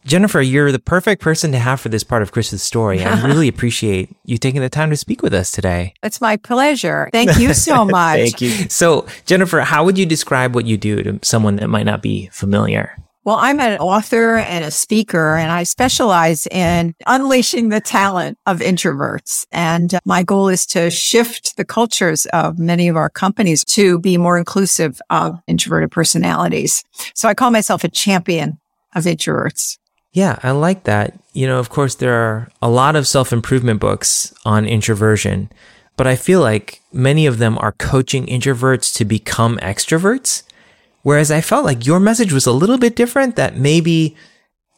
Jennifer, 0.05 0.41
you're 0.41 0.71
the 0.71 0.79
perfect 0.79 1.21
person 1.21 1.51
to 1.53 1.59
have 1.59 1.79
for 1.79 1.89
this 1.89 2.03
part 2.03 2.21
of 2.21 2.31
Chris's 2.31 2.61
story. 2.61 3.03
I 3.03 3.21
really 3.25 3.47
appreciate 3.47 4.09
you 4.25 4.37
taking 4.37 4.61
the 4.61 4.69
time 4.69 4.89
to 4.89 4.97
speak 4.97 5.21
with 5.21 5.33
us 5.33 5.51
today. 5.51 5.93
It's 6.03 6.19
my 6.19 6.37
pleasure. 6.37 7.09
Thank 7.11 7.37
you 7.39 7.53
so 7.53 7.85
much. 7.99 8.17
Thank 8.17 8.41
you. 8.41 8.49
So, 8.69 9.07
Jennifer, 9.25 9.61
how 9.61 9.85
would 9.85 9.97
you 9.97 10.05
describe 10.05 10.55
what 10.55 10.65
you 10.65 10.77
do 10.77 11.03
to 11.03 11.19
someone 11.21 11.55
that 11.57 11.67
might 11.67 11.85
not 11.85 12.01
be 12.01 12.27
familiar? 12.31 12.97
Well, 13.25 13.37
I'm 13.37 13.61
an 13.61 13.79
author 13.79 14.35
and 14.35 14.65
a 14.65 14.71
speaker, 14.71 15.37
and 15.37 15.49
I 15.49 15.63
specialize 15.63 16.45
in 16.47 16.93
unleashing 17.07 17.69
the 17.69 17.79
talent 17.79 18.37
of 18.45 18.59
introverts. 18.59 19.45
And 19.49 19.93
uh, 19.93 19.99
my 20.03 20.23
goal 20.23 20.49
is 20.49 20.65
to 20.67 20.91
shift 20.91 21.55
the 21.55 21.63
cultures 21.63 22.25
of 22.27 22.59
many 22.59 22.89
of 22.89 22.97
our 22.97 23.09
companies 23.09 23.63
to 23.65 23.97
be 23.99 24.17
more 24.17 24.37
inclusive 24.37 24.99
of 25.09 25.39
introverted 25.47 25.89
personalities. 25.89 26.83
So 27.15 27.29
I 27.29 27.33
call 27.33 27.49
myself 27.49 27.85
a 27.85 27.89
champion 27.89 28.59
of 28.93 29.05
introverts. 29.05 29.77
Yeah, 30.13 30.37
I 30.43 30.51
like 30.51 30.83
that. 30.83 31.19
You 31.33 31.47
know, 31.47 31.57
of 31.59 31.69
course, 31.69 31.95
there 31.95 32.13
are 32.13 32.49
a 32.61 32.69
lot 32.69 32.95
of 32.95 33.07
self 33.07 33.33
improvement 33.33 33.79
books 33.79 34.33
on 34.45 34.65
introversion, 34.65 35.49
but 35.97 36.07
I 36.07 36.15
feel 36.15 36.39
like 36.39 36.81
many 36.93 37.25
of 37.25 37.39
them 37.39 37.57
are 37.57 37.71
coaching 37.73 38.27
introverts 38.27 38.95
to 38.95 39.05
become 39.05 39.57
extroverts. 39.57 40.43
Whereas 41.01 41.31
I 41.31 41.41
felt 41.41 41.65
like 41.65 41.85
your 41.85 41.99
message 41.99 42.31
was 42.31 42.45
a 42.45 42.53
little 42.53 42.77
bit 42.77 42.95
different 42.95 43.35
that 43.35 43.57
maybe 43.57 44.15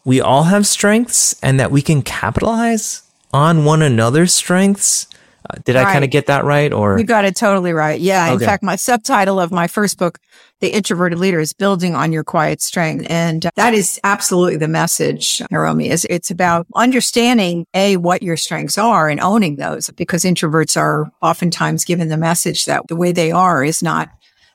we 0.05 0.21
all 0.21 0.43
have 0.43 0.65
strengths 0.65 1.35
and 1.43 1.59
that 1.59 1.71
we 1.71 1.81
can 1.81 2.01
capitalize 2.01 3.03
on 3.33 3.65
one 3.65 3.81
another's 3.81 4.33
strengths. 4.33 5.07
Uh, 5.47 5.59
did 5.63 5.75
I 5.75 5.91
kind 5.91 6.03
of 6.03 6.09
get 6.09 6.27
that 6.27 6.43
right? 6.43 6.73
Or 6.73 6.97
You 6.97 7.03
got 7.03 7.25
it 7.25 7.35
totally 7.35 7.73
right. 7.73 7.99
Yeah. 7.99 8.31
In 8.31 8.39
fact, 8.39 8.63
my 8.63 8.75
subtitle 8.75 9.39
of 9.39 9.51
my 9.51 9.67
first 9.67 9.97
book, 9.97 10.19
The 10.59 10.69
Introverted 10.69 11.19
Leader, 11.19 11.39
is 11.39 11.53
building 11.53 11.93
on 11.93 12.11
your 12.11 12.23
quiet 12.23 12.61
strength. 12.61 13.05
And 13.09 13.49
that 13.55 13.73
is 13.73 13.99
absolutely 14.03 14.57
the 14.57 14.67
message, 14.67 15.39
Hiromi, 15.51 15.89
is 15.89 16.05
it's 16.09 16.31
about 16.31 16.65
understanding 16.75 17.67
A, 17.73 17.97
what 17.97 18.23
your 18.23 18.37
strengths 18.37 18.77
are 18.77 19.09
and 19.09 19.19
owning 19.19 19.57
those 19.57 19.89
because 19.91 20.23
introverts 20.23 20.77
are 20.77 21.11
oftentimes 21.21 21.85
given 21.85 22.09
the 22.09 22.17
message 22.17 22.65
that 22.65 22.83
the 22.87 22.95
way 22.95 23.11
they 23.11 23.31
are 23.31 23.63
is 23.63 23.83
not 23.83 24.09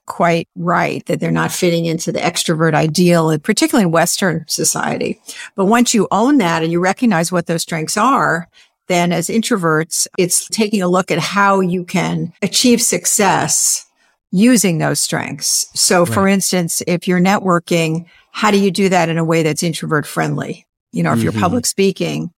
quite 0.06 0.48
right, 0.56 1.06
that 1.06 1.20
they're 1.20 1.30
not 1.30 1.52
fitting 1.52 1.84
into 1.84 2.10
the 2.10 2.18
extrovert 2.18 2.74
ideal, 2.74 3.38
particularly 3.38 3.84
in 3.84 3.92
Western 3.92 4.44
society. 4.48 5.20
But 5.54 5.66
once 5.66 5.94
you 5.94 6.08
own 6.10 6.38
that 6.38 6.64
and 6.64 6.72
you 6.72 6.80
recognize 6.80 7.30
what 7.30 7.46
those 7.46 7.62
strengths 7.62 7.96
are, 7.96 8.48
then 8.90 9.12
as 9.12 9.28
introverts, 9.28 10.08
it's 10.18 10.46
taking 10.48 10.82
a 10.82 10.88
look 10.88 11.10
at 11.10 11.18
how 11.18 11.60
you 11.60 11.84
can 11.84 12.32
achieve 12.42 12.82
success 12.82 13.86
using 14.32 14.78
those 14.78 15.00
strengths. 15.00 15.68
So 15.78 16.04
for 16.04 16.28
instance, 16.28 16.82
if 16.86 17.08
you're 17.08 17.20
networking, 17.20 18.06
how 18.32 18.50
do 18.50 18.58
you 18.58 18.70
do 18.70 18.88
that 18.88 19.08
in 19.08 19.18
a 19.18 19.24
way 19.24 19.42
that's 19.42 19.62
introvert 19.62 20.06
friendly? 20.06 20.66
You 20.92 21.02
know, 21.02 21.12
if 21.12 21.22
you're 21.22 21.32
Mhm. 21.32 21.40
public 21.40 21.66
speaking, 21.66 22.30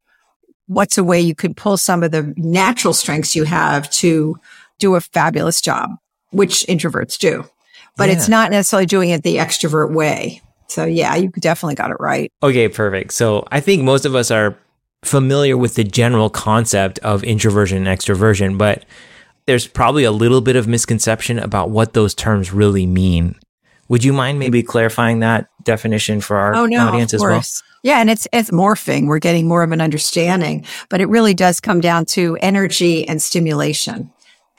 what's 0.66 0.96
a 0.96 1.04
way 1.04 1.20
you 1.20 1.34
could 1.34 1.56
pull 1.56 1.76
some 1.76 2.02
of 2.02 2.10
the 2.10 2.32
natural 2.36 2.94
strengths 2.94 3.34
you 3.34 3.44
have 3.44 3.90
to 3.90 4.36
do 4.78 4.94
a 4.94 5.00
fabulous 5.00 5.60
job, 5.60 5.90
which 6.30 6.66
introverts 6.66 7.18
do, 7.18 7.44
but 7.96 8.08
it's 8.08 8.28
not 8.28 8.50
necessarily 8.50 8.86
doing 8.86 9.10
it 9.10 9.22
the 9.22 9.36
extrovert 9.36 9.92
way. 9.92 10.40
So 10.68 10.84
yeah, 10.84 11.14
you 11.16 11.28
definitely 11.40 11.74
got 11.74 11.90
it 11.90 11.98
right. 12.00 12.32
Okay, 12.42 12.68
perfect. 12.68 13.12
So 13.12 13.46
I 13.52 13.60
think 13.60 13.82
most 13.82 14.06
of 14.06 14.14
us 14.14 14.30
are 14.30 14.56
familiar 15.04 15.56
with 15.56 15.74
the 15.74 15.84
general 15.84 16.30
concept 16.30 16.98
of 17.00 17.24
introversion 17.24 17.86
and 17.86 17.98
extroversion, 17.98 18.56
but 18.56 18.84
there's 19.46 19.66
probably 19.66 20.04
a 20.04 20.12
little 20.12 20.40
bit 20.40 20.56
of 20.56 20.68
misconception 20.68 21.38
about 21.38 21.70
what 21.70 21.92
those 21.92 22.14
terms 22.14 22.52
really 22.52 22.86
mean. 22.86 23.34
Would 23.88 24.04
you 24.04 24.12
mind 24.12 24.38
maybe 24.38 24.62
clarifying 24.62 25.20
that 25.20 25.48
definition 25.64 26.20
for 26.20 26.36
our 26.36 26.54
oh 26.54 26.66
no, 26.66 26.88
audience 26.88 27.12
as 27.12 27.20
well? 27.20 27.42
Yeah, 27.82 27.98
and 27.98 28.08
it's 28.08 28.28
it's 28.32 28.50
morphing. 28.50 29.08
We're 29.08 29.18
getting 29.18 29.48
more 29.48 29.64
of 29.64 29.72
an 29.72 29.80
understanding, 29.80 30.64
but 30.88 31.00
it 31.00 31.08
really 31.08 31.34
does 31.34 31.60
come 31.60 31.80
down 31.80 32.06
to 32.06 32.38
energy 32.40 33.06
and 33.08 33.20
stimulation. 33.20 34.11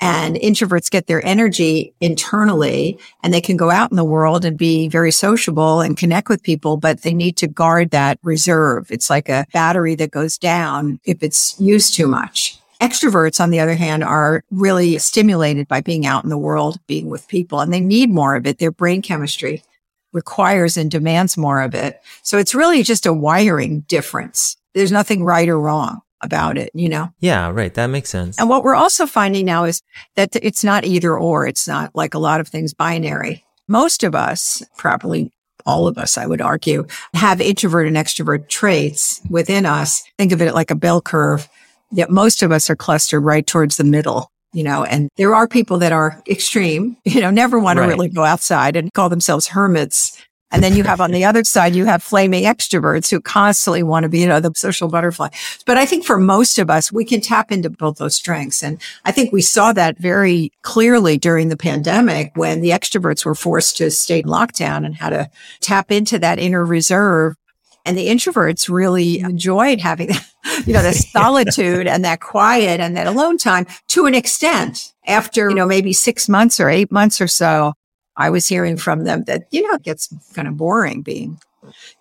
And 0.04 0.36
introverts 0.36 0.92
get 0.92 1.08
their 1.08 1.26
energy 1.26 1.94
internally 2.02 3.00
and 3.24 3.34
they 3.34 3.40
can 3.40 3.56
go 3.56 3.72
out 3.72 3.90
in 3.90 3.96
the 3.96 4.04
world 4.04 4.44
and 4.44 4.58
be 4.58 4.90
very 4.90 5.14
sociable 5.14 5.80
and 5.80 5.96
connect 5.96 6.28
with 6.28 6.44
people, 6.44 6.76
but 6.76 7.04
they 7.04 7.14
need 7.14 7.38
to 7.38 7.48
guard 7.48 7.92
that 7.92 8.20
reserve. 8.22 8.92
It's 8.92 9.10
like 9.10 9.30
a 9.30 9.46
battery 9.54 9.96
that 9.96 10.12
goes 10.12 10.38
down 10.38 11.00
if 11.06 11.24
it's 11.24 11.58
used 11.58 11.94
too 11.94 12.06
much. 12.06 12.60
Extroverts, 12.82 13.40
on 13.40 13.50
the 13.50 13.62
other 13.62 13.76
hand, 13.76 14.04
are 14.04 14.44
really 14.52 14.98
stimulated 14.98 15.70
by 15.70 15.80
being 15.80 16.06
out 16.06 16.26
in 16.26 16.30
the 16.30 16.38
world, 16.38 16.80
being 16.86 17.10
with 17.10 17.26
people, 17.30 17.62
and 17.62 17.74
they 17.74 17.80
need 17.80 18.10
more 18.10 18.36
of 18.36 18.46
it. 18.46 18.58
Their 18.58 18.72
brain 18.72 19.02
chemistry 19.02 19.64
requires 20.12 20.76
and 20.76 20.92
demands 20.92 21.38
more 21.38 21.62
of 21.62 21.74
it. 21.74 22.02
So 22.24 22.38
it's 22.38 22.54
really 22.54 22.84
just 22.84 23.06
a 23.06 23.14
wiring 23.14 23.82
difference. 23.88 24.58
There's 24.74 24.92
nothing 24.92 25.24
right 25.24 25.48
or 25.48 25.58
wrong 25.58 26.03
about 26.24 26.58
it, 26.58 26.70
you 26.74 26.90
know? 26.90 27.10
Yeah, 27.20 27.50
right. 27.52 27.74
That 27.74 27.88
makes 27.88 28.10
sense. 28.10 28.40
And 28.40 28.50
what 28.50 28.64
we're 28.64 28.76
also 28.76 29.06
finding 29.06 29.46
now 29.46 29.66
is 29.66 29.82
that 30.16 30.30
it's 30.36 30.64
not 30.64 30.86
either 30.86 31.18
or. 31.18 31.46
It's 31.46 31.68
not 31.68 31.92
like 31.94 32.14
a 32.14 32.20
lot 32.20 32.40
of 32.40 32.48
things 32.48 32.74
binary. 32.74 33.44
Most 33.68 34.04
of 34.04 34.16
us, 34.16 34.64
probably 34.78 35.32
all 35.66 35.88
of 35.88 35.98
us, 35.98 36.18
I 36.18 36.26
would 36.26 36.42
argue, 36.42 36.86
have 37.14 37.40
introvert 37.40 37.88
and 37.88 37.96
extrovert 37.96 38.50
traits 38.50 39.22
within 39.30 39.66
us. 39.66 40.04
Think 40.18 40.32
of 40.32 40.42
it 40.42 40.54
like 40.54 40.72
a 40.72 40.76
bell 40.76 41.02
curve. 41.02 41.48
Yet 41.92 42.10
most 42.10 42.42
of 42.44 42.52
us 42.52 42.70
are 42.70 42.76
clustered 42.76 43.24
right 43.24 43.46
towards 43.46 43.78
the 43.78 43.84
middle, 43.84 44.30
you 44.52 44.64
know, 44.64 44.84
and 44.84 45.10
there 45.16 45.36
are 45.36 45.48
people 45.48 45.78
that 45.78 45.92
are 45.92 46.22
extreme, 46.28 46.98
you 47.06 47.22
know, 47.22 47.30
never 47.30 47.60
want 47.60 47.78
Right. 47.80 47.86
to 47.86 47.90
really 47.90 48.10
go 48.10 48.24
outside 48.24 48.76
and 48.76 48.92
call 48.94 49.10
themselves 49.10 49.48
hermits. 49.48 50.20
And 50.54 50.64
then 50.64 50.76
you 50.76 50.84
have 50.84 51.02
on 51.02 51.12
the 51.12 51.26
other 51.26 51.44
side, 51.44 51.76
you 51.76 51.86
have 51.86 52.04
flaming 52.04 52.44
extroverts 52.44 53.10
who 53.10 53.20
constantly 53.20 53.82
want 53.82 54.04
to 54.04 54.10
be, 54.10 54.20
you 54.20 54.28
know, 54.28 54.40
the 54.40 54.52
social 54.56 54.88
butterfly. 54.88 55.30
But 55.66 55.78
I 55.78 55.88
think 55.88 56.06
for 56.06 56.20
most 56.20 56.60
of 56.60 56.70
us, 56.70 56.92
we 56.92 57.06
can 57.06 57.22
tap 57.22 57.52
into 57.52 57.72
both 57.72 57.98
those 57.98 58.14
strengths. 58.14 58.62
And 58.62 58.80
I 59.04 59.12
think 59.12 59.34
we 59.34 59.42
saw 59.42 59.74
that 59.74 59.98
very 59.98 60.52
clearly 60.62 61.18
during 61.18 61.50
the 61.50 61.58
pandemic 61.58 62.34
when 62.36 62.62
the 62.62 62.70
extroverts 62.70 63.26
were 63.26 63.34
forced 63.34 63.78
to 63.78 63.90
stay 63.90 64.20
in 64.20 64.26
lockdown 64.26 64.86
and 64.86 64.96
how 64.96 65.10
to 65.10 65.28
tap 65.60 65.92
into 65.92 66.20
that 66.20 66.38
inner 66.38 66.64
reserve. 66.64 67.36
And 67.84 67.98
the 67.98 68.08
introverts 68.08 68.70
really 68.70 69.20
enjoyed 69.20 69.82
having 69.82 70.10
that, 70.10 70.30
you 70.68 70.74
know, 70.74 70.84
the 70.84 70.94
solitude 71.14 71.88
and 71.88 72.06
that 72.06 72.22
quiet 72.22 72.80
and 72.80 72.96
that 72.96 73.08
alone 73.08 73.40
time 73.40 73.66
to 73.90 74.06
an 74.06 74.14
extent. 74.14 74.92
After, 75.06 75.50
you 75.50 75.56
know, 75.56 75.66
maybe 75.66 75.92
six 75.92 76.30
months 76.30 76.62
or 76.62 76.70
eight 76.70 76.90
months 76.90 77.20
or 77.20 77.28
so, 77.28 77.74
I 78.18 78.30
was 78.30 78.48
hearing 78.48 78.78
from 78.78 79.04
them 79.06 79.24
that, 79.26 79.48
you 79.52 79.62
know, 79.64 79.74
it 79.76 79.84
gets 79.84 80.14
kind 80.34 80.48
of 80.48 80.58
boring 80.58 81.02
being 81.02 81.40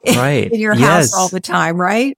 Right. 0.07 0.51
in 0.53 0.61
your 0.61 0.75
Yes. 0.75 1.13
house 1.13 1.15
all 1.15 1.29
the 1.29 1.41
time, 1.41 1.81
right? 1.81 2.17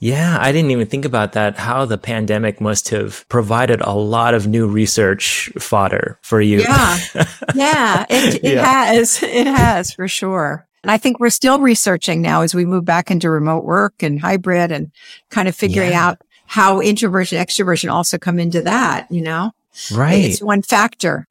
Yeah, 0.00 0.38
I 0.40 0.52
didn't 0.52 0.70
even 0.70 0.86
think 0.86 1.04
about 1.04 1.32
that. 1.32 1.56
How 1.58 1.84
the 1.84 1.98
pandemic 1.98 2.60
must 2.60 2.88
have 2.90 3.28
provided 3.28 3.80
a 3.80 3.92
lot 3.94 4.32
of 4.34 4.46
new 4.46 4.66
research 4.68 5.50
fodder 5.58 6.18
for 6.22 6.40
you. 6.40 6.60
Yeah. 6.60 6.98
Yeah. 7.54 8.06
It, 8.08 8.34
it 8.36 8.54
Yeah. 8.54 8.64
has. 8.64 9.22
It 9.22 9.46
has 9.46 9.92
for 9.92 10.06
sure. 10.08 10.66
And 10.84 10.90
I 10.92 10.96
think 10.98 11.18
we're 11.18 11.30
still 11.30 11.58
researching 11.58 12.22
now 12.22 12.42
as 12.42 12.54
we 12.54 12.64
move 12.64 12.84
back 12.84 13.10
into 13.10 13.28
remote 13.28 13.64
work 13.64 13.94
and 14.02 14.20
hybrid 14.20 14.70
and 14.70 14.92
kind 15.30 15.48
of 15.48 15.56
figuring 15.56 15.90
Yeah. 15.90 16.06
out 16.06 16.22
how 16.46 16.80
introversion, 16.80 17.44
extroversion 17.44 17.92
also 17.92 18.16
come 18.18 18.38
into 18.38 18.62
that, 18.62 19.10
you 19.10 19.20
know? 19.20 19.50
right. 19.92 20.24
It's 20.24 20.42
one 20.42 20.62
factor. 20.62 21.26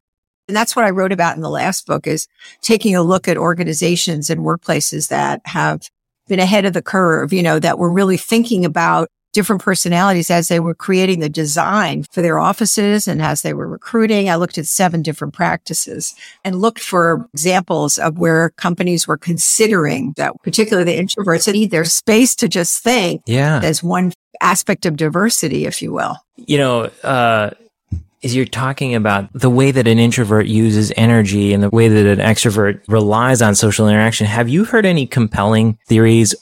And 0.47 0.55
that's 0.55 0.75
what 0.75 0.85
I 0.85 0.91
wrote 0.91 1.11
about 1.11 1.35
in 1.35 1.41
the 1.41 1.49
last 1.49 1.85
book 1.85 2.07
is 2.07 2.27
taking 2.61 2.95
a 2.95 3.03
look 3.03 3.27
at 3.27 3.37
organizations 3.37 4.29
and 4.29 4.41
workplaces 4.41 5.09
that 5.09 5.41
have 5.45 5.89
been 6.27 6.39
ahead 6.39 6.65
of 6.65 6.73
the 6.73 6.81
curve, 6.81 7.33
you 7.33 7.43
know, 7.43 7.59
that 7.59 7.79
were 7.79 7.91
really 7.91 8.17
thinking 8.17 8.65
about 8.65 9.09
different 9.33 9.61
personalities 9.61 10.31
as 10.31 10.47
they 10.47 10.59
were 10.59 10.73
creating 10.73 11.19
the 11.19 11.29
design 11.29 12.03
for 12.11 12.21
their 12.21 12.39
offices 12.39 13.07
and 13.07 13.21
as 13.21 13.41
they 13.41 13.53
were 13.53 13.67
recruiting. 13.67 14.29
I 14.29 14.35
looked 14.35 14.57
at 14.57 14.65
seven 14.65 15.01
different 15.01 15.33
practices 15.33 16.15
and 16.43 16.59
looked 16.59 16.79
for 16.79 17.27
examples 17.33 17.97
of 17.97 18.17
where 18.17 18.49
companies 18.51 19.07
were 19.07 19.17
considering 19.17 20.13
that 20.17 20.33
particularly 20.43 20.91
the 20.91 20.99
introverts 20.99 21.45
that 21.45 21.53
need 21.53 21.71
their 21.71 21.85
space 21.85 22.35
to 22.37 22.47
just 22.47 22.83
think 22.83 23.21
yeah. 23.27 23.59
as 23.63 23.83
one 23.83 24.13
aspect 24.41 24.85
of 24.85 24.95
diversity, 24.95 25.65
if 25.65 25.81
you 25.81 25.91
will. 25.91 26.17
You 26.37 26.57
know, 26.57 26.81
uh, 27.03 27.51
is 28.21 28.35
you're 28.35 28.45
talking 28.45 28.95
about 28.95 29.31
the 29.33 29.49
way 29.49 29.71
that 29.71 29.87
an 29.87 29.99
introvert 29.99 30.47
uses 30.47 30.91
energy 30.97 31.53
and 31.53 31.61
the 31.61 31.69
way 31.69 31.87
that 31.87 32.05
an 32.05 32.19
extrovert 32.19 32.81
relies 32.87 33.41
on 33.41 33.55
social 33.55 33.87
interaction. 33.87 34.25
Have 34.25 34.49
you 34.49 34.65
heard 34.65 34.85
any 34.85 35.05
compelling 35.05 35.77
theories 35.87 36.33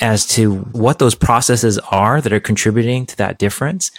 as 0.00 0.26
to 0.26 0.56
what 0.56 0.98
those 0.98 1.14
processes 1.14 1.78
are 1.90 2.20
that 2.20 2.32
are 2.32 2.40
contributing 2.40 3.06
to 3.06 3.16
that 3.16 3.38
difference? 3.38 3.90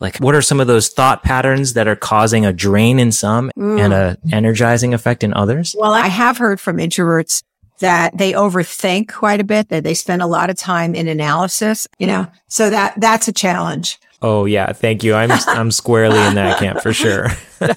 Like, 0.00 0.16
what 0.16 0.34
are 0.34 0.42
some 0.42 0.60
of 0.60 0.66
those 0.66 0.88
thought 0.88 1.22
patterns 1.22 1.74
that 1.74 1.86
are 1.86 1.96
causing 1.96 2.46
a 2.46 2.52
drain 2.52 2.98
in 2.98 3.12
some 3.12 3.50
mm. 3.56 3.78
and 3.78 3.92
a 3.92 4.16
energizing 4.32 4.94
effect 4.94 5.22
in 5.22 5.34
others? 5.34 5.76
Well, 5.78 5.92
I 5.92 6.08
have 6.08 6.38
heard 6.38 6.58
from 6.58 6.78
introverts 6.78 7.42
that 7.80 8.16
they 8.16 8.32
overthink 8.32 9.12
quite 9.12 9.40
a 9.40 9.44
bit, 9.44 9.68
that 9.68 9.84
they 9.84 9.94
spend 9.94 10.22
a 10.22 10.26
lot 10.26 10.50
of 10.50 10.56
time 10.56 10.94
in 10.94 11.06
analysis, 11.06 11.86
you 11.98 12.06
know, 12.06 12.26
so 12.48 12.70
that 12.70 12.94
that's 12.98 13.28
a 13.28 13.32
challenge. 13.32 13.98
Oh 14.22 14.44
yeah, 14.44 14.72
thank 14.72 15.02
you. 15.02 15.14
I'm 15.14 15.30
I'm 15.48 15.70
squarely 15.70 16.18
in 16.26 16.34
that 16.34 16.58
camp 16.58 16.80
for 16.82 16.92
sure. 16.92 17.28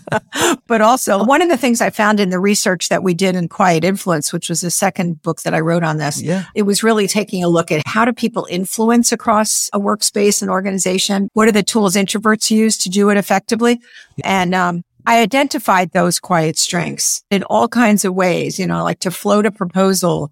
But 0.66 0.80
also, 0.82 1.24
one 1.26 1.42
of 1.42 1.50
the 1.50 1.58
things 1.58 1.82
I 1.82 1.90
found 1.90 2.20
in 2.22 2.30
the 2.30 2.40
research 2.40 2.88
that 2.90 3.04
we 3.04 3.14
did 3.14 3.36
in 3.36 3.50
Quiet 3.50 3.84
Influence, 3.84 4.32
which 4.32 4.48
was 4.50 4.62
the 4.62 4.72
second 4.72 5.22
book 5.22 5.42
that 5.42 5.54
I 5.54 5.60
wrote 5.60 5.84
on 5.84 5.98
this, 5.98 6.22
Yeah. 6.22 6.46
it 6.56 6.62
was 6.64 6.84
really 6.84 7.06
taking 7.08 7.44
a 7.44 7.50
look 7.50 7.70
at 7.72 7.82
how 7.86 8.06
do 8.06 8.14
people 8.14 8.48
influence 8.50 9.12
across 9.12 9.70
a 9.74 9.80
workspace 9.80 10.42
and 10.42 10.50
organization? 10.50 11.30
What 11.34 11.48
are 11.50 11.52
the 11.52 11.64
tools 11.64 11.96
introverts 11.96 12.50
use 12.50 12.78
to 12.80 12.90
do 12.90 13.10
it 13.10 13.18
effectively? 13.18 13.82
And 14.24 14.56
um, 14.56 14.84
I 15.06 15.20
identified 15.22 15.92
those 15.92 16.18
quiet 16.20 16.58
strengths 16.58 17.24
in 17.30 17.44
all 17.44 17.68
kinds 17.68 18.06
of 18.06 18.16
ways, 18.16 18.58
you 18.58 18.66
know, 18.66 18.84
like 18.84 19.00
to 19.00 19.12
float 19.12 19.46
a 19.46 19.52
proposal, 19.52 20.32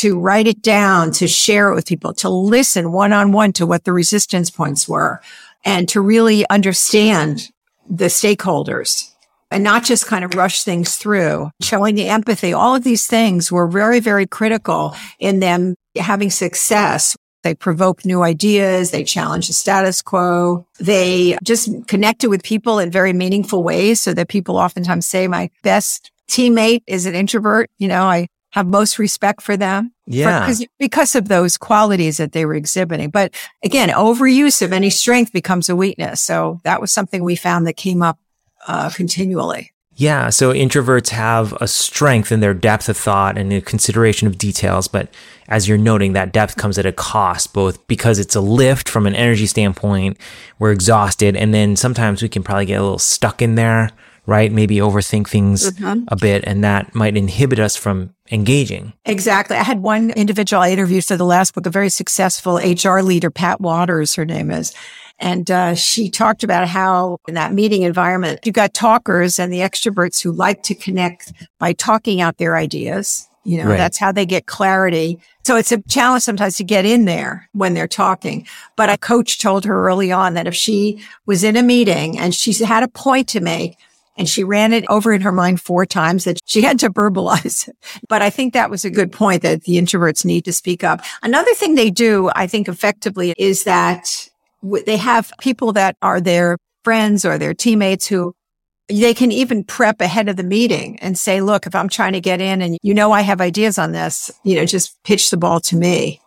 to 0.00 0.18
write 0.18 0.46
it 0.46 0.62
down, 0.62 1.10
to 1.12 1.28
share 1.28 1.70
it 1.70 1.74
with 1.74 1.86
people, 1.86 2.14
to 2.14 2.30
listen 2.30 2.90
one 2.90 3.12
on 3.12 3.32
one 3.32 3.52
to 3.52 3.66
what 3.66 3.84
the 3.84 3.92
resistance 3.92 4.50
points 4.50 4.88
were, 4.88 5.20
and 5.64 5.88
to 5.90 6.00
really 6.00 6.48
understand 6.48 7.50
the 7.88 8.06
stakeholders 8.06 9.10
and 9.50 9.62
not 9.62 9.84
just 9.84 10.06
kind 10.06 10.24
of 10.24 10.34
rush 10.34 10.62
things 10.62 10.96
through, 10.96 11.50
showing 11.60 11.96
the 11.96 12.08
empathy. 12.08 12.52
All 12.52 12.74
of 12.74 12.84
these 12.84 13.06
things 13.06 13.52
were 13.52 13.66
very, 13.66 14.00
very 14.00 14.26
critical 14.26 14.94
in 15.18 15.40
them 15.40 15.74
having 15.96 16.30
success. 16.30 17.14
They 17.42 17.54
provoke 17.54 18.06
new 18.06 18.22
ideas. 18.22 18.92
They 18.92 19.04
challenge 19.04 19.48
the 19.48 19.52
status 19.52 20.00
quo. 20.00 20.66
They 20.78 21.36
just 21.42 21.68
connected 21.88 22.30
with 22.30 22.42
people 22.42 22.78
in 22.78 22.90
very 22.90 23.12
meaningful 23.12 23.62
ways 23.62 24.00
so 24.00 24.14
that 24.14 24.28
people 24.28 24.56
oftentimes 24.56 25.06
say 25.06 25.28
my 25.28 25.50
best 25.62 26.10
teammate 26.30 26.84
is 26.86 27.04
an 27.04 27.14
introvert. 27.14 27.70
You 27.78 27.88
know, 27.88 28.04
I 28.04 28.28
have 28.50 28.66
most 28.66 28.98
respect 28.98 29.42
for 29.42 29.56
them. 29.56 29.92
Yeah. 30.06 30.40
Because, 30.40 30.66
because 30.78 31.14
of 31.14 31.28
those 31.28 31.56
qualities 31.56 32.16
that 32.16 32.32
they 32.32 32.44
were 32.44 32.54
exhibiting. 32.54 33.10
But 33.10 33.32
again, 33.64 33.90
overuse 33.90 34.60
of 34.62 34.72
any 34.72 34.90
strength 34.90 35.32
becomes 35.32 35.68
a 35.68 35.76
weakness. 35.76 36.20
So 36.20 36.60
that 36.64 36.80
was 36.80 36.92
something 36.92 37.22
we 37.22 37.36
found 37.36 37.66
that 37.66 37.76
came 37.76 38.02
up 38.02 38.18
uh, 38.66 38.90
continually. 38.90 39.72
Yeah, 40.00 40.30
so 40.30 40.50
introverts 40.50 41.10
have 41.10 41.52
a 41.60 41.68
strength 41.68 42.32
in 42.32 42.40
their 42.40 42.54
depth 42.54 42.88
of 42.88 42.96
thought 42.96 43.36
and 43.36 43.52
the 43.52 43.60
consideration 43.60 44.26
of 44.26 44.38
details, 44.38 44.88
but 44.88 45.12
as 45.48 45.68
you're 45.68 45.76
noting, 45.76 46.14
that 46.14 46.32
depth 46.32 46.56
comes 46.56 46.78
at 46.78 46.86
a 46.86 46.92
cost, 46.92 47.52
both 47.52 47.86
because 47.86 48.18
it's 48.18 48.34
a 48.34 48.40
lift 48.40 48.88
from 48.88 49.06
an 49.06 49.14
energy 49.14 49.44
standpoint, 49.44 50.16
we're 50.58 50.72
exhausted, 50.72 51.36
and 51.36 51.52
then 51.52 51.76
sometimes 51.76 52.22
we 52.22 52.30
can 52.30 52.42
probably 52.42 52.64
get 52.64 52.80
a 52.80 52.82
little 52.82 52.98
stuck 52.98 53.42
in 53.42 53.56
there, 53.56 53.90
right? 54.30 54.52
Maybe 54.52 54.76
overthink 54.76 55.28
things 55.28 55.72
a 55.82 56.16
bit, 56.16 56.44
and 56.46 56.62
that 56.62 56.94
might 56.94 57.16
inhibit 57.16 57.58
us 57.58 57.74
from 57.76 58.14
engaging. 58.30 58.92
Exactly. 59.04 59.56
I 59.56 59.64
had 59.64 59.80
one 59.80 60.10
individual 60.10 60.62
I 60.62 60.70
interviewed 60.70 61.04
for 61.04 61.16
the 61.16 61.24
last 61.24 61.52
book, 61.52 61.66
a 61.66 61.70
very 61.70 61.88
successful 61.88 62.56
HR 62.58 63.00
leader, 63.00 63.28
Pat 63.30 63.60
Waters, 63.60 64.14
her 64.14 64.24
name 64.24 64.52
is. 64.52 64.72
And 65.18 65.50
uh, 65.50 65.74
she 65.74 66.08
talked 66.08 66.44
about 66.44 66.68
how 66.68 67.18
in 67.26 67.34
that 67.34 67.52
meeting 67.52 67.82
environment, 67.82 68.38
you've 68.44 68.54
got 68.54 68.72
talkers 68.72 69.38
and 69.40 69.52
the 69.52 69.58
extroverts 69.58 70.22
who 70.22 70.30
like 70.30 70.62
to 70.62 70.74
connect 70.76 71.32
by 71.58 71.72
talking 71.72 72.20
out 72.20 72.38
their 72.38 72.56
ideas. 72.56 73.26
You 73.42 73.58
know, 73.58 73.70
Right. 73.70 73.78
that's 73.78 73.98
how 73.98 74.12
they 74.12 74.26
get 74.26 74.46
clarity. 74.46 75.18
So 75.44 75.56
it's 75.56 75.72
a 75.72 75.82
challenge 75.88 76.22
sometimes 76.22 76.56
to 76.58 76.64
get 76.64 76.84
in 76.84 77.04
there 77.04 77.48
when 77.52 77.74
they're 77.74 77.88
talking. 77.88 78.46
But 78.76 78.90
a 78.90 78.96
coach 78.98 79.40
told 79.40 79.64
her 79.64 79.86
early 79.88 80.12
on 80.12 80.34
that 80.34 80.46
if 80.46 80.54
she 80.54 81.02
was 81.26 81.42
in 81.42 81.56
a 81.56 81.62
meeting 81.62 82.18
and 82.18 82.34
she 82.34 82.52
had 82.64 82.82
a 82.82 82.88
point 82.88 83.28
to 83.30 83.40
make, 83.40 83.76
and 84.20 84.28
she 84.28 84.44
ran 84.44 84.72
it 84.72 84.84
over 84.88 85.12
in 85.12 85.22
her 85.22 85.32
mind 85.32 85.60
four 85.60 85.84
times 85.84 86.24
that 86.24 86.38
she 86.44 86.62
had 86.62 86.78
to 86.80 86.90
verbalize 86.90 87.68
it. 87.68 87.76
But 88.08 88.22
I 88.22 88.30
think 88.30 88.52
that 88.52 88.70
was 88.70 88.84
a 88.84 88.90
good 88.90 89.10
point 89.10 89.42
that 89.42 89.64
the 89.64 89.76
introverts 89.78 90.24
need 90.24 90.44
to 90.44 90.52
speak 90.52 90.84
up. 90.84 91.00
Another 91.22 91.52
thing 91.54 91.74
they 91.74 91.90
do, 91.90 92.30
I 92.36 92.46
think 92.46 92.68
effectively 92.68 93.34
is 93.36 93.64
that 93.64 94.28
they 94.86 94.96
have 94.98 95.32
people 95.40 95.72
that 95.72 95.96
are 96.02 96.20
their 96.20 96.58
friends 96.84 97.24
or 97.24 97.38
their 97.38 97.54
teammates 97.54 98.06
who 98.06 98.34
they 98.88 99.14
can 99.14 99.30
even 99.32 99.64
prep 99.64 100.00
ahead 100.00 100.28
of 100.28 100.36
the 100.36 100.42
meeting 100.42 100.98
and 101.00 101.16
say, 101.16 101.40
look, 101.40 101.66
if 101.66 101.74
I'm 101.74 101.88
trying 101.88 102.12
to 102.14 102.20
get 102.20 102.40
in 102.40 102.60
and 102.60 102.76
you 102.82 102.92
know, 102.92 103.12
I 103.12 103.22
have 103.22 103.40
ideas 103.40 103.78
on 103.78 103.92
this, 103.92 104.30
you 104.44 104.56
know, 104.56 104.66
just 104.66 105.02
pitch 105.04 105.30
the 105.30 105.36
ball 105.36 105.60
to 105.60 105.76
me. 105.76 106.20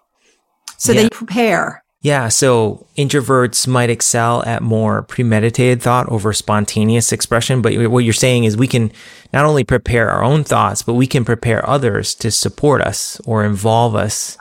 So 0.78 0.94
Yeah. 0.94 1.04
they 1.04 1.10
prepare. 1.10 1.83
Yeah, 2.04 2.28
so 2.28 2.86
introverts 2.98 3.66
might 3.66 3.90
excel 3.90 4.44
at 4.46 4.62
more 4.62 5.04
premeditated 5.04 5.82
thought 5.82 6.10
over 6.10 6.34
spontaneous 6.34 7.14
expression. 7.14 7.62
But 7.62 7.76
what 7.90 8.04
you're 8.04 8.12
saying 8.14 8.44
is 8.44 8.58
we 8.58 8.68
can 8.68 8.92
not 9.32 9.46
only 9.46 9.64
prepare 9.64 10.10
our 10.10 10.22
own 10.22 10.44
thoughts, 10.44 10.84
but 10.84 10.96
we 10.96 11.08
can 11.08 11.24
prepare 11.24 11.68
others 11.68 12.14
to 12.16 12.30
support 12.30 12.82
us 12.82 13.22
or 13.26 13.46
involve 13.46 13.96
us 13.96 14.38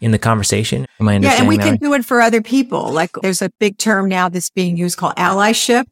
in 0.00 0.10
the 0.10 0.18
conversation. 0.18 0.86
Am 1.00 1.08
I 1.08 1.14
understanding 1.14 1.22
Yeah, 1.36 1.40
and 1.40 1.48
we 1.48 1.56
can 1.56 1.70
right? 1.74 1.80
do 1.80 1.94
it 1.94 2.04
for 2.04 2.20
other 2.20 2.42
people. 2.42 2.90
Like 2.90 3.12
there's 3.22 3.40
a 3.42 3.50
big 3.60 3.78
term 3.78 4.08
now 4.08 4.28
that's 4.28 4.50
being 4.50 4.76
used 4.76 4.98
called 4.98 5.14
allyship 5.14 5.84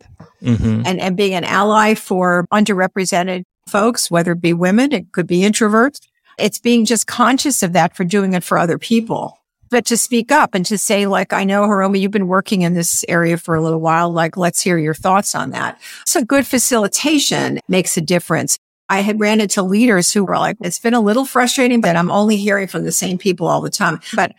Mhm. 0.42 0.82
and, 0.85 1.00
and 1.00 1.16
being 1.16 1.35
an 1.35 1.44
ally 1.44 1.94
for 1.94 2.46
underrepresented 2.52 3.44
folks, 3.68 4.11
whether 4.11 4.32
it 4.32 4.40
be 4.40 4.52
women, 4.52 4.90
it 4.92 5.12
could 5.12 5.28
be 5.28 5.42
introverts. 5.42 6.00
It's 6.37 6.58
being 6.58 6.85
just 6.85 7.06
conscious 7.06 7.62
of 7.62 7.74
that 7.74 7.94
for 7.96 8.02
doing 8.02 8.32
it 8.35 8.42
for 8.42 8.58
other 8.58 8.76
people. 8.76 9.38
But 9.72 9.87
to 9.87 9.96
speak 9.96 10.30
up 10.30 10.54
and 10.54 10.66
to 10.66 10.76
say, 10.76 11.06
like, 11.06 11.32
I 11.32 11.44
know, 11.44 11.62
Hiromi, 11.62 11.98
you've 11.98 12.11
been 12.11 12.28
working 12.28 12.61
in 12.61 12.74
this 12.74 13.06
area 13.08 13.38
for 13.38 13.54
a 13.54 13.62
little 13.62 13.80
while. 13.80 14.12
Like, 14.12 14.37
let's 14.37 14.61
hear 14.61 14.76
your 14.76 14.92
thoughts 14.92 15.35
on 15.35 15.48
that. 15.52 15.80
So 16.04 16.22
good 16.22 16.46
facilitation 16.46 17.58
makes 17.68 17.96
a 17.96 18.02
difference. 18.02 18.58
I 18.90 19.00
had 19.00 19.18
ran 19.18 19.40
into 19.40 19.62
leaders 19.62 20.12
who 20.12 20.24
were 20.24 20.37
like, 20.37 20.58
it's 20.61 20.78
been 20.78 20.92
a 20.92 21.00
little 21.00 21.24
frustrating 21.24 21.80
but 21.80 21.96
I'm 21.96 22.11
only 22.11 22.37
hearing 22.37 22.68
from 22.68 22.85
the 22.85 22.92
same 22.92 23.16
people 23.16 23.46
all 23.46 23.62
the 23.62 23.70
time. 23.70 24.00
But 24.14 24.35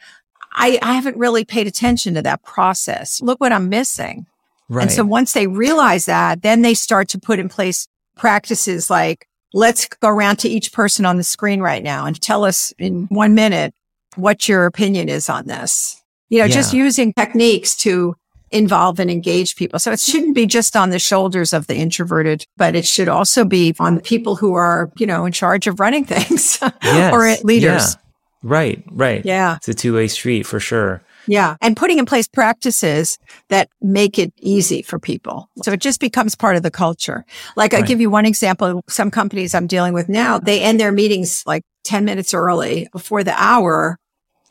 I, 0.52 0.78
I 0.84 0.94
haven't 0.94 1.18
really 1.18 1.46
paid 1.46 1.66
attention 1.66 2.14
to 2.14 2.22
that 2.22 2.44
process. 2.44 3.20
Look 3.20 3.42
what 3.42 3.52
I'm 3.52 3.70
missing. 3.70 4.28
Right. 4.70 4.84
And 4.84 4.92
so 4.92 5.04
once 5.04 5.34
they 5.34 5.48
realize 5.48 6.06
that, 6.06 6.44
then 6.44 6.62
they 6.62 6.76
start 6.76 7.08
to 7.10 7.20
put 7.20 7.40
in 7.40 7.50
place 7.50 7.88
practices 8.16 8.88
like, 8.88 9.28
let's 9.52 9.88
go 9.88 10.10
around 10.10 10.38
to 10.38 10.50
each 10.50 10.72
person 10.72 11.06
on 11.06 11.18
the 11.18 11.24
screen 11.24 11.60
right 11.60 11.82
now 11.82 12.06
and 12.06 12.22
tell 12.22 12.46
us 12.46 12.72
in 12.78 13.08
one 13.10 13.34
minute 13.34 13.74
what 14.16 14.48
your 14.48 14.66
opinion 14.66 15.10
is 15.10 15.30
on 15.30 15.48
this. 15.48 16.02
You 16.30 16.40
know, 16.40 16.48
just 16.48 16.74
using 16.74 17.14
techniques 17.14 17.76
to 17.78 18.16
involve 18.50 19.00
and 19.00 19.10
engage 19.10 19.56
people. 19.56 19.80
So 19.80 19.92
it 19.92 20.00
shouldn't 20.00 20.36
be 20.36 20.46
just 20.46 20.76
on 20.76 20.90
the 20.90 21.00
shoulders 21.00 21.54
of 21.54 21.68
the 21.68 21.76
introverted, 21.76 22.46
but 22.58 22.76
it 22.76 22.86
should 22.86 23.10
also 23.10 23.46
be 23.46 23.76
on 23.80 23.96
the 23.96 24.02
people 24.02 24.36
who 24.36 24.54
are, 24.54 24.92
you 24.98 25.06
know, 25.08 25.26
in 25.26 25.32
charge 25.32 25.68
of 25.68 25.80
running 25.80 26.06
things 26.14 26.60
Yes. 26.84 27.14
or 27.14 27.46
leaders. 27.46 27.96
Yeah. 27.96 28.00
Right, 28.44 28.84
right. 28.92 29.26
Yeah. 29.26 29.56
It's 29.58 29.70
a 29.70 29.74
two 29.74 29.94
way 29.96 30.08
street 30.08 30.44
for 30.46 30.60
sure. 30.60 31.02
Yeah. 31.28 31.56
And 31.62 31.78
putting 31.78 32.00
in 32.00 32.06
place 32.06 32.28
practices 32.28 33.18
that 33.50 33.70
make 33.82 34.20
it 34.20 34.34
easy 34.40 34.82
for 34.82 35.00
people. 35.00 35.50
So 35.64 35.72
it 35.72 35.80
just 35.80 36.02
becomes 36.02 36.36
part 36.36 36.58
of 36.58 36.64
the 36.64 36.72
culture. 36.72 37.26
Like 37.56 37.74
I'll 37.74 37.84
give 37.84 38.02
you 38.02 38.10
one 38.10 38.26
example. 38.26 38.82
Some 38.90 39.10
companies 39.10 39.56
I'm 39.56 39.68
dealing 39.68 39.94
with 39.94 40.10
now, 40.10 40.38
they 40.40 40.62
end 40.62 40.80
their 40.80 40.92
meetings 40.92 41.44
like 41.46 41.64
10 41.86 42.04
minutes 42.06 42.34
early 42.34 42.88
before 42.92 43.24
the 43.24 43.34
hour. 43.42 43.98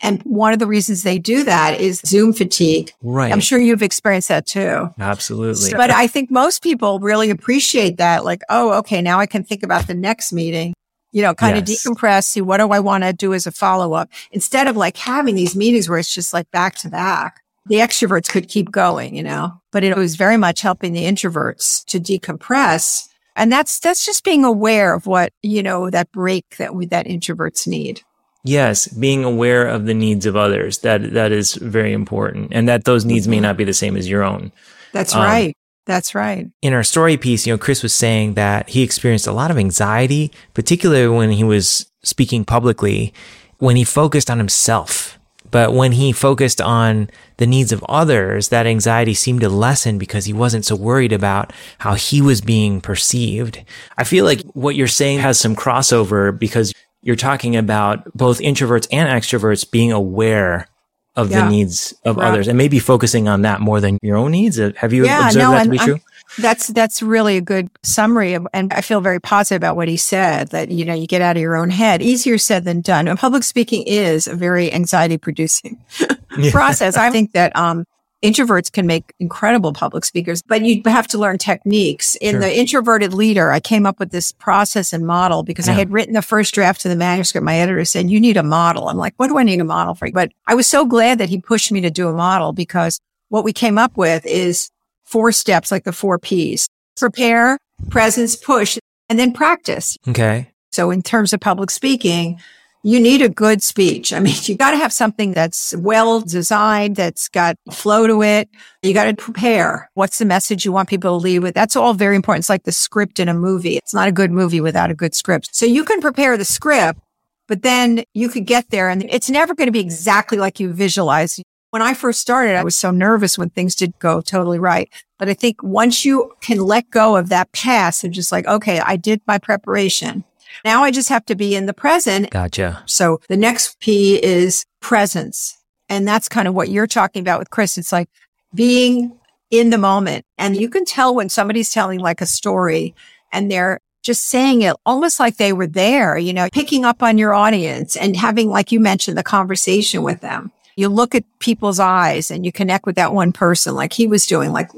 And 0.03 0.21
one 0.23 0.53
of 0.53 0.59
the 0.59 0.67
reasons 0.67 1.05
they 1.05 1.19
do 1.19 1.45
that 1.45 1.81
is 1.81 2.03
Zoom 2.05 2.33
fatigue. 2.33 2.93
Right. 3.03 3.33
I'm 3.33 3.41
sure 3.41 3.61
you've 3.61 3.83
experienced 3.83 4.29
that 4.29 4.47
too. 4.47 4.91
Absolutely. 4.99 5.71
But 5.71 5.91
I 5.91 6.09
think 6.09 6.29
most 6.29 6.61
people 6.63 6.99
really 6.99 7.31
appreciate 7.31 7.99
that. 7.99 8.25
Like, 8.25 8.43
oh, 8.51 8.73
okay, 8.79 9.01
now 9.01 9.21
I 9.21 9.27
can 9.27 9.45
think 9.45 9.63
about 9.63 9.87
the 9.87 9.95
next 9.95 10.33
meeting, 10.33 10.75
you 11.13 11.23
know, 11.23 11.35
kind 11.35 11.57
of 11.57 11.63
decompress, 11.63 12.25
see 12.25 12.41
what 12.41 12.59
do 12.59 12.71
I 12.71 12.81
want 12.81 13.05
to 13.05 13.13
do 13.13 13.33
as 13.33 13.47
a 13.47 13.53
follow 13.53 13.93
up 13.93 14.11
instead 14.33 14.67
of 14.67 14.77
like 14.77 14.97
having 14.97 15.37
these 15.37 15.55
meetings 15.55 15.89
where 15.89 15.99
it's 15.99 16.13
just 16.13 16.33
like 16.33 16.51
back 16.51 16.75
to 16.77 16.89
back. 16.89 17.41
The 17.67 17.77
extroverts 17.77 18.29
could 18.29 18.49
keep 18.49 18.73
going, 18.73 19.15
you 19.15 19.23
know, 19.23 19.61
but 19.71 19.85
it 19.85 19.97
was 19.97 20.17
very 20.17 20.37
much 20.37 20.63
helping 20.63 20.95
the 20.95 21.05
introverts 21.05 21.85
to 21.85 22.01
decompress. 22.01 23.07
And 23.37 23.53
that's, 23.53 23.79
that's 23.79 24.05
just 24.05 24.25
being 24.25 24.45
aware 24.45 24.95
of 24.95 25.07
what, 25.07 25.33
you 25.43 25.63
know, 25.63 25.89
that 25.91 26.11
break 26.11 26.57
that 26.57 26.75
we, 26.75 26.87
that 26.87 27.07
introverts 27.07 27.69
need. 27.69 28.03
Yes, 28.45 28.89
being 28.89 29.23
aware 29.25 29.67
of 29.69 29.87
the 29.87 29.95
needs 29.95 30.27
of 30.27 30.37
others. 30.37 30.79
That 30.79 31.13
that 31.13 31.31
is 31.33 31.55
very 31.55 31.93
important. 31.93 32.53
And 32.53 32.69
that 32.69 32.85
those 32.85 33.05
needs 33.05 33.25
Mm-hmm. 33.27 33.31
may 33.31 33.41
not 33.41 33.57
be 33.57 33.65
the 33.65 33.75
same 33.75 33.97
as 33.97 34.09
your 34.09 34.23
own. 34.25 34.51
That's 34.93 35.15
Um, 35.15 35.23
right. 35.23 35.55
That's 35.87 36.15
right. 36.15 36.47
in 36.63 36.73
our 36.75 36.85
story 36.85 37.17
piece, 37.17 37.45
you 37.47 37.53
know, 37.53 37.59
Chris 37.59 37.83
was 37.83 37.93
saying 37.93 38.35
that 38.35 38.69
he 38.69 38.83
experienced 38.83 39.27
a 39.27 39.33
lot 39.33 39.51
of 39.51 39.59
anxiety, 39.59 40.31
particularly 40.55 41.09
when 41.17 41.31
he 41.33 41.43
was 41.45 41.87
speaking 42.05 42.45
publicly, 42.45 43.13
when 43.59 43.75
he 43.77 43.85
focused 43.85 44.31
on 44.31 44.39
himself 44.39 45.19
But 45.51 45.75
when 45.75 45.93
he 45.93 46.13
focused 46.13 46.61
on 46.63 47.11
the 47.37 47.47
needs 47.47 47.73
of 47.73 47.85
others, 47.89 48.49
that 48.49 48.67
anxiety 48.67 49.13
seemed 49.15 49.41
to 49.43 49.49
lessen 49.51 49.99
because 49.99 50.25
he 50.25 50.33
wasn't 50.33 50.65
so 50.65 50.75
worried 50.77 51.13
about 51.13 51.53
how 51.79 51.95
he 51.95 52.23
was 52.23 52.41
being 52.41 52.81
perceived. 52.81 53.63
I 53.99 54.05
feel 54.05 54.25
like 54.25 54.41
what 54.55 54.77
you're 54.77 54.89
saying 54.89 55.19
has 55.21 55.39
some 55.39 55.55
crossover 55.57 56.33
because 56.39 56.73
you're 57.03 57.17
talking 57.17 57.57
about 57.57 58.05
both 58.17 58.39
introverts 58.41 58.87
and 58.93 59.09
extroverts 59.09 59.69
being 59.71 59.93
aware 59.93 60.69
of 61.15 61.31
Yeah. 61.31 61.45
the 61.45 61.51
needs 61.51 61.93
of 62.05 62.17
Right. 62.17 62.29
others 62.29 62.49
and 62.49 62.57
maybe 62.57 62.79
focusing 62.79 63.29
on 63.29 63.43
that 63.43 63.61
more 63.61 63.81
than 63.81 63.99
your 64.03 64.17
own 64.17 64.31
needs. 64.31 64.59
Uh, 64.59 64.73
Have 64.77 64.93
you 64.95 65.05
Yeah, 65.05 65.27
observed 65.27 65.43
no, 65.45 65.51
that 65.53 65.65
to 65.65 65.71
be 65.71 65.79
I'm- 65.79 65.87
true? 65.89 65.99
That's 66.39 66.69
that's 66.69 67.03
really 67.03 67.37
a 67.37 67.43
good 67.43 67.69
summary, 67.83 68.33
of, 68.33 68.49
and 68.55 68.73
I 68.73 68.81
feel 68.81 69.03
very 69.03 69.21
positive 69.21 69.59
about 69.59 69.77
what 69.77 69.87
he 69.89 69.99
said. 69.99 70.49
That 70.49 70.71
you 70.71 70.83
know 70.87 70.95
you 70.95 71.07
get 71.07 71.21
out 71.21 71.37
of 71.37 71.43
your 71.43 71.57
own 71.57 71.69
head. 71.69 72.01
Easier 72.01 72.39
said 72.39 72.65
than 72.65 72.81
done. 72.81 73.07
And 73.07 73.19
public 73.19 73.43
speaking 73.45 73.83
is 73.87 74.27
a 74.27 74.35
very 74.35 74.73
anxiety 74.73 75.19
producing 75.19 75.77
process. 76.51 76.97
I 76.97 77.11
think 77.11 77.33
that 77.33 77.55
um, 77.55 77.85
introverts 78.23 78.71
can 78.71 78.87
make 78.87 79.13
incredible 79.19 79.73
public 79.73 80.05
speakers, 80.05 80.43
but 80.43 80.63
you 80.63 80.81
have 80.87 81.09
to 81.09 81.19
learn 81.19 81.39
techniques. 81.39 82.15
In 82.17 82.33
Sure. 82.33 82.41
the 82.41 82.59
introverted 82.59 83.13
leader, 83.13 83.51
I 83.51 83.61
came 83.61 83.85
up 83.85 83.99
with 83.99 84.11
this 84.11 84.33
process 84.33 84.93
and 84.93 85.07
model 85.07 85.43
because 85.43 85.69
I 85.69 85.73
had 85.73 85.91
written 85.91 86.15
the 86.15 86.23
first 86.23 86.55
draft 86.55 86.85
of 86.85 86.91
the 86.91 86.97
manuscript. 86.97 87.45
My 87.45 87.59
editor 87.59 87.85
said, 87.85 88.11
"You 88.11 88.21
need 88.21 88.37
a 88.37 88.43
model." 88.43 88.89
I'm 88.89 88.97
like, 88.97 89.15
"What 89.17 89.29
do 89.29 89.39
I 89.39 89.43
need 89.43 89.61
a 89.61 89.65
model 89.65 89.95
for?" 89.95 90.11
But 90.13 90.31
I 90.47 90.55
was 90.55 90.67
so 90.67 90.85
glad 90.85 91.19
that 91.19 91.29
he 91.31 91.39
pushed 91.39 91.73
me 91.73 91.81
to 91.81 91.91
do 91.91 92.09
a 92.09 92.13
model 92.13 92.53
because 92.53 93.01
what 93.29 93.45
we 93.45 93.53
came 93.53 93.79
up 93.79 93.97
with 93.97 94.25
is 94.27 94.71
four 95.05 95.33
steps, 95.33 95.71
like 95.71 95.85
the 95.85 95.93
four 95.93 96.19
P's 96.19 96.69
prepare, 96.97 97.59
presence, 97.91 98.37
push, 98.37 98.79
and 99.09 99.19
then 99.19 99.33
practice. 99.33 99.97
Okay. 100.07 100.49
So 100.71 100.91
in 100.91 101.03
terms 101.03 101.33
of 101.33 101.41
public 101.41 101.71
speaking, 101.71 102.39
you 102.85 102.99
need 102.99 103.23
a 103.23 103.29
good 103.29 103.63
speech. 103.63 104.13
I 104.13 104.19
mean, 104.19 104.35
you 104.43 104.57
got 104.57 104.73
to 104.73 104.77
have 104.77 104.93
something 104.93 105.33
that's 105.33 105.75
well 105.77 106.21
designed, 106.21 106.97
that's 106.97 107.29
got 107.29 107.57
flow 107.71 108.07
to 108.07 108.23
it. 108.23 108.49
You 108.83 108.95
got 108.95 109.05
to 109.05 109.15
prepare. 109.15 109.91
What's 109.95 110.19
the 110.19 110.25
message 110.25 110.65
you 110.65 110.73
want 110.73 110.89
people 110.89 111.19
to 111.19 111.23
leave 111.23 111.43
with? 111.43 111.55
That's 111.55 111.77
all 111.77 111.95
very 111.95 112.17
important. 112.17 112.43
It's 112.43 112.49
like 112.49 112.65
the 112.65 112.73
script 112.73 113.21
in 113.21 113.29
a 113.29 113.35
movie. 113.35 113.77
It's 113.77 113.95
not 113.95 114.09
a 114.09 114.13
good 114.13 114.31
movie 114.31 114.61
without 114.61 114.91
a 114.91 114.95
good 114.95 115.15
script. 115.15 115.55
So 115.55 115.67
you 115.67 115.85
can 115.85 116.01
prepare 116.01 116.37
the 116.37 116.45
script, 116.45 117.01
but 117.47 117.63
then 117.63 118.05
you 118.15 118.29
could 118.29 118.47
get 118.47 118.71
there 118.71 118.89
and 118.89 119.05
it's 119.05 119.31
never 119.31 119.55
going 119.55 119.69
to 119.69 119.73
be 119.73 119.81
exactly 119.81 120.39
like 120.39 120.59
you 120.59 120.73
visualize. 120.73 121.41
When 121.71 121.83
I 121.83 121.95
first 121.95 122.21
started, 122.21 122.57
I 122.57 122.65
was 122.65 122.77
so 122.77 122.91
nervous 122.91 123.39
when 123.39 123.49
things 123.49 123.75
did 123.75 123.99
go 123.99 124.21
totally 124.21 124.59
right. 124.59 124.93
But 125.19 125.31
I 125.31 125.35
think 125.35 125.63
once 125.63 126.05
you 126.05 126.33
can 126.43 126.59
let 126.59 126.91
go 126.91 127.17
of 127.17 127.31
that 127.31 127.51
past 127.53 128.05
and 128.05 128.13
just 128.13 128.31
like, 128.31 128.47
okay, 128.47 128.81
I 128.81 128.97
did 128.97 129.23
my 129.27 129.39
preparation. 129.39 130.25
Now 130.65 130.85
I 130.85 130.91
just 130.91 131.09
have 131.09 131.25
to 131.27 131.35
be 131.35 131.55
in 131.55 131.67
the 131.67 131.75
present. 131.75 132.31
Gotcha. 132.31 132.83
So 132.87 133.21
the 133.29 133.37
next 133.37 133.81
P 133.81 134.23
is 134.23 134.65
presence. 134.81 135.59
And 135.89 136.07
that's 136.07 136.29
kind 136.29 136.49
of 136.49 136.55
what 136.55 136.71
you're 136.71 136.87
talking 136.87 137.21
about 137.21 137.39
with 137.39 137.51
Chris. 137.51 137.77
It's 137.77 137.93
like 137.93 138.09
being 138.55 139.19
in 139.51 139.71
the 139.71 139.79
moment. 139.79 140.25
And 140.39 140.57
you 140.57 140.69
can 140.69 140.85
tell 140.85 141.15
when 141.15 141.29
somebody's 141.29 141.71
telling 141.71 142.01
like 142.01 142.21
a 142.21 142.27
story 142.27 142.95
and 143.33 143.51
they're 143.51 143.81
just 144.03 144.25
saying 144.27 144.63
it 144.63 144.75
almost 144.85 145.21
like 145.21 145.37
they 145.37 145.53
were 145.53 145.67
there, 145.67 146.19
you 146.19 146.33
know, 146.33 146.49
picking 146.53 146.85
up 146.85 147.03
on 147.03 147.19
your 147.19 147.35
audience 147.35 147.95
and 147.95 148.17
having, 148.17 148.49
like 148.49 148.73
you 148.73 148.81
mentioned, 148.81 149.17
the 149.17 149.23
conversation 149.23 150.03
with 150.03 150.21
them. 150.21 150.51
You 150.75 150.89
look 150.89 151.15
at 151.15 151.25
people's 151.39 151.79
eyes 151.79 152.31
and 152.31 152.45
you 152.45 152.51
connect 152.51 152.87
with 152.87 152.97
that 152.97 153.13
one 153.13 153.33
person 153.33 153.75
like 153.75 153.93
he 153.93 154.07
was 154.07 154.27
doing, 154.27 154.53
like 154.53 154.71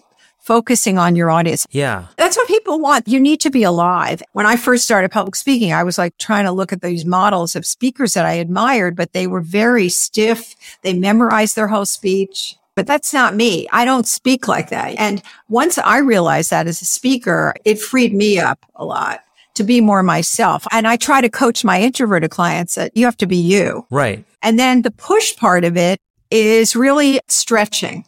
focusing 0.44 0.98
on 0.98 1.16
your 1.16 1.30
audience. 1.30 1.66
Yeah. 1.70 2.06
That's 2.16 2.36
what 2.36 2.46
people 2.46 2.78
want. 2.78 3.08
You 3.08 3.18
need 3.18 3.40
to 3.40 3.50
be 3.50 3.62
alive. 3.62 4.22
When 4.32 4.46
I 4.46 4.56
first 4.56 4.84
started 4.84 5.10
public 5.10 5.36
speaking, 5.36 5.72
I 5.72 5.82
was 5.82 5.96
like 5.96 6.16
trying 6.18 6.44
to 6.44 6.52
look 6.52 6.72
at 6.72 6.82
these 6.82 7.04
models 7.04 7.56
of 7.56 7.64
speakers 7.64 8.14
that 8.14 8.26
I 8.26 8.34
admired, 8.34 8.94
but 8.94 9.12
they 9.12 9.26
were 9.26 9.40
very 9.40 9.88
stiff. 9.88 10.54
They 10.82 10.92
memorized 10.92 11.56
their 11.56 11.68
whole 11.68 11.86
speech. 11.86 12.56
But 12.76 12.86
that's 12.86 13.14
not 13.14 13.36
me. 13.36 13.68
I 13.72 13.84
don't 13.84 14.06
speak 14.06 14.48
like 14.48 14.70
that. 14.70 14.96
And 14.98 15.22
once 15.48 15.78
I 15.78 15.98
realized 15.98 16.50
that 16.50 16.66
as 16.66 16.82
a 16.82 16.84
speaker, 16.84 17.54
it 17.64 17.80
freed 17.80 18.12
me 18.12 18.38
up 18.38 18.66
a 18.74 18.84
lot 18.84 19.20
to 19.54 19.62
be 19.62 19.80
more 19.80 20.02
myself. 20.02 20.66
And 20.72 20.86
I 20.86 20.96
try 20.96 21.20
to 21.20 21.28
coach 21.28 21.64
my 21.64 21.80
introverted 21.80 22.30
clients 22.30 22.74
that 22.74 22.96
you 22.96 23.04
have 23.04 23.16
to 23.18 23.26
be 23.26 23.36
you. 23.36 23.86
Right. 23.90 24.24
And 24.42 24.58
then 24.58 24.82
the 24.82 24.90
push 24.90 25.36
part 25.36 25.64
of 25.64 25.76
it 25.76 26.00
is 26.30 26.74
really 26.74 27.20
stretching. 27.28 28.04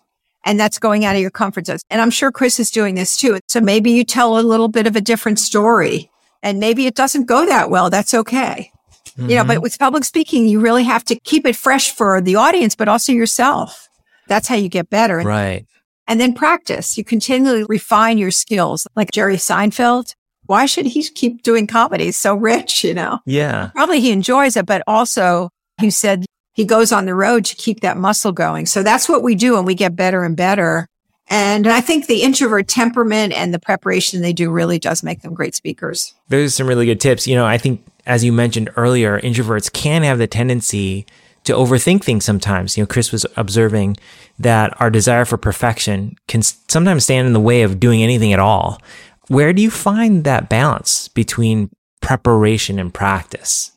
And 0.46 0.59
that's 0.59 0.78
going 0.78 1.04
out 1.04 1.14
of 1.16 1.20
your 1.20 1.30
comfort 1.30 1.66
zone. 1.66 1.78
And 1.90 2.00
I'm 2.00 2.11
sure 2.11 2.32
Chris 2.32 2.59
is 2.59 2.70
doing 2.70 2.94
this 2.94 3.16
too. 3.16 3.38
So 3.48 3.61
maybe 3.61 3.90
you 3.90 4.04
tell 4.04 4.38
a 4.38 4.40
little 4.40 4.68
bit 4.68 4.87
of 4.87 4.96
a 4.96 5.00
different 5.02 5.38
story 5.38 6.11
and 6.42 6.59
maybe 6.59 6.87
it 6.87 6.94
doesn't 6.94 7.26
go 7.26 7.44
that 7.44 7.68
well. 7.68 7.90
That's 7.90 8.14
okay. 8.14 8.70
You 9.18 9.37
know, 9.37 9.44
but 9.44 9.54
mm-hmm. 9.54 9.62
with 9.62 9.78
public 9.78 10.04
speaking, 10.04 10.46
you 10.46 10.61
really 10.61 10.85
have 10.85 11.02
to 11.06 11.18
keep 11.20 11.46
it 11.46 11.56
fresh 11.56 11.90
for 11.90 12.20
the 12.20 12.37
audience, 12.37 12.76
but 12.76 12.87
also 12.87 13.12
yourself. 13.12 13.88
That's 14.28 14.46
how 14.46 14.56
you 14.56 14.68
get 14.68 14.90
better. 14.90 15.18
Right. 15.18 15.66
and 16.06 16.20
then 16.20 16.35
practice. 16.35 16.96
You 16.98 17.04
continually 17.04 17.64
refine 17.64 18.18
your 18.18 18.30
skills. 18.30 18.87
Like 18.94 19.11
Jerry 19.12 19.37
Seinfeld. 19.37 20.14
Why 20.44 20.66
should 20.66 20.87
he 20.87 21.02
keep 21.09 21.42
doing 21.42 21.66
comedy? 21.66 22.04
He's 22.04 22.16
so 22.16 22.35
rich, 22.35 22.85
you 22.85 22.94
know? 22.94 23.18
Yeah. 23.26 23.70
probably 23.74 24.00
he 24.00 24.12
enjoys 24.12 24.56
it, 24.56 24.66
but 24.66 24.82
also 24.87 25.50
he 25.80 25.90
said 25.90 26.24
he 26.57 26.64
goes 26.64 26.90
on 26.90 27.05
the 27.05 27.14
road 27.14 27.45
to 27.45 27.55
keep 27.55 27.81
that 27.81 27.99
muscle 27.99 28.33
going. 28.33 28.64
So 28.64 28.83
that's 28.83 29.11
what 29.11 29.23
we 29.23 29.35
do 29.35 29.59
and 29.59 29.66
we 29.66 29.75
get 29.75 29.95
better 29.95 30.25
and 30.25 30.35
better. 30.35 30.88
And 31.29 31.66
I 31.66 31.83
think 31.83 32.07
the 32.07 32.23
introvert 32.23 32.66
temperament 32.66 33.35
and 33.35 33.53
the 33.53 33.59
preparation 33.59 34.23
they 34.23 34.33
do 34.33 34.51
really 34.51 34.79
does 34.79 35.03
make 35.03 35.21
them 35.21 35.35
great 35.35 35.55
speakers. 35.55 36.14
Those 36.31 36.47
are 36.47 36.57
some 36.57 36.66
really 36.66 36.87
good 36.87 37.01
tips. 37.01 37.27
You 37.27 37.35
know, 37.35 37.45
I 37.45 37.59
think 37.59 37.85
as 38.07 38.25
you 38.25 38.33
mentioned 38.33 38.71
earlier, 38.77 39.21
introverts 39.21 39.71
can 39.71 40.03
have 40.03 40.16
the 40.16 40.27
tendency 40.27 41.05
to 41.45 41.53
overthink 41.53 42.03
things 42.03 42.25
sometimes. 42.25 42.75
You 42.77 42.85
know, 42.85 42.87
Chris 42.87 43.12
was 43.12 43.27
observing 43.37 43.99
that 44.38 44.81
our 44.81 44.88
desire 44.88 45.27
for 45.27 45.37
perfection 45.37 46.16
can 46.27 46.40
sometimes 46.40 47.05
stand 47.05 47.27
in 47.27 47.35
the 47.35 47.40
way 47.40 47.62
of 47.62 47.79
doing 47.79 48.03
anything 48.03 48.33
at 48.33 48.40
all. 48.40 48.81
Where 49.29 49.53
do 49.53 49.61
you 49.61 49.71
find 49.71 50.25
that 50.25 50.49
balance 50.49 51.09
between 51.09 51.69
preparation 52.01 52.79
and 52.79 52.95
practice 52.95 53.73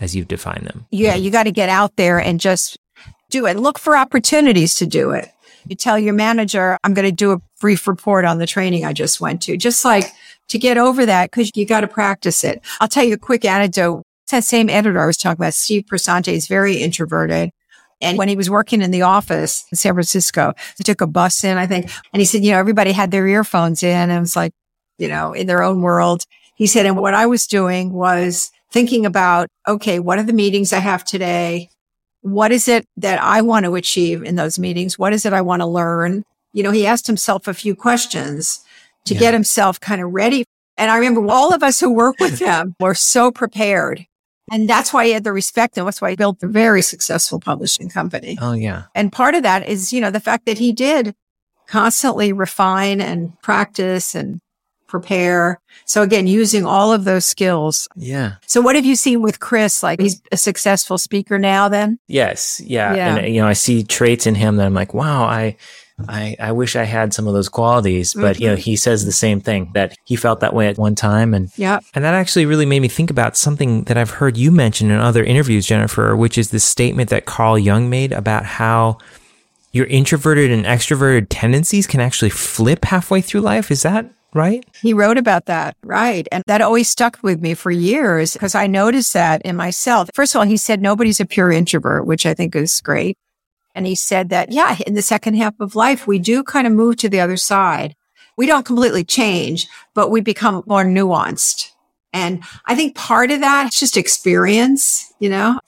as 0.00 0.14
you've 0.14 0.28
defined 0.28 0.66
them? 0.66 0.86
Yeah, 0.90 1.14
mm-hmm. 1.14 1.24
you 1.24 1.30
got 1.30 1.44
to 1.44 1.52
get 1.52 1.68
out 1.68 1.96
there 1.96 2.18
and 2.18 2.40
just 2.40 2.78
do 3.30 3.46
it. 3.46 3.56
Look 3.56 3.78
for 3.78 3.96
opportunities 3.96 4.74
to 4.76 4.86
do 4.86 5.10
it. 5.10 5.30
You 5.66 5.76
tell 5.76 5.98
your 5.98 6.14
manager, 6.14 6.78
I'm 6.82 6.94
going 6.94 7.08
to 7.08 7.12
do 7.12 7.32
a 7.32 7.40
brief 7.60 7.86
report 7.86 8.24
on 8.24 8.38
the 8.38 8.46
training 8.46 8.84
I 8.84 8.92
just 8.92 9.20
went 9.20 9.42
to, 9.42 9.56
just 9.56 9.84
like 9.84 10.10
to 10.48 10.58
get 10.58 10.78
over 10.78 11.04
that 11.04 11.30
because 11.30 11.50
you 11.54 11.66
got 11.66 11.82
to 11.82 11.88
practice 11.88 12.42
it. 12.42 12.62
I'll 12.80 12.88
tell 12.88 13.04
you 13.04 13.14
a 13.14 13.18
quick 13.18 13.44
anecdote. 13.44 14.02
It's 14.24 14.32
that 14.32 14.44
same 14.44 14.70
editor 14.70 15.00
I 15.00 15.06
was 15.06 15.16
talking 15.16 15.40
about, 15.40 15.54
Steve 15.54 15.84
Piersanti, 15.90 16.32
is 16.32 16.46
very 16.46 16.76
introverted. 16.76 17.50
And 18.00 18.16
when 18.16 18.28
he 18.28 18.36
was 18.36 18.48
working 18.48 18.80
in 18.80 18.92
the 18.92 19.02
office 19.02 19.64
in 19.72 19.76
San 19.76 19.94
Francisco, 19.94 20.54
he 20.76 20.84
took 20.84 21.00
a 21.00 21.06
bus 21.06 21.42
in, 21.42 21.58
I 21.58 21.66
think, 21.66 21.90
and 22.12 22.20
he 22.20 22.24
said, 22.24 22.44
you 22.44 22.52
know, 22.52 22.58
everybody 22.58 22.92
had 22.92 23.10
their 23.10 23.26
earphones 23.26 23.82
in 23.82 23.90
and 23.90 24.12
it 24.12 24.20
was 24.20 24.36
like, 24.36 24.52
you 24.98 25.08
know, 25.08 25.32
in 25.32 25.46
their 25.46 25.62
own 25.62 25.82
world. 25.82 26.24
He 26.54 26.66
said, 26.66 26.86
and 26.86 26.96
what 26.96 27.14
I 27.14 27.26
was 27.26 27.46
doing 27.46 27.92
was 27.92 28.52
thinking 28.70 29.06
about, 29.06 29.48
okay, 29.66 29.98
what 29.98 30.18
are 30.18 30.22
the 30.22 30.32
meetings 30.32 30.72
I 30.72 30.78
have 30.78 31.04
today? 31.04 31.70
What 32.22 32.52
is 32.52 32.68
it 32.68 32.84
that 32.96 33.22
I 33.22 33.40
want 33.42 33.64
to 33.64 33.74
achieve 33.76 34.22
in 34.22 34.36
those 34.36 34.58
meetings? 34.58 34.98
What 34.98 35.12
is 35.12 35.24
it 35.24 35.32
I 35.32 35.40
want 35.40 35.60
to 35.62 35.66
learn? 35.66 36.24
You 36.52 36.62
know, 36.62 36.70
he 36.70 36.86
asked 36.86 37.06
himself 37.06 37.46
a 37.48 37.54
few 37.54 37.74
questions 37.74 38.60
to 39.04 39.14
Yeah. 39.14 39.20
get 39.20 39.34
himself 39.34 39.80
kind 39.80 40.00
of 40.02 40.12
ready. 40.12 40.44
And 40.76 40.90
I 40.90 40.96
remember 40.98 41.30
all 41.30 41.54
of 41.54 41.62
us 41.62 41.80
who 41.80 41.92
work 41.92 42.16
with 42.20 42.38
him 42.40 42.74
were 42.80 42.94
so 42.94 43.30
prepared. 43.30 44.04
And 44.50 44.68
that's 44.68 44.92
why 44.92 45.04
he 45.06 45.12
had 45.12 45.24
the 45.24 45.32
respect 45.32 45.76
and 45.76 45.86
that's 45.86 46.00
why 46.00 46.10
he 46.10 46.16
built 46.16 46.42
a 46.42 46.46
very 46.48 46.80
successful 46.82 47.38
publishing 47.38 47.88
company. 47.90 48.38
Oh, 48.40 48.52
yeah. 48.52 48.84
And 48.94 49.12
part 49.12 49.34
of 49.34 49.42
that 49.42 49.68
is, 49.68 49.92
you 49.92 50.00
know, 50.00 50.10
the 50.10 50.20
fact 50.20 50.46
that 50.46 50.58
he 50.58 50.72
did 50.72 51.14
constantly 51.66 52.32
refine 52.32 53.00
and 53.00 53.38
practice 53.42 54.14
and 54.14 54.40
prepare. 54.88 55.60
So 55.84 56.02
again, 56.02 56.26
using 56.26 56.66
all 56.66 56.92
of 56.92 57.04
those 57.04 57.24
skills. 57.24 57.88
Yeah. 57.94 58.34
So 58.46 58.60
what 58.60 58.74
have 58.74 58.84
you 58.84 58.96
seen 58.96 59.22
with 59.22 59.38
Chris? 59.38 59.82
Like 59.82 60.00
he's 60.00 60.20
a 60.32 60.36
successful 60.36 60.98
speaker 60.98 61.38
now 61.38 61.68
then? 61.68 61.98
Yes. 62.08 62.60
Yeah. 62.64 62.94
Yeah. 62.94 63.16
And, 63.16 63.34
you 63.34 63.40
know, 63.40 63.46
I 63.46 63.52
see 63.52 63.84
traits 63.84 64.26
in 64.26 64.34
him 64.34 64.56
that 64.56 64.66
I'm 64.66 64.74
like, 64.74 64.92
wow, 64.92 65.24
I, 65.24 65.56
I, 66.08 66.36
I 66.38 66.52
wish 66.52 66.76
I 66.76 66.84
had 66.84 67.12
some 67.12 67.26
of 67.26 67.34
those 67.34 67.48
qualities, 67.48 68.14
but 68.14 68.38
you 68.38 68.46
know, 68.46 68.54
mm-hmm. 68.54 68.60
he 68.60 68.76
says 68.76 69.04
the 69.04 69.10
same 69.10 69.40
thing 69.40 69.72
that 69.74 69.96
he 70.04 70.14
felt 70.14 70.40
that 70.40 70.54
way 70.54 70.68
at 70.68 70.78
one 70.78 70.94
time. 70.94 71.34
And, 71.34 71.50
yeah, 71.56 71.80
and 71.92 72.04
that 72.04 72.14
actually 72.14 72.46
really 72.46 72.66
made 72.66 72.80
me 72.80 72.88
think 72.88 73.10
about 73.10 73.36
something 73.36 73.82
that 73.84 73.96
I've 73.96 74.10
heard 74.10 74.36
you 74.36 74.52
mention 74.52 74.92
in 74.92 75.00
other 75.00 75.24
interviews, 75.24 75.66
Jennifer, 75.66 76.16
which 76.16 76.38
is 76.38 76.50
the 76.50 76.60
statement 76.60 77.10
that 77.10 77.26
Carl 77.26 77.58
Jung 77.58 77.90
made 77.90 78.12
about 78.12 78.44
how 78.44 78.98
your 79.72 79.86
introverted 79.86 80.52
and 80.52 80.64
extroverted 80.64 81.26
tendencies 81.30 81.88
can 81.88 82.00
actually 82.00 82.30
flip 82.30 82.84
halfway 82.84 83.20
through 83.20 83.40
life. 83.40 83.72
Is 83.72 83.82
that 83.82 84.08
right? 84.34 84.64
He 84.80 84.92
wrote 84.92 85.18
about 85.18 85.46
that. 85.46 85.76
Right. 85.82 86.28
And 86.30 86.44
that 86.46 86.60
always 86.60 86.88
stuck 86.88 87.18
with 87.22 87.40
me 87.40 87.54
for 87.54 87.70
years 87.70 88.32
because 88.32 88.54
I 88.54 88.66
noticed 88.66 89.12
that 89.14 89.42
in 89.42 89.56
myself. 89.56 90.10
First 90.14 90.34
of 90.34 90.40
all, 90.40 90.46
he 90.46 90.56
said 90.56 90.80
nobody's 90.80 91.20
a 91.20 91.26
pure 91.26 91.50
introvert, 91.50 92.06
which 92.06 92.26
I 92.26 92.34
think 92.34 92.54
is 92.54 92.80
great. 92.80 93.16
And 93.74 93.86
he 93.86 93.94
said 93.94 94.28
that, 94.30 94.50
yeah, 94.50 94.76
in 94.86 94.94
the 94.94 95.02
second 95.02 95.34
half 95.34 95.54
of 95.60 95.76
life, 95.76 96.06
we 96.06 96.18
do 96.18 96.42
kind 96.42 96.66
of 96.66 96.72
move 96.72 96.96
to 96.96 97.08
the 97.08 97.20
other 97.20 97.36
side. 97.36 97.94
We 98.36 98.46
don't 98.46 98.66
completely 98.66 99.04
change, 99.04 99.68
but 99.94 100.10
we 100.10 100.20
become 100.20 100.62
more 100.66 100.84
nuanced. 100.84 101.72
And 102.12 102.42
I 102.64 102.74
think 102.74 102.94
part 102.94 103.30
of 103.30 103.40
that 103.40 103.72
is 103.72 103.78
just 103.78 103.96
experience, 103.96 105.12
you 105.18 105.28
know, 105.28 105.60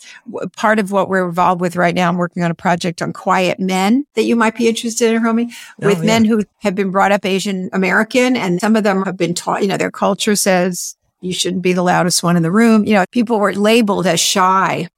part 0.57 0.78
of 0.78 0.91
what 0.91 1.09
we're 1.09 1.28
involved 1.28 1.61
with 1.61 1.76
right 1.76 1.95
now. 1.95 2.09
I'm 2.09 2.16
working 2.16 2.43
on 2.43 2.51
a 2.51 2.55
project 2.55 3.03
on 3.03 3.12
quiet 3.12 3.61
men 3.61 4.07
that 4.14 4.22
you 4.22 4.36
might 4.36 4.57
be 4.57 4.66
interested 4.68 5.14
in, 5.14 5.22
Romy, 5.22 5.53
oh, 5.82 5.86
with 5.86 5.99
yeah. 5.99 6.05
men 6.05 6.24
who 6.24 6.43
have 6.61 6.74
been 6.74 6.91
brought 6.91 7.12
up 7.12 7.26
Asian 7.26 7.68
American 7.72 8.36
and 8.36 8.61
some 8.61 8.74
of 8.74 8.84
them 8.84 9.03
have 9.03 9.18
been 9.18 9.34
taught, 9.34 9.61
you 9.62 9.68
know, 9.68 9.76
their 9.76 9.91
culture 9.91 10.34
says 10.34 10.97
you 11.20 11.34
shouldn't 11.34 11.62
be 11.62 11.74
the 11.74 11.82
loudest 11.82 12.22
one 12.22 12.36
in 12.36 12.43
the 12.43 12.51
room. 12.51 12.84
You 12.86 12.95
know, 12.95 13.05
people 13.11 13.38
were 13.38 13.53
labeled 13.53 14.07
as 14.07 14.18
shy, 14.18 14.88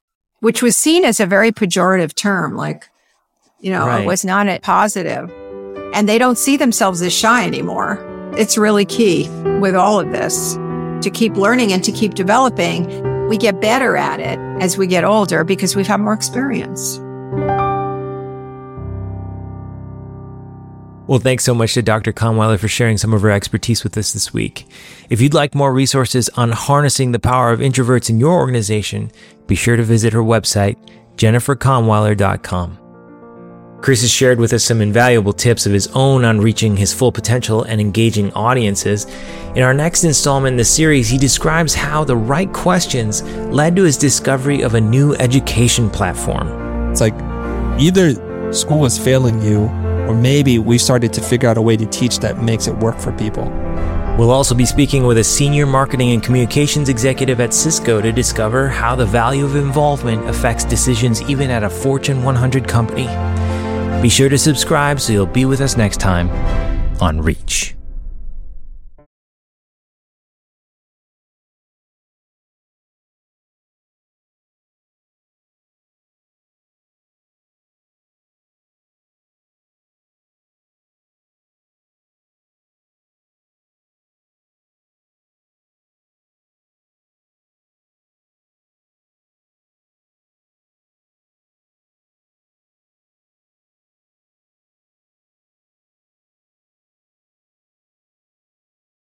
which 0.41 0.63
was 0.63 0.77
seen 0.77 1.05
as 1.05 1.19
a 1.19 1.27
very 1.27 1.51
pejorative 1.51 2.15
term. 2.15 2.57
Like, 2.57 2.89
you 3.61 3.71
know, 3.71 3.87
Right. 3.87 4.03
it 4.03 4.07
was 4.07 4.25
not 4.25 4.49
a 4.49 4.61
positive 4.61 5.31
and 5.93 6.09
they 6.09 6.19
don't 6.19 6.39
see 6.39 6.57
themselves 6.57 7.03
as 7.03 7.13
shy 7.13 7.45
anymore. 7.45 7.99
It's 8.37 8.57
really 8.57 8.85
key 8.85 9.29
with 9.61 9.75
all 9.75 10.01
of 10.01 10.11
this 10.13 10.57
to 11.03 11.11
keep 11.11 11.37
learning 11.37 11.73
and 11.73 11.83
to 11.85 11.93
keep 11.93 12.15
developing. 12.15 13.29
We 13.29 13.37
get 13.37 13.61
better 13.61 13.97
at 13.97 14.21
it 14.21 14.39
as 14.63 14.77
we 14.77 14.87
get 14.87 15.05
older 15.05 15.45
because 15.45 15.77
we've 15.77 15.87
had 15.87 16.01
more 16.01 16.13
experience. 16.13 16.99
Well, 21.07 21.19
thanks 21.19 21.45
so 21.45 21.55
much 21.55 21.75
to 21.75 21.83
Dr. 21.83 22.13
Kahnweiler 22.13 22.59
for 22.59 22.69
sharing 22.69 22.97
some 22.97 23.13
of 23.13 23.23
her 23.23 23.31
expertise 23.31 23.85
with 23.85 23.97
us 23.99 24.13
this 24.13 24.33
week. 24.33 24.67
If 25.11 25.21
you'd 25.21 25.35
like 25.35 25.55
more 25.55 25.73
resources 25.73 26.31
on 26.37 26.53
harnessing 26.53 27.13
the 27.13 27.19
power 27.19 27.51
of 27.51 27.61
introverts 27.61 28.09
in 28.09 28.19
your 28.19 28.33
organization, 28.33 29.11
be 29.47 29.55
sure 29.55 29.77
to 29.77 29.83
visit 29.83 30.13
her 30.13 30.23
website, 30.23 30.77
jenniferkahnweiler.com. 31.17 32.82
Chris 33.83 34.03
has 34.03 34.11
shared 34.13 34.39
with 34.39 34.53
us 34.53 34.63
some 34.63 34.81
invaluable 34.81 35.33
tips 35.33 35.67
of 35.67 35.73
his 35.73 35.89
own 35.89 36.25
on 36.25 36.41
reaching 36.41 36.77
his 36.77 36.95
full 36.95 37.11
potential 37.11 37.65
and 37.65 37.81
engaging 37.81 38.33
audiences. 38.33 39.07
In 39.57 39.65
our 39.65 39.75
next 39.75 40.05
installment 40.05 40.53
in 40.53 40.57
the 40.57 40.65
series, 40.65 41.09
he 41.09 41.19
describes 41.19 41.75
how 41.75 42.05
the 42.05 42.17
right 42.17 42.51
questions 42.53 43.25
led 43.51 43.75
to 43.75 43.83
his 43.83 43.97
discovery 43.97 44.63
of 44.63 44.75
a 44.75 44.81
new 44.81 45.15
education 45.17 45.91
platform. 45.91 46.93
It's 46.93 47.01
like 47.01 47.15
either 47.81 48.53
school 48.53 48.85
is 48.85 48.97
failing 48.97 49.43
you, 49.43 49.63
or 50.07 50.15
maybe 50.15 50.61
we 50.61 50.79
started 50.79 51.13
to 51.15 51.21
figure 51.21 51.49
out 51.49 51.57
a 51.57 51.63
way 51.63 51.77
to 51.77 51.87
teach 51.87 52.21
that 52.21 52.41
makes 52.41 52.69
it 52.69 52.77
work 52.77 53.01
for 53.01 53.11
people. 53.11 53.47
We'll 54.17 54.31
also 54.31 54.55
be 54.55 54.67
speaking 54.67 55.07
with 55.07 55.19
a 55.19 55.25
senior 55.25 55.67
marketing 55.67 56.13
and 56.13 56.23
communications 56.23 56.89
executive 56.89 57.41
at 57.41 57.53
Cisco 57.53 58.01
to 58.01 58.13
discover 58.13 58.69
how 58.69 58.95
the 58.95 59.07
value 59.07 59.45
of 59.45 59.57
involvement 59.57 60.29
affects 60.29 60.65
decisions 60.65 61.21
even 61.23 61.51
at 61.51 61.65
a 61.65 61.71
Fortune 61.71 62.23
100 62.23 62.69
company. 62.69 63.09
Be 64.03 64.09
sure 64.09 64.29
to 64.29 64.37
subscribe 64.37 64.99
so 64.99 65.13
you'll 65.13 65.27
be 65.27 65.45
with 65.45 65.61
us 65.61 65.77
next 65.77 66.01
time 66.01 66.29
on 67.01 67.21
Reach. 67.21 67.77